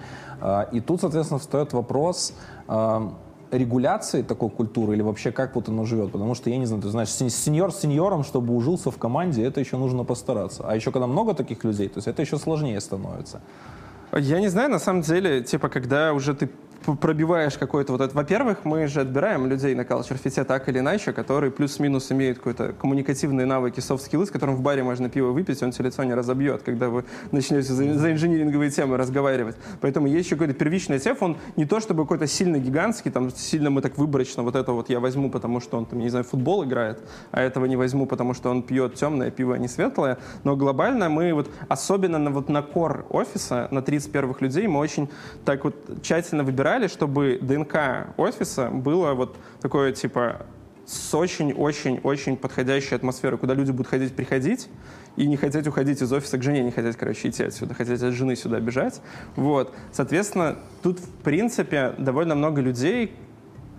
Э, 0.42 0.66
и 0.72 0.80
тут, 0.80 1.02
соответственно, 1.02 1.40
встает 1.40 1.74
вопрос, 1.74 2.34
э, 2.68 3.10
регуляции 3.52 4.22
такой 4.22 4.50
культуры 4.50 4.94
или 4.94 5.02
вообще 5.02 5.32
как 5.32 5.56
вот 5.56 5.70
оно 5.70 5.86
живет? 5.86 6.12
Потому 6.12 6.36
что, 6.36 6.50
я 6.50 6.58
не 6.58 6.66
знаю, 6.66 6.82
ты 6.82 6.90
знаешь, 6.90 7.10
сеньор 7.10 7.72
с 7.72 7.80
сеньором, 7.80 8.24
чтобы 8.24 8.56
ужился 8.56 8.92
в 8.92 8.98
команде, 8.98 9.44
это 9.44 9.60
еще 9.60 9.78
нужно 9.78 10.04
постараться. 10.04 10.64
А 10.68 10.76
еще 10.76 10.92
когда 10.92 11.08
много 11.08 11.34
таких 11.34 11.64
людей, 11.64 11.88
то 11.88 11.98
есть 11.98 12.08
это 12.08 12.22
еще 12.22 12.38
сложнее 12.38 12.80
становится. 12.82 13.42
Я 14.14 14.40
не 14.40 14.48
знаю, 14.48 14.70
на 14.70 14.80
самом 14.80 15.02
деле, 15.02 15.42
типа, 15.44 15.70
когда 15.70 16.14
уже 16.14 16.34
ты 16.34 16.50
пробиваешь 16.86 17.58
какой-то 17.58 17.92
вот 17.92 18.02
это. 18.02 18.16
Во-первых, 18.16 18.64
мы 18.64 18.88
же 18.88 19.02
отбираем 19.02 19.48
людей 19.48 19.76
на 19.76 19.82
Fit 19.82 20.44
так 20.44 20.70
или 20.70 20.80
иначе, 20.80 21.14
которые 21.14 21.52
плюс-минус 21.52 22.12
имеют 22.12 22.38
какой-то 22.38 22.74
коммуникативные 22.74 23.46
навыки, 23.46 23.80
софт-скиллы, 23.80 24.26
с 24.26 24.32
которым 24.32 24.56
в 24.56 24.62
баре 24.62 24.84
можно 24.84 25.10
пиво 25.10 25.32
выпить, 25.32 25.62
он 25.64 25.72
тебе 25.72 25.86
лицо 25.86 26.04
не 26.04 26.14
разобьет, 26.14 26.64
когда 26.64 26.90
вы 26.90 27.06
начнете 27.32 27.74
за, 27.74 27.94
за 27.94 28.12
инжиниринговые 28.12 28.72
темы 28.72 28.98
разговаривать. 28.98 29.56
Поэтому 29.82 30.08
есть 30.08 30.28
еще 30.28 30.36
какой-то 30.36 30.54
первичный 30.54 31.00
теф, 31.00 31.22
он 31.22 31.38
не 31.56 31.66
то 31.66 31.80
чтобы 31.80 32.04
какой-то 32.04 32.28
сильно 32.28 32.58
гигантский, 32.60 33.12
там 33.12 33.32
сильно 33.32 33.70
мы 33.70 33.82
так 33.82 33.98
выборочно 33.98 34.44
вот 34.44 34.56
это 34.56 34.72
вот 34.72 34.90
я 34.90 35.00
возьму, 35.00 35.30
потому 35.30 35.60
что 35.60 35.78
он 35.78 35.86
там, 35.86 36.00
не 36.00 36.10
знаю, 36.10 36.26
футбол 36.26 36.64
играет, 36.64 37.00
а 37.32 37.42
этого 37.42 37.66
не 37.66 37.76
возьму, 37.76 38.06
потому 38.06 38.34
что 38.34 38.50
он 38.50 38.64
пьет 38.64 38.96
темное 38.96 39.32
пиво, 39.32 39.56
а 39.56 39.58
не 39.58 39.68
светлое. 39.68 40.18
Но 40.44 40.56
глобально 40.56 41.10
мы 41.10 41.34
вот, 41.34 41.50
особенно 41.68 42.18
на, 42.18 42.30
вот 42.30 42.50
на 42.50 42.62
кор 42.62 43.06
офиса, 43.10 43.68
на 43.72 43.82
30 43.82 44.12
первых 44.12 44.42
людей, 44.42 44.68
мы 44.68 44.80
очень 44.80 45.10
так 45.46 45.64
вот 45.64 45.76
тщательно 46.02 46.44
выбираем 46.44 46.67
собирали, 46.68 46.88
чтобы 46.88 47.40
ДНК 47.42 48.14
офиса 48.18 48.70
было 48.70 49.14
вот 49.14 49.38
такое, 49.62 49.94
типа, 49.94 50.46
с 50.86 51.14
очень-очень-очень 51.14 52.36
подходящей 52.36 52.96
атмосферой, 52.96 53.38
куда 53.38 53.54
люди 53.54 53.72
будут 53.72 53.88
ходить, 53.88 54.14
приходить, 54.14 54.68
и 55.16 55.28
не 55.28 55.38
хотеть 55.38 55.66
уходить 55.68 56.02
из 56.02 56.12
офиса 56.12 56.38
к 56.38 56.44
жене, 56.44 56.64
не 56.64 56.72
хотеть, 56.72 56.98
короче, 56.98 57.30
идти 57.30 57.44
отсюда, 57.44 57.74
хотеть 57.74 58.02
от 58.02 58.14
жены 58.14 58.36
сюда 58.36 58.60
бежать. 58.60 59.02
Вот. 59.38 59.74
Соответственно, 59.94 60.58
тут, 60.84 61.00
в 61.00 61.10
принципе, 61.24 61.94
довольно 61.98 62.36
много 62.36 62.62
людей, 62.62 63.16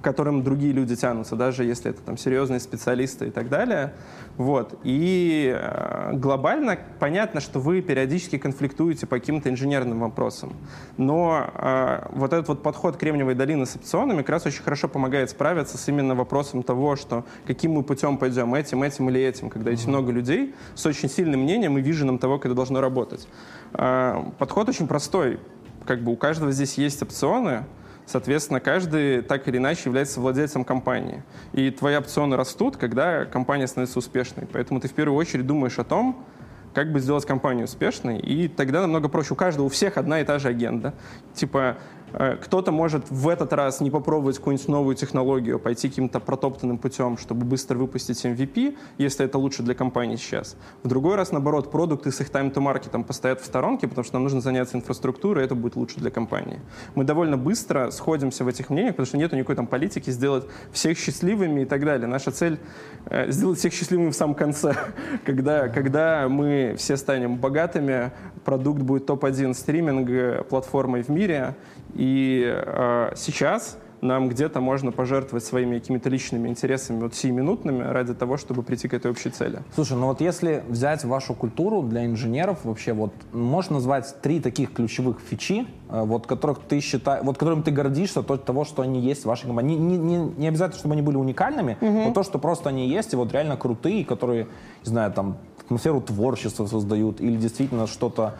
к 0.01 0.05
которым 0.05 0.43
другие 0.43 0.73
люди 0.73 0.95
тянутся, 0.97 1.37
даже 1.37 1.65
если 1.65 1.91
это 1.91 2.01
там 2.03 2.17
серьезные 2.17 2.61
специалисты 2.61 3.29
и 3.29 3.31
так 3.31 3.49
далее. 3.49 3.95
Вот. 4.37 4.79
И 4.85 5.53
э, 5.55 6.13
глобально 6.15 6.79
понятно, 7.01 7.41
что 7.41 7.59
вы 7.59 7.83
периодически 7.83 8.39
конфликтуете 8.39 9.07
по 9.07 9.19
каким-то 9.19 9.51
инженерным 9.51 10.01
вопросам. 10.01 10.53
Но 10.97 11.51
э, 11.55 12.07
вот 12.13 12.33
этот 12.33 12.49
вот 12.49 12.63
подход 12.63 12.97
Кремниевой 12.97 13.35
долины 13.35 13.67
с 13.67 13.75
опционами 13.75 14.19
как 14.19 14.31
раз 14.31 14.47
очень 14.47 14.63
хорошо 14.63 14.89
помогает 14.89 15.31
справиться 15.31 15.77
с 15.77 15.89
именно 15.89 16.15
вопросом 16.15 16.63
того, 16.63 16.95
что 16.95 17.25
каким 17.47 17.73
мы 17.73 17.83
путем 17.83 18.19
пойдем, 18.19 18.55
этим, 18.55 18.83
этим 18.83 19.11
или 19.11 19.21
этим, 19.21 19.51
когда 19.51 19.71
есть 19.73 19.87
много 19.87 20.13
людей 20.13 20.55
с 20.75 20.87
очень 20.87 21.09
сильным 21.09 21.41
мнением 21.41 21.77
и 21.79 21.83
виженом 21.83 22.19
того, 22.19 22.39
как 22.39 22.47
это 22.47 22.55
должно 22.55 22.81
работать. 22.81 23.27
Э, 23.73 24.23
подход 24.39 24.69
очень 24.69 24.87
простой. 24.87 25.41
Как 25.85 26.03
бы 26.03 26.13
у 26.13 26.17
каждого 26.17 26.53
здесь 26.53 26.75
есть 26.75 27.03
опционы, 27.03 27.65
Соответственно, 28.09 28.59
каждый 28.59 29.21
так 29.21 29.47
или 29.49 29.59
иначе 29.59 29.83
является 29.85 30.19
владельцем 30.19 30.65
компании. 30.65 31.23
И 31.53 31.71
твои 31.71 31.95
опционы 31.95 32.37
растут, 32.37 32.79
когда 32.79 33.27
компания 33.27 33.67
становится 33.67 33.99
успешной. 33.99 34.47
Поэтому 34.51 34.81
ты 34.81 34.89
в 34.89 34.95
первую 34.95 35.19
очередь 35.19 35.47
думаешь 35.47 35.79
о 35.79 35.85
том, 35.85 36.25
как 36.73 36.91
бы 36.91 37.01
сделать 37.01 37.27
компанию 37.27 37.65
успешной, 37.65 38.19
и 38.19 38.49
тогда 38.49 38.81
намного 38.81 39.09
проще. 39.09 39.35
У 39.35 39.37
каждого, 39.37 39.67
у 39.67 39.69
всех 39.69 39.99
одна 39.99 40.23
и 40.23 40.25
та 40.25 40.39
же 40.39 40.49
агенда. 40.49 40.95
Типа, 41.35 41.77
кто-то 42.13 42.73
может 42.73 43.11
в 43.11 43.29
этот 43.29 43.53
раз 43.53 43.81
не 43.81 43.91
попробовать 43.91 44.39
какую-нибудь 44.39 44.69
новую 44.69 44.97
технологию, 44.97 45.59
пойти 45.59 45.89
каким-то 45.89 46.21
протоптанным 46.21 46.79
путем, 46.79 47.19
чтобы 47.19 47.45
быстро 47.45 47.77
выпустить 47.79 48.25
MVP, 48.25 48.77
если 48.99 49.25
это 49.25 49.39
лучше 49.39 49.63
для 49.63 49.75
компании 49.75 50.17
сейчас. 50.17 50.57
В 50.83 50.89
другой 50.89 51.17
раз, 51.17 51.33
наоборот, 51.33 51.71
продукты 51.71 52.11
с 52.11 52.21
их 52.21 52.31
time-to-market 52.31 53.05
постоят 53.05 53.41
в 53.41 53.45
сторонке, 53.45 53.89
потому 53.89 54.05
что 54.05 54.15
нам 54.15 54.25
нужно 54.25 54.41
заняться 54.41 54.77
инфраструктурой, 54.77 55.43
и 55.43 55.47
это 55.47 55.55
будет 55.55 55.77
лучше 55.77 56.01
для 56.01 56.11
компании. 56.11 56.61
Мы 56.95 57.05
довольно 57.05 57.37
быстро 57.37 57.91
сходимся 57.91 58.45
в 58.45 58.49
этих 58.49 58.71
мнениях, 58.71 58.95
потому 58.95 59.07
что 59.07 59.17
нет 59.17 59.33
никакой 59.33 59.57
там 59.57 59.67
политики 59.67 60.11
сделать 60.11 60.47
всех 60.73 60.99
счастливыми 60.99 61.63
и 61.63 61.65
так 61.65 61.85
далее. 61.85 62.07
Наша 62.07 62.31
цель 62.31 62.59
э, 63.07 63.31
сделать 63.31 63.59
всех 63.59 63.73
счастливыми 63.73 64.11
в 64.11 64.17
самом 64.17 64.35
конце, 64.35 64.75
когда, 65.25 65.69
когда 65.69 66.29
мы 66.29 66.75
все 66.77 66.97
станем 66.97 67.37
богатыми, 67.37 68.13
продукт 68.45 68.83
будет 68.83 69.07
топ-1 69.07 69.55
стриминг 69.55 70.09
э, 70.11 70.45
платформой 70.49 71.03
в 71.03 71.09
мире, 71.09 71.55
и 71.99 72.45
э, 72.47 73.13
сейчас 73.17 73.77
нам 74.01 74.29
где-то 74.29 74.61
можно 74.61 74.93
пожертвовать 74.93 75.45
своими 75.45 75.79
какими-то 75.79 76.09
личными 76.09 76.49
интересами, 76.49 77.01
вот 77.01 77.17
сиюминутными, 77.17 77.83
ради 77.83 78.15
того, 78.15 78.37
чтобы 78.37 78.63
прийти 78.63 78.87
к 78.87 78.95
этой 78.95 79.11
общей 79.11 79.31
цели. 79.31 79.63
Слушай, 79.75 79.97
ну 79.97 80.07
вот 80.07 80.21
если 80.21 80.63
взять 80.69 81.05
вашу 81.05 81.35
культуру 81.35 81.83
для 81.83 82.07
инженеров, 82.07 82.61
вообще 82.63 82.93
вот 82.93 83.13
можешь 83.33 83.71
назвать 83.71 84.15
три 84.23 84.39
таких 84.39 84.73
ключевых 84.73 85.19
фичи, 85.21 85.67
э, 85.91 86.03
вот 86.05 86.29
которых 86.29 86.61
ты 86.61 86.79
считаешь, 86.79 87.25
вот 87.25 87.37
которым 87.37 87.65
ты 87.65 87.73
гордишься, 87.73 88.23
то, 88.23 88.37
того, 88.37 88.65
что 88.65 88.83
они 88.83 89.01
есть 89.01 89.23
в 89.23 89.27
вашей 89.27 89.47
компании. 89.47 89.77
Не, 89.77 89.99
не, 89.99 90.17
не 90.17 90.49
обязательно, 90.49 90.79
чтобы 90.79 90.93
они 90.93 91.03
были 91.03 91.17
уникальными, 91.17 91.77
угу. 91.81 91.91
но 91.91 92.13
то, 92.13 92.23
что 92.23 92.39
просто 92.39 92.69
они 92.69 92.89
есть, 92.89 93.13
и 93.13 93.17
вот 93.17 93.33
реально 93.33 93.57
крутые, 93.57 94.05
которые, 94.05 94.45
не 94.85 94.91
знаю, 94.91 95.13
там, 95.13 95.39
атмосферу 95.65 96.01
творчества 96.01 96.67
создают, 96.67 97.21
или 97.21 97.37
действительно 97.37 97.87
что-то 97.87 98.37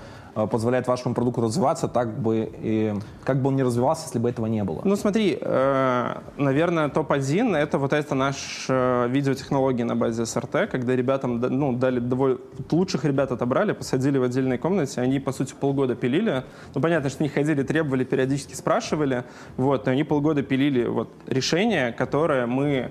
позволяет 0.47 0.87
вашему 0.87 1.15
продукту 1.15 1.43
развиваться 1.43 1.89
так 1.89 2.19
бы, 2.19 2.51
и, 2.63 2.95
как 3.25 3.43
бы 3.43 3.49
он 3.49 3.57
не 3.57 3.63
развивался, 3.63 4.05
если 4.05 4.19
бы 4.19 4.29
этого 4.29 4.47
не 4.47 4.65
было? 4.65 4.81
Ну 4.85 4.97
смотри, 4.97 5.39
э, 5.41 6.15
наверное, 6.37 6.89
топ-1 6.89 7.57
это 7.57 7.79
вот 7.79 7.93
это 7.93 8.15
наш 8.15 8.67
э, 8.69 9.09
видеотехнологии 9.09 9.83
на 9.83 9.97
базе 9.97 10.23
SRT, 10.23 10.67
когда 10.69 10.95
ребятам 10.95 11.41
ну, 11.41 11.73
дали 11.73 12.01
довольно... 12.01 12.39
Лучших 12.71 13.05
ребят 13.05 13.33
отобрали, 13.33 13.73
посадили 13.73 14.19
в 14.19 14.23
отдельной 14.23 14.59
комнате, 14.59 15.01
они, 15.01 15.21
по 15.21 15.33
сути, 15.33 15.55
полгода 15.59 15.95
пилили. 15.95 16.45
Ну, 16.75 16.81
понятно, 16.81 17.11
что 17.11 17.21
они 17.21 17.29
ходили, 17.29 17.63
требовали, 17.63 18.05
периодически 18.05 18.55
спрашивали, 18.55 19.25
вот, 19.57 19.87
но 19.87 19.93
они 19.93 20.05
полгода 20.05 20.43
пилили 20.43 20.87
вот 20.87 21.09
решение, 21.27 21.93
которое 21.93 22.47
мы 22.47 22.91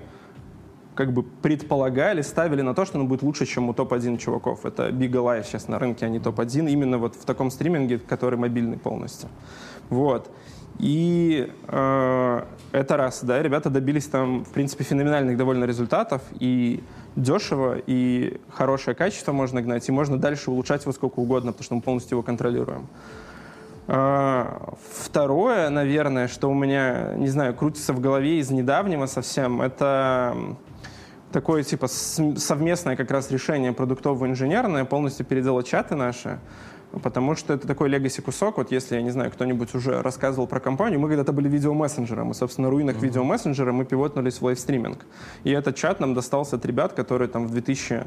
как 0.98 1.12
бы 1.12 1.22
предполагали, 1.22 2.22
ставили 2.22 2.60
на 2.60 2.74
то, 2.74 2.84
что 2.84 2.98
оно 2.98 3.06
будет 3.06 3.22
лучше, 3.22 3.46
чем 3.46 3.68
у 3.68 3.72
топ-1 3.72 4.18
чуваков. 4.18 4.66
Это 4.66 4.88
Big 4.88 5.12
Alive 5.12 5.44
сейчас 5.44 5.68
на 5.68 5.78
рынке, 5.78 6.06
а 6.06 6.08
не 6.08 6.18
топ-1, 6.18 6.68
именно 6.68 6.98
вот 6.98 7.14
в 7.14 7.24
таком 7.24 7.52
стриминге, 7.52 8.00
который 8.00 8.36
мобильный 8.36 8.78
полностью. 8.78 9.28
Вот. 9.90 10.28
И 10.80 11.52
э, 11.68 12.42
это 12.72 12.96
раз, 12.96 13.22
да, 13.22 13.40
ребята 13.40 13.70
добились 13.70 14.06
там, 14.06 14.44
в 14.44 14.48
принципе, 14.48 14.82
феноменальных 14.82 15.36
довольно 15.36 15.66
результатов, 15.66 16.22
и 16.40 16.82
дешево, 17.14 17.76
и 17.86 18.40
хорошее 18.50 18.96
качество 18.96 19.30
можно 19.30 19.62
гнать, 19.62 19.88
и 19.88 19.92
можно 19.92 20.18
дальше 20.18 20.50
улучшать 20.50 20.82
его 20.82 20.92
сколько 20.92 21.20
угодно, 21.20 21.52
потому 21.52 21.64
что 21.64 21.76
мы 21.76 21.80
полностью 21.80 22.16
его 22.16 22.24
контролируем. 22.24 22.88
Э, 23.88 24.44
второе, 24.92 25.70
наверное, 25.70 26.28
что 26.28 26.50
у 26.50 26.54
меня, 26.54 27.14
не 27.16 27.28
знаю, 27.28 27.54
крутится 27.54 27.94
в 27.94 28.00
голове 28.00 28.38
из 28.38 28.50
недавнего 28.50 29.06
совсем, 29.06 29.62
это 29.62 30.36
такое 31.32 31.62
типа 31.62 31.88
совместное 31.88 32.96
как 32.96 33.10
раз 33.10 33.30
решение 33.30 33.72
продуктово-инженерное, 33.72 34.84
полностью 34.84 35.24
переделать 35.26 35.66
чаты 35.66 35.94
наши. 35.96 36.38
потому 37.02 37.34
что 37.34 37.52
это 37.52 37.66
такой 37.66 37.90
legacy 37.90 38.22
кусок. 38.22 38.56
Вот 38.56 38.72
если, 38.72 38.96
я 38.96 39.02
не 39.02 39.10
знаю, 39.10 39.30
кто-нибудь 39.30 39.74
уже 39.74 40.02
рассказывал 40.02 40.46
про 40.46 40.58
компанию, 40.58 40.98
мы 40.98 41.08
когда-то 41.08 41.32
были 41.32 41.48
видеомессенджером, 41.48 42.30
и, 42.30 42.34
собственно, 42.34 42.68
на 42.68 42.72
руинах 42.72 42.96
mm-hmm. 42.96 43.00
видеомессенджера 43.00 43.72
мы 43.72 43.84
пивотнулись 43.84 44.40
в 44.40 44.44
лайвстриминг. 44.44 45.04
И 45.44 45.50
этот 45.50 45.76
чат 45.76 46.00
нам 46.00 46.14
достался 46.14 46.56
от 46.56 46.64
ребят, 46.64 46.94
которые 46.94 47.28
там 47.28 47.46
в 47.46 47.50
2000, 47.50 48.04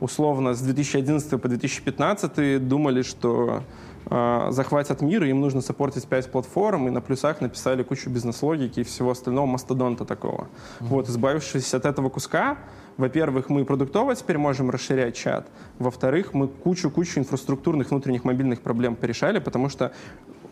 условно, 0.00 0.54
с 0.54 0.60
2011 0.60 1.40
по 1.40 1.48
2015 1.48 2.66
думали, 2.68 3.02
что 3.02 3.62
э, 4.06 4.46
захватят 4.50 5.02
мир, 5.02 5.24
и 5.24 5.30
им 5.30 5.40
нужно 5.40 5.60
саппортить 5.60 6.06
5 6.06 6.30
платформ, 6.30 6.88
и 6.88 6.90
на 6.90 7.00
плюсах 7.00 7.40
написали 7.40 7.82
кучу 7.82 8.10
бизнес-логики 8.10 8.80
и 8.80 8.82
всего 8.84 9.10
остального 9.10 9.46
мастодонта 9.46 10.04
такого. 10.04 10.42
Mm-hmm. 10.42 10.86
Вот, 10.86 11.08
избавившись 11.08 11.74
от 11.74 11.84
этого 11.84 12.08
куска, 12.08 12.58
во-первых, 12.96 13.48
мы 13.48 13.64
продуктово 13.64 14.14
теперь 14.14 14.38
можем 14.38 14.70
расширять 14.70 15.16
чат. 15.16 15.48
Во-вторых, 15.78 16.32
мы 16.32 16.48
кучу-кучу 16.48 17.18
инфраструктурных 17.18 17.90
внутренних 17.90 18.24
мобильных 18.24 18.60
проблем 18.60 18.94
порешали, 18.94 19.40
потому 19.40 19.68
что 19.68 19.92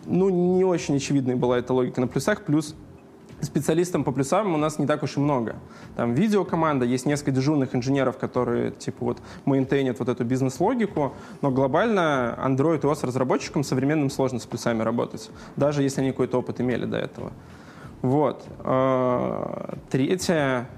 ну, 0.07 0.28
не 0.28 0.64
очень 0.64 0.96
очевидной 0.96 1.36
была 1.36 1.59
эта 1.59 1.72
логика 1.72 2.00
на 2.00 2.09
плюсах. 2.09 2.42
Плюс 2.42 2.74
специалистам 3.43 4.05
по 4.05 4.12
плюсам 4.12 4.55
у 4.55 4.57
нас 4.57 4.78
не 4.78 4.86
так 4.86 5.03
уж 5.03 5.16
и 5.16 5.20
много. 5.20 5.57
Там 5.97 6.14
видеокоманда, 6.14 6.84
есть 6.84 7.07
несколько 7.07 7.32
дежурных 7.32 7.74
инженеров, 7.74 8.16
которые 8.16 8.70
типа 8.70 9.05
вот 9.05 9.18
мейнтейнят 9.45 9.99
вот 9.99 10.09
эту 10.09 10.24
бизнес-логику, 10.24 11.12
но 11.40 11.51
глобально 11.51 12.38
Android 12.43 12.80
OS 12.80 13.07
разработчикам 13.07 13.64
современным 13.64 14.11
сложно 14.11 14.38
с 14.38 14.47
плюсами 14.47 14.82
работать, 14.82 15.30
даже 15.57 15.82
если 15.82 16.01
они 16.01 16.11
какой-то 16.11 16.38
опыт 16.38 16.61
имели 16.61 16.84
до 16.84 16.99
этого. 16.99 17.32
Вот. 18.03 18.45
А, 18.61 19.76
третье, 19.90 20.68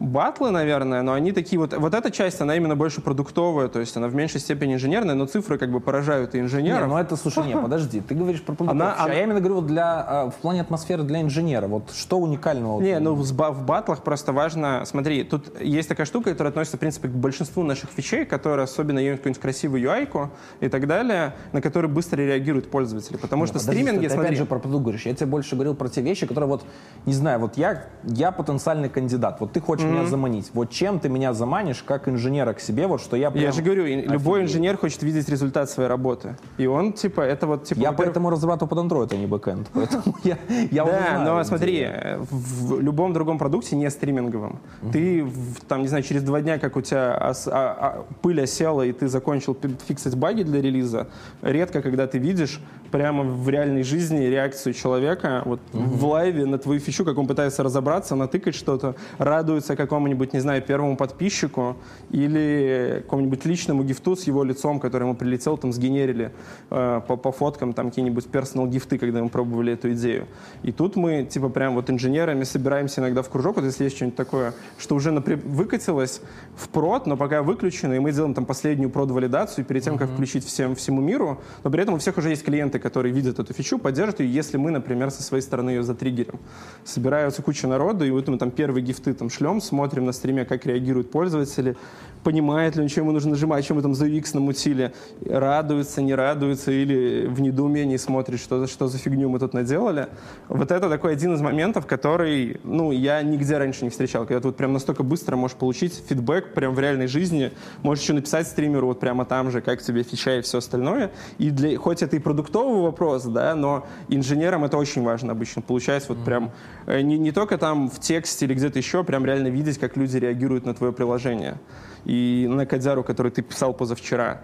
батлы, 0.00 0.50
наверное, 0.50 1.02
но 1.02 1.12
они 1.12 1.32
такие 1.32 1.58
вот... 1.58 1.74
Вот 1.76 1.94
эта 1.94 2.10
часть, 2.10 2.40
она 2.40 2.56
именно 2.56 2.76
больше 2.76 3.00
продуктовая, 3.00 3.68
то 3.68 3.80
есть 3.80 3.96
она 3.96 4.08
в 4.08 4.14
меньшей 4.14 4.40
степени 4.40 4.74
инженерная, 4.74 5.14
но 5.14 5.26
цифры 5.26 5.58
как 5.58 5.70
бы 5.70 5.80
поражают 5.80 6.34
и 6.34 6.40
инженеров. 6.40 6.88
Не, 6.88 6.94
ну 6.94 6.98
это, 6.98 7.16
слушай, 7.16 7.46
нет, 7.46 7.60
подожди, 7.62 8.00
ты 8.00 8.14
говоришь 8.14 8.42
про 8.42 8.54
продуктовую. 8.54 8.94
Она, 8.94 8.96
а 8.98 9.14
я 9.14 9.22
именно 9.22 9.40
говорю 9.40 9.60
для, 9.60 10.04
а, 10.06 10.30
в 10.30 10.34
плане 10.36 10.60
атмосферы 10.60 11.02
для 11.02 11.20
инженера. 11.20 11.66
Вот 11.66 11.90
что 11.94 12.18
уникального? 12.18 12.80
Не, 12.80 12.98
ну 12.98 13.14
в, 13.14 13.22
в 13.22 13.64
батлах 13.64 14.02
просто 14.02 14.32
важно... 14.32 14.82
Смотри, 14.84 15.24
тут 15.24 15.60
есть 15.60 15.88
такая 15.88 16.06
штука, 16.06 16.30
которая 16.30 16.50
относится, 16.50 16.76
в 16.76 16.80
принципе, 16.80 17.08
к 17.08 17.12
большинству 17.12 17.62
наших 17.62 17.90
фичей, 17.90 18.24
которые 18.24 18.64
особенно 18.64 18.98
имеют 18.98 19.20
какую-нибудь 19.20 19.42
красивую 19.42 19.82
UI 19.82 20.28
и 20.60 20.68
так 20.68 20.86
далее, 20.86 21.34
на 21.52 21.60
которые 21.60 21.90
быстро 21.90 22.20
реагируют 22.20 22.70
пользователи. 22.70 23.16
Потому 23.16 23.42
ну, 23.42 23.46
что 23.46 23.58
подожди, 23.58 23.82
стриминги... 23.82 24.06
Ты 24.06 24.10
смотри... 24.10 24.26
опять 24.26 24.38
же 24.38 24.44
про 24.44 24.58
продукт 24.58 24.82
говоришь. 24.82 25.06
Я 25.06 25.14
тебе 25.14 25.26
больше 25.26 25.54
говорил 25.54 25.74
про 25.74 25.88
те 25.88 26.02
вещи, 26.02 26.26
которые 26.26 26.48
вот, 26.48 26.64
не 27.06 27.12
знаю, 27.12 27.38
вот 27.38 27.56
я, 27.56 27.84
я 28.02 28.32
потенциальный 28.32 28.88
кандидат. 28.88 29.40
Вот 29.40 29.52
ты 29.52 29.60
хочешь 29.60 29.83
mm-hmm. 29.84 29.92
меня 29.92 30.06
заманить. 30.06 30.50
Вот 30.54 30.70
чем 30.70 31.00
ты 31.00 31.08
меня 31.08 31.32
заманишь 31.32 31.82
как 31.82 32.08
инженера 32.08 32.52
к 32.52 32.60
себе, 32.60 32.86
вот 32.86 33.00
что 33.00 33.16
я 33.16 33.30
прям 33.30 33.44
Я 33.44 33.52
же 33.52 33.62
говорю, 33.62 33.84
офигею. 33.84 34.10
любой 34.10 34.42
инженер 34.42 34.76
хочет 34.76 35.02
видеть 35.02 35.28
результат 35.28 35.70
своей 35.70 35.88
работы. 35.88 36.36
И 36.58 36.66
он, 36.66 36.92
типа, 36.92 37.20
это 37.20 37.46
вот, 37.46 37.64
типа... 37.64 37.80
Я 37.80 37.92
поэтому 37.92 38.30
разрабатываю 38.30 38.68
под 38.68 38.78
Android, 38.78 39.14
а 39.14 39.16
не 39.16 39.26
бэкэнд. 39.26 39.68
Поэтому 39.72 40.16
я, 40.24 40.38
я 40.70 40.84
Да, 40.84 41.22
но 41.24 41.44
смотри, 41.44 41.88
в 42.18 42.80
любом 42.80 43.12
другом 43.12 43.38
продукте, 43.38 43.76
не 43.76 43.90
стриминговом, 43.90 44.60
ты, 44.92 45.26
там, 45.68 45.82
не 45.82 45.88
знаю, 45.88 46.02
через 46.02 46.22
два 46.22 46.40
дня, 46.40 46.58
как 46.58 46.76
у 46.76 46.80
тебя 46.80 47.16
а, 47.16 47.34
а, 47.46 48.04
пыль 48.22 48.42
осела, 48.42 48.82
и 48.82 48.92
ты 48.92 49.08
закончил 49.08 49.56
фиксить 49.86 50.16
баги 50.16 50.42
для 50.42 50.60
релиза, 50.60 51.08
редко, 51.42 51.82
когда 51.82 52.06
ты 52.06 52.18
видишь 52.18 52.60
прямо 52.90 53.24
в 53.24 53.48
реальной 53.48 53.82
жизни 53.82 54.24
реакцию 54.26 54.72
человека 54.72 55.42
вот 55.44 55.60
в 55.72 56.04
лайве 56.06 56.46
на 56.46 56.58
твою 56.58 56.78
фичу, 56.78 57.04
как 57.04 57.18
он 57.18 57.26
пытается 57.26 57.62
разобраться, 57.62 58.14
натыкать 58.14 58.54
что-то, 58.54 58.94
радуется 59.18 59.73
какому-нибудь, 59.76 60.32
не 60.32 60.40
знаю, 60.40 60.62
первому 60.62 60.96
подписчику 60.96 61.76
или 62.10 63.00
какому-нибудь 63.04 63.44
личному 63.44 63.84
гифту 63.84 64.16
с 64.16 64.24
его 64.24 64.44
лицом, 64.44 64.80
который 64.80 65.04
ему 65.04 65.14
прилетел, 65.14 65.58
там 65.58 65.72
сгенерили 65.72 66.32
э, 66.70 67.00
по, 67.06 67.16
по 67.16 67.32
фоткам 67.32 67.72
там 67.72 67.90
какие-нибудь 67.90 68.26
персонал 68.26 68.66
гифты, 68.66 68.98
когда 68.98 69.22
мы 69.22 69.28
пробовали 69.28 69.72
эту 69.72 69.92
идею. 69.92 70.26
И 70.62 70.72
тут 70.72 70.96
мы 70.96 71.24
типа 71.24 71.48
прям 71.48 71.74
вот 71.74 71.90
инженерами 71.90 72.44
собираемся 72.44 73.00
иногда 73.00 73.22
в 73.22 73.28
кружок, 73.28 73.56
вот 73.56 73.64
если 73.64 73.84
есть 73.84 73.96
что-нибудь 73.96 74.16
такое, 74.16 74.54
что 74.78 74.94
уже 74.94 75.10
напри- 75.10 75.40
выкатилось 75.46 76.20
в 76.56 76.68
прод, 76.68 77.06
но 77.06 77.16
пока 77.16 77.42
выключено, 77.42 77.94
и 77.94 77.98
мы 77.98 78.12
делаем 78.12 78.34
там 78.34 78.44
последнюю 78.46 78.90
прод-валидацию 78.90 79.64
перед 79.64 79.82
тем, 79.82 79.94
uh-huh. 79.94 79.98
как 79.98 80.10
включить 80.10 80.44
всем, 80.44 80.74
всему 80.74 81.00
миру, 81.00 81.40
но 81.62 81.70
при 81.70 81.82
этом 81.82 81.94
у 81.94 81.98
всех 81.98 82.16
уже 82.18 82.30
есть 82.30 82.44
клиенты, 82.44 82.78
которые 82.78 83.12
видят 83.12 83.38
эту 83.38 83.52
фичу, 83.52 83.78
поддержат 83.78 84.20
ее, 84.20 84.32
если 84.32 84.56
мы, 84.56 84.70
например, 84.70 85.10
со 85.10 85.22
своей 85.22 85.42
стороны 85.42 85.70
ее 85.70 85.82
затриггерим. 85.82 86.38
Собираются 86.84 87.42
куча 87.42 87.66
народу, 87.66 88.04
и 88.04 88.10
вот 88.10 88.28
мы 88.28 88.38
там 88.38 88.50
первые 88.50 88.84
гифты 88.84 89.14
там 89.14 89.30
шлем, 89.30 89.60
смотрим 89.64 90.06
на 90.06 90.12
стриме, 90.12 90.44
как 90.44 90.66
реагируют 90.66 91.10
пользователи, 91.10 91.76
понимает 92.24 92.74
ли 92.74 92.82
он, 92.82 92.88
что 92.88 93.02
ему 93.02 93.12
нужно 93.12 93.30
нажимать, 93.30 93.64
чем 93.64 93.80
там 93.80 93.94
за 93.94 94.06
UX 94.06 94.30
намутили, 94.32 94.92
радуется, 95.24 96.02
не 96.02 96.14
радуется, 96.14 96.72
или 96.72 97.26
в 97.26 97.40
недоумении 97.40 97.98
смотрит, 97.98 98.40
что, 98.40 98.58
за 98.58 98.66
что 98.66 98.88
за 98.88 98.98
фигню 98.98 99.28
мы 99.28 99.38
тут 99.38 99.52
наделали. 99.52 100.08
Вот 100.48 100.72
это 100.72 100.88
такой 100.88 101.12
один 101.12 101.34
из 101.34 101.40
моментов, 101.40 101.86
который, 101.86 102.60
ну, 102.64 102.90
я 102.90 103.22
нигде 103.22 103.58
раньше 103.58 103.84
не 103.84 103.90
встречал, 103.90 104.26
когда 104.26 104.40
ты 104.40 104.48
вот 104.48 104.56
прям 104.56 104.72
настолько 104.72 105.02
быстро 105.02 105.36
можешь 105.36 105.56
получить 105.56 106.02
фидбэк 106.08 106.54
прям 106.54 106.74
в 106.74 106.80
реальной 106.80 107.06
жизни, 107.06 107.52
можешь 107.82 108.02
еще 108.02 108.14
написать 108.14 108.48
стримеру 108.48 108.88
вот 108.88 109.00
прямо 109.00 109.24
там 109.24 109.50
же, 109.50 109.60
как 109.60 109.82
тебе 109.82 110.02
фича 110.02 110.38
и 110.38 110.40
все 110.40 110.58
остальное. 110.58 111.10
И 111.38 111.50
для, 111.50 111.78
хоть 111.78 112.02
это 112.02 112.16
и 112.16 112.18
продуктовый 112.18 112.82
вопрос, 112.82 113.24
да, 113.24 113.54
но 113.54 113.86
инженерам 114.08 114.64
это 114.64 114.78
очень 114.78 115.02
важно 115.02 115.32
обычно. 115.32 115.60
Получается 115.60 116.14
вот 116.14 116.24
прям 116.24 116.52
э, 116.86 117.02
не, 117.02 117.18
не 117.18 117.32
только 117.32 117.58
там 117.58 117.90
в 117.90 118.00
тексте 118.00 118.46
или 118.46 118.54
где-то 118.54 118.78
еще, 118.78 119.04
прям 119.04 119.26
реально 119.26 119.48
видеть, 119.54 119.78
как 119.78 119.96
люди 119.96 120.16
реагируют 120.16 120.66
на 120.66 120.74
твое 120.74 120.92
приложение 120.92 121.58
и 122.04 122.46
на 122.50 122.66
Кадзяру, 122.66 123.02
который 123.02 123.32
ты 123.32 123.42
писал 123.42 123.72
позавчера. 123.72 124.40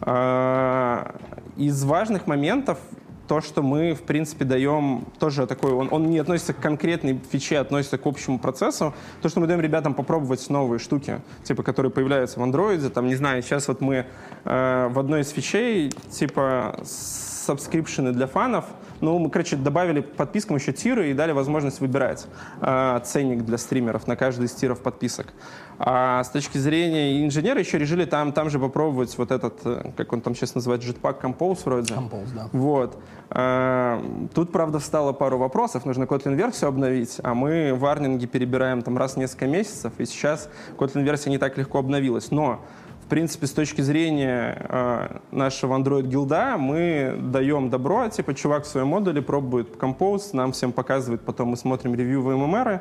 А, 0.00 1.14
из 1.56 1.84
важных 1.84 2.26
моментов 2.26 2.78
то, 3.28 3.40
что 3.40 3.62
мы, 3.62 3.94
в 3.94 4.02
принципе, 4.02 4.44
даем 4.44 5.06
тоже 5.18 5.46
такой, 5.46 5.72
он, 5.72 5.88
он 5.90 6.10
не 6.10 6.18
относится 6.18 6.52
к 6.52 6.58
конкретной 6.58 7.18
фиче, 7.30 7.58
относится 7.58 7.96
к 7.96 8.06
общему 8.06 8.38
процессу, 8.38 8.94
то, 9.22 9.28
что 9.28 9.40
мы 9.40 9.46
даем 9.46 9.60
ребятам 9.60 9.94
попробовать 9.94 10.50
новые 10.50 10.78
штуки, 10.78 11.20
типа, 11.44 11.62
которые 11.62 11.90
появляются 11.90 12.40
в 12.40 12.42
андроиде, 12.42 12.90
там, 12.90 13.06
не 13.06 13.14
знаю, 13.14 13.42
сейчас 13.42 13.68
вот 13.68 13.80
мы 13.80 14.06
э, 14.44 14.88
в 14.90 14.98
одной 14.98 15.22
из 15.22 15.30
фичей, 15.30 15.90
типа, 16.10 16.80
subscription 16.84 18.02
ы 18.02 18.12
для 18.12 18.26
фанов, 18.26 18.66
ну, 19.02 19.18
мы, 19.18 19.30
короче, 19.30 19.56
добавили 19.56 20.00
подпискам 20.00 20.56
еще 20.56 20.72
tier 20.72 21.02
ы 21.02 21.10
и 21.10 21.14
дали 21.14 21.32
возможность 21.32 21.80
выбирать 21.80 22.26
э, 22.60 23.00
ценник 23.04 23.44
для 23.44 23.58
стримеров 23.58 24.06
на 24.06 24.14
каждый 24.16 24.46
из 24.46 24.52
tier 24.52 24.71
ов 24.71 24.80
подписок. 24.80 25.26
А 25.78 26.22
с 26.22 26.30
точки 26.30 26.58
зрения 26.58 27.24
инженера 27.24 27.58
еще 27.58 27.78
решили 27.78 28.04
там, 28.04 28.32
там 28.32 28.48
же 28.48 28.60
попробовать 28.60 29.18
вот 29.18 29.32
этот, 29.32 29.58
э, 29.64 29.90
как 29.96 30.12
он 30.12 30.20
там 30.20 30.36
сейчас 30.36 30.54
называет, 30.54 30.82
Jetpack 30.82 31.20
Compose 31.20 31.58
вроде. 31.64 31.94
Compose, 31.94 32.32
да. 32.32 32.48
Вот. 32.52 32.96
А, 33.30 34.00
тут, 34.34 34.52
правда, 34.52 34.78
встало 34.78 35.12
пару 35.12 35.36
вопросов. 35.36 35.84
Нужно 35.84 36.04
Kotlin-версию 36.04 36.68
обновить, 36.68 37.18
а 37.24 37.34
мы 37.34 37.74
варнинги 37.74 38.26
перебираем 38.26 38.82
там 38.82 38.96
раз 38.96 39.14
в 39.14 39.16
несколько 39.16 39.48
месяцев, 39.48 39.92
и 39.98 40.04
сейчас 40.04 40.48
Kotlin-версия 40.78 41.30
не 41.30 41.38
так 41.38 41.58
легко 41.58 41.78
обновилась. 41.80 42.30
Но 42.30 42.60
принципе, 43.12 43.46
с 43.46 43.52
точки 43.52 43.82
зрения 43.82 44.56
э, 44.70 45.18
нашего 45.32 45.78
Android 45.78 46.06
гилда, 46.06 46.56
мы 46.56 47.14
даем 47.20 47.68
добро, 47.68 48.08
типа, 48.08 48.32
чувак 48.32 48.64
в 48.64 48.66
своем 48.66 48.86
модуле 48.86 49.20
пробует 49.20 49.76
Compose, 49.76 50.30
нам 50.32 50.52
всем 50.52 50.72
показывает, 50.72 51.20
потом 51.20 51.48
мы 51.48 51.58
смотрим 51.58 51.94
ревью 51.94 52.22
в 52.22 52.34
ММР, 52.34 52.80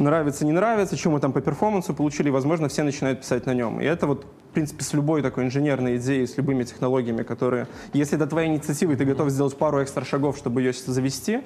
нравится, 0.00 0.44
не 0.44 0.50
нравится, 0.50 0.96
что 0.96 1.10
мы 1.10 1.20
там 1.20 1.32
по 1.32 1.40
перформансу 1.40 1.94
получили, 1.94 2.28
возможно, 2.28 2.68
все 2.68 2.82
начинают 2.82 3.20
писать 3.20 3.46
на 3.46 3.54
нем. 3.54 3.80
И 3.80 3.84
это 3.84 4.08
вот, 4.08 4.24
в 4.50 4.52
принципе, 4.52 4.82
с 4.82 4.92
любой 4.94 5.22
такой 5.22 5.44
инженерной 5.44 5.98
идеей, 5.98 6.26
с 6.26 6.36
любыми 6.36 6.64
технологиями, 6.64 7.22
которые, 7.22 7.68
если 7.92 8.16
до 8.16 8.26
твоей 8.26 8.48
инициативы 8.48 8.96
ты 8.96 9.04
готов 9.04 9.30
сделать 9.30 9.56
пару 9.56 9.80
экстра 9.80 10.04
шагов, 10.04 10.36
чтобы 10.38 10.62
ее 10.62 10.72
завести, 10.72 11.42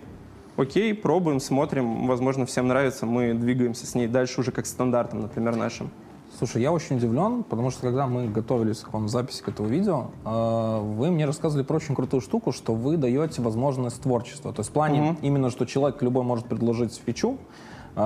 окей, 0.56 0.94
пробуем, 0.94 1.38
смотрим, 1.38 2.06
возможно, 2.06 2.46
всем 2.46 2.66
нравится, 2.66 3.04
мы 3.04 3.34
двигаемся 3.34 3.86
с 3.86 3.94
ней 3.94 4.06
дальше 4.06 4.40
уже 4.40 4.52
как 4.52 4.64
стандартом, 4.64 5.20
например, 5.20 5.54
нашим. 5.54 5.90
Слушай, 6.39 6.61
я 6.61 6.70
очень 6.70 6.97
удивлен, 6.97 7.45
потому 7.45 7.70
что 7.70 7.80
когда 7.80 8.07
мы 8.07 8.28
готовились 8.28 8.80
к 8.80 8.93
вам 8.93 9.09
записи 9.09 9.43
к 9.43 9.49
этого 9.49 9.66
видео, 9.66 10.11
э, 10.26 10.80
вы 10.82 11.11
мне 11.11 11.24
рассказывали 11.24 11.64
про 11.64 11.76
очень 11.76 11.95
крутую 11.95 12.20
штуку, 12.20 12.53
что 12.53 12.74
вы 12.74 12.99
даете 12.99 13.41
возможность 13.41 14.03
творчества. 14.03 14.53
То 14.53 14.61
есть 14.61 14.68
в 14.68 14.72
плане 14.74 15.03
угу. 15.03 15.16
именно, 15.22 15.49
что 15.49 15.64
человек 15.64 16.03
любой 16.03 16.24
может 16.24 16.45
предложить 16.45 16.95
фичу, 17.05 17.39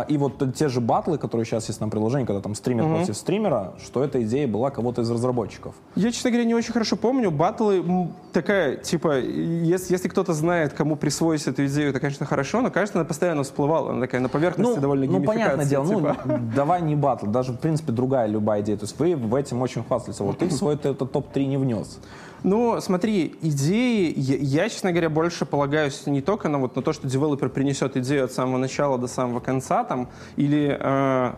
и 0.09 0.17
вот 0.19 0.55
те 0.55 0.69
же 0.69 0.81
батлы, 0.81 1.19
которые 1.19 1.45
сейчас 1.45 1.67
есть 1.69 1.81
на 1.81 1.89
приложении, 1.89 2.25
когда 2.25 2.41
там 2.41 2.55
стример 2.55 2.85
mm-hmm. 2.85 2.97
против 2.97 3.17
стримера, 3.17 3.73
что 3.85 4.05
эта 4.05 4.23
идея 4.23 4.47
была 4.47 4.71
кого-то 4.71 5.03
из 5.03 5.11
разработчиков. 5.11 5.75
Я, 5.97 6.13
честно 6.13 6.31
говоря, 6.31 6.47
не 6.47 6.55
очень 6.55 6.73
хорошо 6.73 6.97
помню. 6.97 7.33
Батлы 7.33 7.85
такая, 8.33 8.77
типа, 8.77 9.19
если, 9.19 9.93
если 9.93 10.09
кто-то 10.09 10.33
знает, 10.33 10.75
кому 10.75 10.95
присвоить 10.95 11.45
эту 11.47 11.67
идею, 11.67 11.91
это, 11.91 11.99
конечно, 11.99 12.25
хорошо, 12.25 12.61
но, 12.61 12.71
кажется, 12.71 12.99
она 12.99 13.05
постоянно 13.05 13.43
всплывала. 13.43 13.91
Она 13.91 14.03
такая 14.03 14.21
на 14.21 14.29
поверхности 14.29 14.77
ну, 14.77 14.81
довольно 14.81 15.07
Ну, 15.07 15.25
понятное 15.25 15.67
дело, 15.67 15.85
ну, 15.85 15.97
типа. 15.97 16.17
ну, 16.25 16.39
давай 16.55 16.83
не 16.83 16.95
батл, 16.95 17.27
даже, 17.27 17.53
в 17.53 17.59
принципе, 17.59 17.91
другая 17.91 18.29
любая 18.29 18.61
идея. 18.61 18.77
То 18.77 18.85
есть 18.85 18.97
вы 18.99 19.17
в 19.17 19.35
этом 19.35 19.61
очень 19.61 19.83
хвастались. 19.83 20.21
Вот 20.21 20.39
ты 20.39 20.47
в 20.47 20.53
свой 20.53 20.75
это 20.75 20.95
топ-3 20.95 21.47
не 21.47 21.57
внес. 21.57 21.99
Ну, 22.43 22.81
смотри, 22.81 23.35
идеи, 23.43 24.13
я, 24.17 24.69
честно 24.69 24.93
говоря, 24.93 25.11
больше 25.11 25.45
полагаюсь 25.45 26.07
не 26.07 26.23
только 26.23 26.49
на, 26.49 26.59
вот, 26.59 26.75
на 26.75 26.83
то, 26.83 26.93
что 26.93 27.07
девелопер 27.07 27.51
принесет 27.51 27.97
идею 27.97 28.25
от 28.25 28.33
самого 28.33 28.57
начала 28.59 28.99
до 28.99 29.07
самого 29.07 29.41
конца, 29.41 29.85
там, 29.85 30.09
или... 30.37 30.77
Э, 30.81 31.33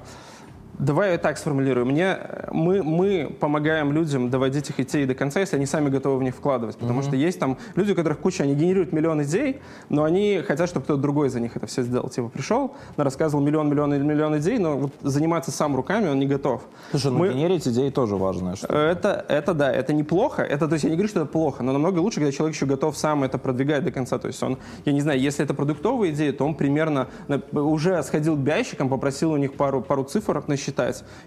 Давай 0.83 1.12
я 1.12 1.18
так 1.18 1.39
сформулирую. 1.39 1.87
Мне, 1.87 2.18
мы, 2.51 2.83
мы 2.83 3.33
помогаем 3.39 3.93
людям 3.93 4.30
доводить 4.30 4.68
их 4.68 4.80
идеи 4.80 5.05
до 5.05 5.14
конца, 5.14 5.39
если 5.39 5.55
они 5.55 5.64
сами 5.64 5.89
готовы 5.91 6.18
в 6.18 6.22
них 6.24 6.35
вкладывать. 6.35 6.76
Потому 6.76 7.01
mm-hmm. 7.01 7.05
что 7.05 7.14
есть 7.14 7.39
там 7.39 7.57
люди, 7.76 7.93
у 7.93 7.95
которых 7.95 8.18
куча, 8.18 8.43
они 8.43 8.57
генерируют 8.57 8.93
миллион 8.93 9.22
идей, 9.22 9.61
но 9.91 10.03
они 10.03 10.43
хотят, 10.45 10.68
чтобы 10.68 10.83
кто-то 10.83 11.01
другой 11.01 11.28
за 11.28 11.39
них 11.39 11.55
это 11.55 11.68
все 11.68 11.83
сделал. 11.83 12.09
Типа 12.09 12.28
пришел, 12.28 12.74
рассказывал 12.97 13.45
миллион, 13.45 13.70
миллион, 13.70 13.91
миллион 14.05 14.39
идей, 14.39 14.59
но 14.59 14.76
вот 14.76 14.93
заниматься 15.03 15.53
сам 15.53 15.76
руками 15.76 16.09
он 16.09 16.18
не 16.18 16.26
готов. 16.26 16.62
Слушай, 16.91 17.12
ну 17.12 17.18
мы... 17.18 17.28
генерить 17.28 17.68
идеи 17.68 17.91
тоже 17.91 18.16
важно. 18.16 18.55
Это, 18.68 19.24
это 19.28 19.55
да, 19.55 19.72
это 19.72 19.93
неплохо. 19.93 20.43
Это, 20.43 20.66
то 20.66 20.72
есть 20.72 20.83
я 20.83 20.91
не 20.91 20.97
говорю, 20.97 21.09
что 21.09 21.20
это 21.20 21.30
плохо, 21.30 21.62
но 21.62 21.72
намного 21.72 22.01
лучше, 22.01 22.16
когда 22.16 22.33
человек 22.33 22.57
еще 22.57 22.66
готов 22.66 22.97
сам 22.97 23.22
это 23.22 23.39
продвигать 23.39 23.85
до 23.85 23.93
конца. 23.93 24.18
То 24.18 24.26
есть 24.26 24.43
он, 24.43 24.59
я 24.85 24.93
не 24.93 25.01
знаю, 25.01 25.20
если 25.20 25.45
это 25.45 25.55
продуктовая 25.55 26.11
идея, 26.11 26.33
то 26.33 26.45
он 26.45 26.57
примерно 26.57 27.07
уже 27.53 28.03
сходил 28.03 28.35
к 28.35 28.41
бящикам, 28.41 28.89
попросил 28.89 29.30
у 29.30 29.37
них 29.37 29.55
пару, 29.55 29.80
пару 29.80 30.03
цифр 30.03 30.43
насчитать 30.49 30.71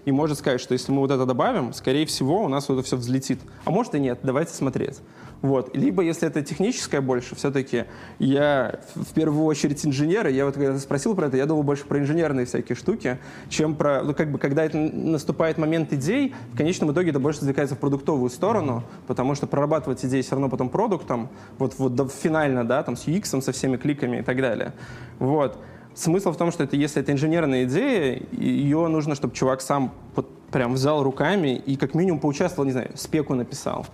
и 0.04 0.12
может 0.12 0.38
сказать, 0.38 0.60
что 0.60 0.72
если 0.72 0.92
мы 0.92 1.00
вот 1.00 1.10
это 1.10 1.26
добавим, 1.26 1.72
скорее 1.72 2.06
всего, 2.06 2.44
у 2.44 2.48
нас 2.48 2.68
вот 2.68 2.78
это 2.78 2.86
все 2.86 2.96
взлетит. 2.96 3.40
А 3.64 3.70
может 3.70 3.94
и 3.94 4.00
нет, 4.00 4.20
давайте 4.22 4.52
смотреть. 4.52 5.00
Вот. 5.42 5.76
Либо, 5.76 6.02
если 6.02 6.26
это 6.26 6.42
техническое 6.42 7.00
больше, 7.00 7.34
все-таки 7.36 7.84
я 8.18 8.80
в 8.94 9.12
первую 9.12 9.44
очередь 9.44 9.84
инженер, 9.84 10.28
и 10.28 10.32
я 10.32 10.46
вот 10.46 10.54
когда 10.54 10.78
спросил 10.78 11.14
про 11.14 11.26
это, 11.26 11.36
я 11.36 11.46
думал 11.46 11.62
больше 11.62 11.84
про 11.84 11.98
инженерные 11.98 12.46
всякие 12.46 12.74
штуки, 12.74 13.18
чем 13.48 13.74
про, 13.74 14.02
ну, 14.02 14.14
как 14.14 14.32
бы, 14.32 14.38
когда 14.38 14.64
это 14.64 14.78
наступает 14.78 15.58
момент 15.58 15.92
идей, 15.92 16.34
в 16.52 16.56
конечном 16.56 16.92
итоге 16.92 17.10
это 17.10 17.20
больше 17.20 17.40
двигается 17.40 17.74
в 17.74 17.78
продуктовую 17.78 18.30
сторону, 18.30 18.82
потому 19.06 19.34
что 19.34 19.46
прорабатывать 19.46 20.04
идеи 20.04 20.22
все 20.22 20.32
равно 20.32 20.48
потом 20.48 20.68
продуктом, 20.68 21.28
вот, 21.58 21.74
вот 21.78 22.12
финально, 22.12 22.66
да, 22.66 22.82
там, 22.82 22.96
с 22.96 23.06
UX, 23.06 23.40
со 23.40 23.52
всеми 23.52 23.76
кликами 23.76 24.18
и 24.18 24.22
так 24.22 24.38
далее. 24.38 24.72
Вот. 25.18 25.58
Смысл 25.96 26.30
в 26.30 26.36
том, 26.36 26.52
что 26.52 26.62
это, 26.62 26.76
если 26.76 27.02
это 27.02 27.10
инженерная 27.10 27.64
идея, 27.64 28.22
ее 28.30 28.86
нужно, 28.86 29.14
чтобы 29.14 29.34
чувак 29.34 29.62
сам 29.62 29.92
вот 30.14 30.28
прям 30.52 30.74
взял 30.74 31.02
руками 31.02 31.56
и 31.56 31.76
как 31.76 31.94
минимум 31.94 32.20
поучаствовал, 32.20 32.66
не 32.66 32.72
знаю, 32.72 32.90
спеку 32.94 33.34
написал 33.34 33.86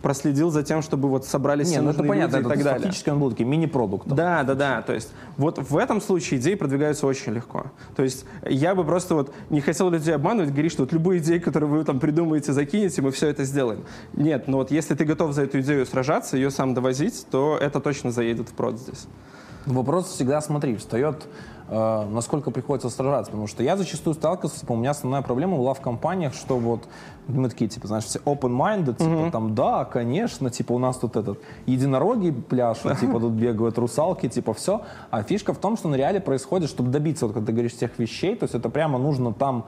проследил 0.00 0.50
за 0.50 0.62
тем, 0.62 0.82
чтобы 0.82 1.08
вот 1.08 1.26
собрались 1.26 1.68
Не, 1.68 1.74
все 1.74 1.82
ну 1.82 1.90
это 1.90 2.02
понятно, 2.02 2.36
люди 2.36 2.46
и 2.46 2.48
так 2.48 2.62
далее. 2.62 2.80
Фактически 2.80 3.10
он 3.10 3.20
был 3.20 3.30
таким 3.30 3.50
мини-продуктом. 3.50 4.16
Да, 4.16 4.42
да, 4.42 4.54
да. 4.54 4.82
То 4.82 4.92
есть 4.94 5.12
вот 5.36 5.58
в 5.58 5.76
этом 5.76 6.00
случае 6.00 6.40
идеи 6.40 6.54
продвигаются 6.54 7.06
очень 7.06 7.32
легко. 7.32 7.66
То 7.96 8.02
есть 8.02 8.24
я 8.42 8.74
бы 8.74 8.84
просто 8.84 9.14
вот 9.14 9.34
не 9.50 9.60
хотел 9.60 9.90
людей 9.90 10.14
обманывать, 10.14 10.52
говорить, 10.52 10.72
что 10.72 10.82
вот 10.82 10.92
любую 10.92 11.18
идею, 11.18 11.42
которую 11.42 11.70
вы 11.70 11.84
там 11.84 12.00
придумаете, 12.00 12.52
закинете, 12.52 13.02
мы 13.02 13.10
все 13.10 13.28
это 13.28 13.44
сделаем. 13.44 13.84
Нет, 14.14 14.48
но 14.48 14.58
вот 14.58 14.70
если 14.70 14.94
ты 14.94 15.04
готов 15.04 15.32
за 15.32 15.42
эту 15.42 15.60
идею 15.60 15.84
сражаться, 15.86 16.36
ее 16.36 16.50
сам 16.50 16.74
довозить, 16.74 17.26
то 17.30 17.58
это 17.60 17.80
точно 17.80 18.10
заедет 18.10 18.48
в 18.48 18.52
прод 18.52 18.78
здесь. 18.78 19.06
Вопрос 19.66 20.06
всегда, 20.06 20.40
смотри, 20.40 20.76
встает 20.76 21.26
э, 21.68 22.06
насколько 22.10 22.50
приходится 22.50 22.90
сражаться. 22.90 23.30
Потому 23.30 23.46
что 23.46 23.62
я 23.62 23.76
зачастую 23.76 24.14
сталкивался, 24.14 24.60
типа, 24.60 24.72
у 24.72 24.76
меня 24.76 24.90
основная 24.90 25.22
проблема 25.22 25.56
была 25.56 25.74
в 25.74 25.80
компаниях, 25.80 26.34
что 26.34 26.58
вот 26.58 26.88
мы 27.28 27.48
такие, 27.48 27.68
типа, 27.68 27.86
знаешь, 27.86 28.04
все 28.04 28.18
open-minded, 28.20 28.96
типа, 28.96 29.02
mm-hmm. 29.02 29.30
там, 29.30 29.54
да, 29.54 29.84
конечно, 29.84 30.50
типа, 30.50 30.72
у 30.72 30.78
нас 30.78 30.96
тут 30.96 31.16
этот, 31.16 31.40
единороги 31.66 32.30
пляшут, 32.30 32.98
типа, 32.98 33.20
тут 33.20 33.32
бегают 33.32 33.78
русалки, 33.78 34.28
типа, 34.28 34.54
все. 34.54 34.82
А 35.10 35.22
фишка 35.22 35.52
в 35.52 35.58
том, 35.58 35.76
что 35.76 35.88
на 35.88 35.94
реале 35.94 36.20
происходит, 36.20 36.68
чтобы 36.68 36.90
добиться, 36.90 37.26
вот, 37.26 37.34
как 37.34 37.44
ты 37.44 37.52
говоришь, 37.52 37.76
тех 37.76 37.98
вещей, 37.98 38.34
то 38.36 38.44
есть 38.44 38.54
это 38.54 38.68
прямо 38.68 38.98
нужно 38.98 39.32
там 39.32 39.66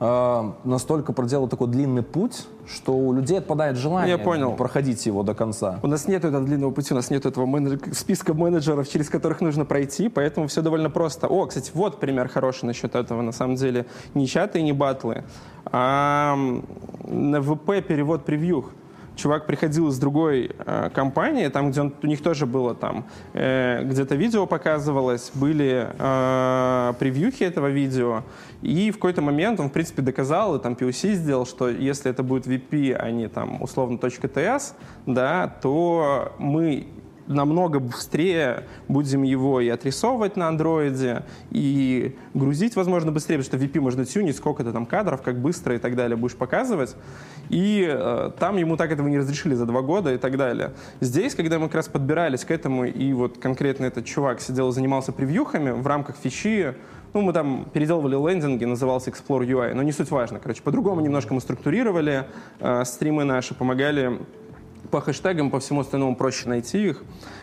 э, 0.00 0.52
настолько 0.64 1.12
проделал 1.12 1.48
такой 1.48 1.68
длинный 1.68 2.02
путь, 2.02 2.46
что 2.66 2.92
у 2.92 3.12
людей 3.12 3.38
отпадает 3.38 3.76
желание 3.76 4.16
Я 4.16 4.18
понял. 4.18 4.52
проходить 4.54 5.04
его 5.06 5.22
до 5.22 5.34
конца. 5.34 5.78
У 5.82 5.86
нас 5.86 6.08
нет 6.08 6.24
этого 6.24 6.44
длинного 6.44 6.70
пути, 6.70 6.94
у 6.94 6.96
нас 6.96 7.10
нет 7.10 7.26
этого 7.26 7.46
менедж... 7.46 7.78
списка 7.92 8.34
менеджеров, 8.34 8.88
через 8.88 9.08
которых 9.08 9.40
нужно 9.40 9.64
пройти, 9.64 10.08
поэтому 10.08 10.46
все 10.48 10.62
довольно 10.62 10.90
просто. 10.90 11.26
О, 11.28 11.46
кстати, 11.46 11.70
вот 11.74 12.00
пример 12.00 12.28
хороший 12.28 12.66
насчет 12.66 12.94
этого, 12.94 13.22
на 13.22 13.32
самом 13.32 13.56
деле. 13.56 13.86
Не 14.14 14.26
чаты 14.26 14.60
и 14.60 14.62
не 14.62 14.72
батлы, 14.72 15.24
а 15.66 16.36
на 17.04 17.40
ВП 17.40 17.84
перевод 17.86 18.24
превьюх 18.24 18.70
чувак 19.16 19.46
приходил 19.46 19.88
из 19.88 19.98
другой 19.98 20.50
э, 20.58 20.90
компании, 20.94 21.48
там, 21.48 21.70
где 21.70 21.80
он, 21.80 21.94
у 22.02 22.06
них 22.06 22.22
тоже 22.22 22.46
было 22.46 22.74
там, 22.74 23.04
э, 23.32 23.82
где-то 23.84 24.14
видео 24.14 24.46
показывалось, 24.46 25.30
были 25.34 25.88
э, 25.98 26.92
превьюхи 26.98 27.44
этого 27.44 27.68
видео, 27.68 28.22
и 28.62 28.90
в 28.90 28.94
какой-то 28.94 29.22
момент 29.22 29.60
он, 29.60 29.68
в 29.68 29.72
принципе, 29.72 30.02
доказал, 30.02 30.56
и 30.56 30.62
там 30.62 30.72
POC 30.74 31.14
сделал, 31.14 31.46
что 31.46 31.68
если 31.68 32.10
это 32.10 32.22
будет 32.22 32.46
VP, 32.46 32.94
а 32.94 33.10
не 33.10 33.28
там 33.28 33.62
условно 33.62 33.96
.ts, 33.96 34.74
да, 35.06 35.48
то 35.62 36.32
мы 36.38 36.86
намного 37.26 37.78
быстрее 37.78 38.64
будем 38.88 39.22
его 39.22 39.60
и 39.60 39.68
отрисовывать 39.68 40.36
на 40.36 40.48
андроиде, 40.48 41.24
и 41.50 42.16
грузить, 42.34 42.76
возможно, 42.76 43.12
быстрее, 43.12 43.38
потому 43.38 43.58
что 43.58 43.66
VP 43.66 43.80
можно 43.80 44.04
тюнить, 44.04 44.36
сколько 44.36 44.64
то 44.64 44.72
там 44.72 44.86
кадров, 44.86 45.22
как 45.22 45.40
быстро 45.40 45.74
и 45.74 45.78
так 45.78 45.96
далее 45.96 46.16
будешь 46.16 46.36
показывать. 46.36 46.96
И 47.48 47.86
э, 47.88 48.30
там 48.38 48.56
ему 48.56 48.76
так 48.76 48.92
этого 48.92 49.08
не 49.08 49.18
разрешили 49.18 49.54
за 49.54 49.66
два 49.66 49.82
года 49.82 50.12
и 50.12 50.18
так 50.18 50.36
далее. 50.36 50.72
Здесь, 51.00 51.34
когда 51.34 51.58
мы 51.58 51.66
как 51.66 51.76
раз 51.76 51.88
подбирались 51.88 52.44
к 52.44 52.50
этому, 52.50 52.84
и 52.84 53.12
вот 53.12 53.38
конкретно 53.38 53.86
этот 53.86 54.04
чувак 54.04 54.40
сидел 54.40 54.68
и 54.68 54.72
занимался 54.72 55.12
превьюхами 55.12 55.70
в 55.70 55.86
рамках 55.86 56.16
фичи, 56.16 56.74
ну, 57.14 57.20
мы 57.20 57.32
там 57.32 57.68
переделывали 57.72 58.16
лендинги, 58.16 58.64
назывался 58.64 59.10
Explore 59.10 59.46
UI, 59.46 59.74
но 59.74 59.82
не 59.84 59.92
суть 59.92 60.10
важно. 60.10 60.40
Короче, 60.40 60.62
по-другому 60.62 61.00
немножко 61.00 61.32
мы 61.32 61.40
структурировали 61.40 62.26
э, 62.58 62.84
стримы 62.84 63.22
наши, 63.22 63.54
помогали 63.54 64.18
по 64.94 65.00
хэштегам, 65.00 65.50
по 65.50 65.58
всему 65.58 65.80
остальному 65.80 66.14
проще 66.14 66.48
найти 66.48 66.90
их. 66.90 67.02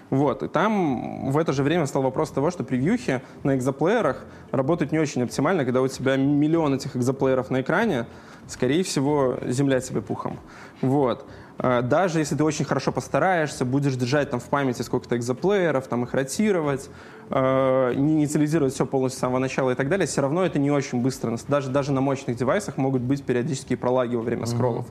Вот. 0.10 0.42
И 0.42 0.48
там 0.48 1.32
в 1.32 1.38
это 1.38 1.52
же 1.52 1.64
время 1.64 1.86
стал 1.86 2.02
вопрос 2.02 2.30
того, 2.30 2.50
что 2.50 2.64
превьюхи 2.64 3.22
на 3.44 3.58
экзоплеерах 3.58 4.24
работают 4.52 4.94
не 4.94 5.00
очень 5.00 5.22
оптимально, 5.22 5.66
когда 5.66 5.82
у 5.82 5.88
тебя 5.90 6.16
миллион 6.16 6.76
этих 6.76 6.96
экзоплееров 6.96 7.50
на 7.50 7.60
экране, 7.60 8.06
скорее 8.48 8.84
всего, 8.84 9.38
земля 9.46 9.82
тебе 9.82 10.02
пухом. 10.02 10.40
Вот. 10.82 11.26
А, 11.58 11.82
даже 11.82 12.20
если 12.20 12.38
ты 12.38 12.44
очень 12.46 12.64
хорошо 12.64 12.94
постараешься, 12.94 13.66
будешь 13.66 13.96
держать 13.96 14.30
там 14.30 14.40
в 14.40 14.46
памяти 14.46 14.82
сколько-то 14.84 15.18
экзоплееров, 15.18 15.88
там 15.88 16.06
их 16.06 16.14
ротировать, 16.14 16.90
э, 17.32 17.94
не 17.96 18.14
инициализировать 18.14 18.74
все 18.74 18.86
полностью 18.86 19.18
с 19.18 19.20
самого 19.20 19.40
начала 19.40 19.72
и 19.72 19.76
так 19.76 19.90
далее, 19.90 20.08
все 20.08 20.22
равно 20.22 20.46
это 20.46 20.58
не 20.58 20.72
очень 20.72 21.02
быстро. 21.02 21.38
Даже, 21.50 21.70
даже 21.70 21.92
на 21.92 22.00
мощных 22.00 22.38
девайсах 22.38 22.78
могут 22.78 23.02
быть 23.02 23.26
периодические 23.26 23.78
пролаги 23.78 24.16
во 24.16 24.22
время 24.22 24.44
mm-hmm. 24.44 24.56
скроллов. 24.56 24.86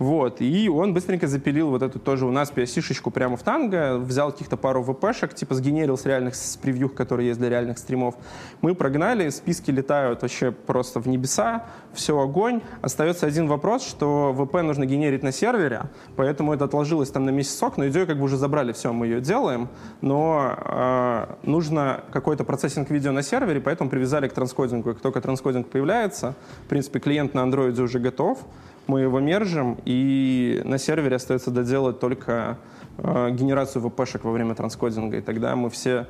Вот, 0.00 0.40
и 0.40 0.66
он 0.70 0.94
быстренько 0.94 1.26
запилил 1.26 1.68
вот 1.68 1.82
эту 1.82 1.98
тоже 1.98 2.24
у 2.24 2.30
нас 2.30 2.50
PSC-шечку 2.50 3.10
прямо 3.10 3.36
в 3.36 3.42
танго, 3.42 3.98
взял 3.98 4.32
каких-то 4.32 4.56
пару 4.56 4.82
ВП-шек, 4.82 5.34
типа 5.34 5.54
сгенерил 5.54 5.98
с 5.98 6.06
реальных 6.06 6.36
с 6.36 6.56
превьюх, 6.56 6.94
которые 6.94 7.28
есть 7.28 7.38
для 7.38 7.50
реальных 7.50 7.76
стримов. 7.76 8.14
Мы 8.62 8.74
прогнали, 8.74 9.28
списки 9.28 9.70
летают 9.70 10.22
вообще 10.22 10.52
просто 10.52 11.00
в 11.00 11.06
небеса, 11.06 11.66
все 11.92 12.18
огонь. 12.18 12.62
Остается 12.80 13.26
один 13.26 13.46
вопрос, 13.46 13.86
что 13.86 14.32
ВП 14.32 14.62
нужно 14.62 14.86
генерить 14.86 15.22
на 15.22 15.32
сервере, 15.32 15.82
поэтому 16.16 16.54
это 16.54 16.64
отложилось 16.64 17.10
там 17.10 17.26
на 17.26 17.30
месяцок, 17.30 17.76
но 17.76 17.86
идею 17.88 18.06
как 18.06 18.16
бы 18.16 18.24
уже 18.24 18.38
забрали, 18.38 18.72
все, 18.72 18.94
мы 18.94 19.04
ее 19.04 19.20
делаем, 19.20 19.68
но 20.00 20.56
э, 20.64 21.26
нужно 21.42 22.04
какой-то 22.10 22.44
процессинг 22.44 22.88
видео 22.88 23.12
на 23.12 23.22
сервере, 23.22 23.60
поэтому 23.60 23.90
привязали 23.90 24.28
к 24.28 24.32
транскодингу. 24.32 24.94
Как 24.94 25.02
только 25.02 25.20
транскодинг 25.20 25.68
появляется, 25.68 26.36
в 26.64 26.68
принципе, 26.70 27.00
клиент 27.00 27.34
на 27.34 27.42
андроиде 27.42 27.82
уже 27.82 27.98
готов, 27.98 28.38
мы 28.86 29.02
его 29.02 29.20
мержим, 29.20 29.78
и 29.84 30.60
на 30.64 30.78
сервере 30.78 31.16
остается 31.16 31.50
доделать 31.50 32.00
только 32.00 32.58
э, 32.98 33.30
генерацию 33.30 33.84
VP-шек 33.84 34.20
во 34.24 34.32
время 34.32 34.54
транскодинга, 34.54 35.18
и 35.18 35.20
тогда 35.20 35.54
мы 35.56 35.70
все 35.70 36.06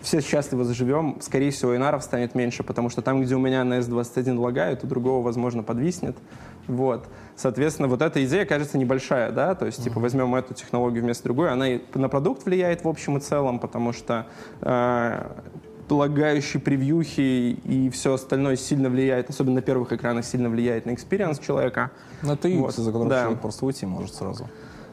все 0.00 0.22
счастливо 0.22 0.64
заживем, 0.64 1.18
скорее 1.20 1.50
всего, 1.50 1.76
инаров 1.76 2.02
станет 2.02 2.34
меньше, 2.34 2.62
потому 2.62 2.88
что 2.88 3.02
там, 3.02 3.20
где 3.22 3.34
у 3.34 3.38
меня 3.38 3.64
на 3.64 3.80
S21 3.80 4.38
лагает, 4.38 4.82
у 4.82 4.86
другого, 4.86 5.22
возможно, 5.22 5.62
подвиснет. 5.62 6.16
Вот. 6.66 7.06
Соответственно, 7.36 7.88
вот 7.88 8.00
эта 8.00 8.24
идея 8.24 8.46
кажется 8.46 8.78
небольшая, 8.78 9.30
да, 9.30 9.54
то 9.54 9.66
есть, 9.66 9.82
типа, 9.84 10.00
возьмем 10.00 10.34
эту 10.34 10.54
технологию 10.54 11.02
вместо 11.02 11.24
другой, 11.24 11.50
она 11.50 11.68
и 11.68 11.80
на 11.94 12.08
продукт 12.08 12.44
влияет 12.44 12.84
в 12.84 12.88
общем 12.88 13.18
и 13.18 13.20
целом, 13.20 13.58
потому 13.58 13.92
что 13.92 14.26
э, 14.62 15.30
лагающие 15.96 16.60
превьюхи 16.60 17.58
и 17.64 17.90
все 17.90 18.14
остальное 18.14 18.56
сильно 18.56 18.88
влияет, 18.88 19.30
особенно 19.30 19.56
на 19.56 19.62
первых 19.62 19.92
экранах, 19.92 20.24
сильно 20.24 20.48
влияет 20.48 20.86
на 20.86 20.94
experience 20.94 21.38
человека. 21.38 21.90
Это 22.22 22.48
UX, 22.48 22.58
вот. 22.58 22.74
за 22.74 22.90
которым 22.90 23.08
да. 23.08 23.22
человек 23.22 23.40
просто 23.40 23.66
уйти 23.66 23.86
может 23.86 24.14
сразу. 24.14 24.48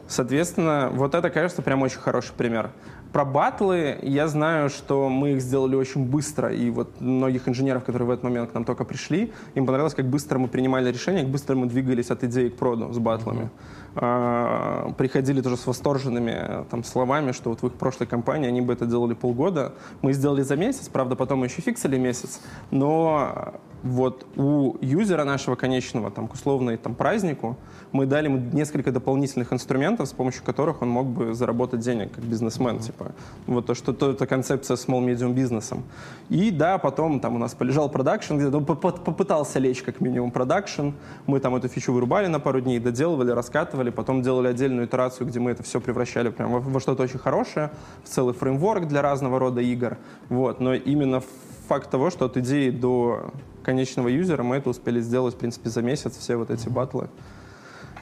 Соответственно, 0.07 0.89
вот 0.93 1.15
это, 1.15 1.29
кажется, 1.29 1.61
прям 1.61 1.81
очень 1.81 1.99
хороший 1.99 2.33
пример. 2.33 2.71
Про 3.11 3.25
батлы 3.25 3.97
я 4.01 4.27
знаю, 4.27 4.69
что 4.69 5.09
мы 5.09 5.31
их 5.31 5.41
сделали 5.41 5.75
очень 5.75 6.05
быстро, 6.05 6.53
и 6.53 6.69
вот 6.69 7.01
многих 7.01 7.47
инженеров, 7.47 7.83
которые 7.83 8.07
в 8.07 8.11
этот 8.11 8.23
момент 8.23 8.51
к 8.51 8.53
нам 8.53 8.63
только 8.63 8.83
пришли, 8.85 9.33
им 9.55 9.65
понравилось, 9.65 9.95
как 9.95 10.05
быстро 10.05 10.39
мы 10.39 10.47
принимали 10.47 10.91
решения, 10.91 11.21
как 11.21 11.29
быстро 11.29 11.55
мы 11.55 11.67
двигались 11.67 12.11
от 12.11 12.23
идеи 12.23 12.49
к 12.49 12.55
проду 12.57 12.93
с 12.93 12.97
батлами. 12.97 13.43
Mm-hmm. 13.43 13.86
А, 13.99 14.91
приходили 14.95 15.41
тоже 15.41 15.57
с 15.57 15.65
восторженными 15.65 16.65
там, 16.69 16.83
словами, 16.83 17.31
что 17.31 17.49
вот 17.49 17.63
в 17.63 17.67
их 17.67 17.73
прошлой 17.73 18.05
компании 18.05 18.47
они 18.47 18.61
бы 18.61 18.73
это 18.73 18.85
делали 18.85 19.15
полгода. 19.15 19.73
Мы 20.03 20.13
сделали 20.13 20.43
за 20.43 20.55
месяц, 20.55 20.87
правда, 20.87 21.15
потом 21.15 21.43
еще 21.43 21.61
фиксили 21.63 21.97
месяц, 21.97 22.39
но 22.69 23.55
вот 23.83 24.25
у 24.35 24.75
юзера 24.81 25.23
нашего 25.23 25.55
конечного, 25.55 26.11
там, 26.11 26.27
к 26.27 26.33
условной 26.33 26.77
там, 26.77 26.95
празднику, 26.95 27.57
мы 27.91 28.05
дали 28.05 28.25
ему 28.25 28.37
несколько 28.37 28.91
дополнительных 28.91 29.53
инструментов, 29.53 30.09
с 30.09 30.13
помощью 30.13 30.43
которых 30.43 30.81
он 30.81 30.89
мог 30.89 31.07
бы 31.07 31.33
заработать 31.33 31.79
денег 31.79 32.11
как 32.11 32.23
бизнесмен. 32.23 32.77
Mm-hmm. 32.77 32.83
Типа. 32.83 33.11
Вот 33.45 33.65
то, 33.65 33.75
что 33.75 33.93
то, 33.93 34.11
это 34.11 34.25
концепция 34.25 34.77
small-medium 34.77 35.33
бизнесом. 35.33 35.83
И 36.29 36.51
да, 36.51 36.77
потом 36.77 37.19
там 37.19 37.35
у 37.35 37.37
нас 37.37 37.53
полежал 37.53 37.89
production, 37.89 38.37
где-то 38.37 38.59
попытался 38.59 39.59
лечь 39.59 39.81
как 39.83 40.01
минимум 40.01 40.31
production. 40.31 40.89
Мы 41.25 41.39
там 41.39 41.55
эту 41.55 41.67
фичу 41.67 41.93
вырубали 41.93 42.27
на 42.27 42.39
пару 42.39 42.61
дней, 42.61 42.79
доделывали, 42.79 43.31
раскатывали, 43.31 43.86
потом 43.91 44.21
делали 44.21 44.47
отдельную 44.47 44.87
итерацию, 44.87 45.27
где 45.27 45.39
мы 45.39 45.51
это 45.51 45.63
все 45.63 45.79
превращали 45.79 46.29
прямо 46.29 46.59
во, 46.59 46.59
во 46.59 46.79
что-то 46.79 47.03
очень 47.03 47.19
хорошее, 47.19 47.71
в 48.03 48.09
целый 48.09 48.33
фреймворк 48.33 48.87
для 48.87 49.01
разного 49.01 49.39
рода 49.39 49.61
игр. 49.61 49.97
Вот. 50.29 50.59
Но 50.59 50.73
именно 50.73 51.21
факт 51.67 51.89
того, 51.89 52.09
что 52.09 52.25
от 52.25 52.37
идеи 52.37 52.69
до 52.69 53.31
конечного 53.63 54.07
юзера 54.07 54.43
мы 54.43 54.57
это 54.57 54.69
успели 54.69 55.01
сделать, 55.01 55.35
в 55.35 55.37
принципе, 55.37 55.69
за 55.69 55.81
месяц, 55.81 56.17
все 56.17 56.37
вот 56.37 56.49
эти 56.49 56.69
батлы. 56.69 57.09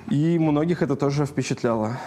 И 0.09 0.37
многих 0.37 0.83
это 0.83 0.95
тоже 0.95 1.25
впечатляло. 1.25 1.97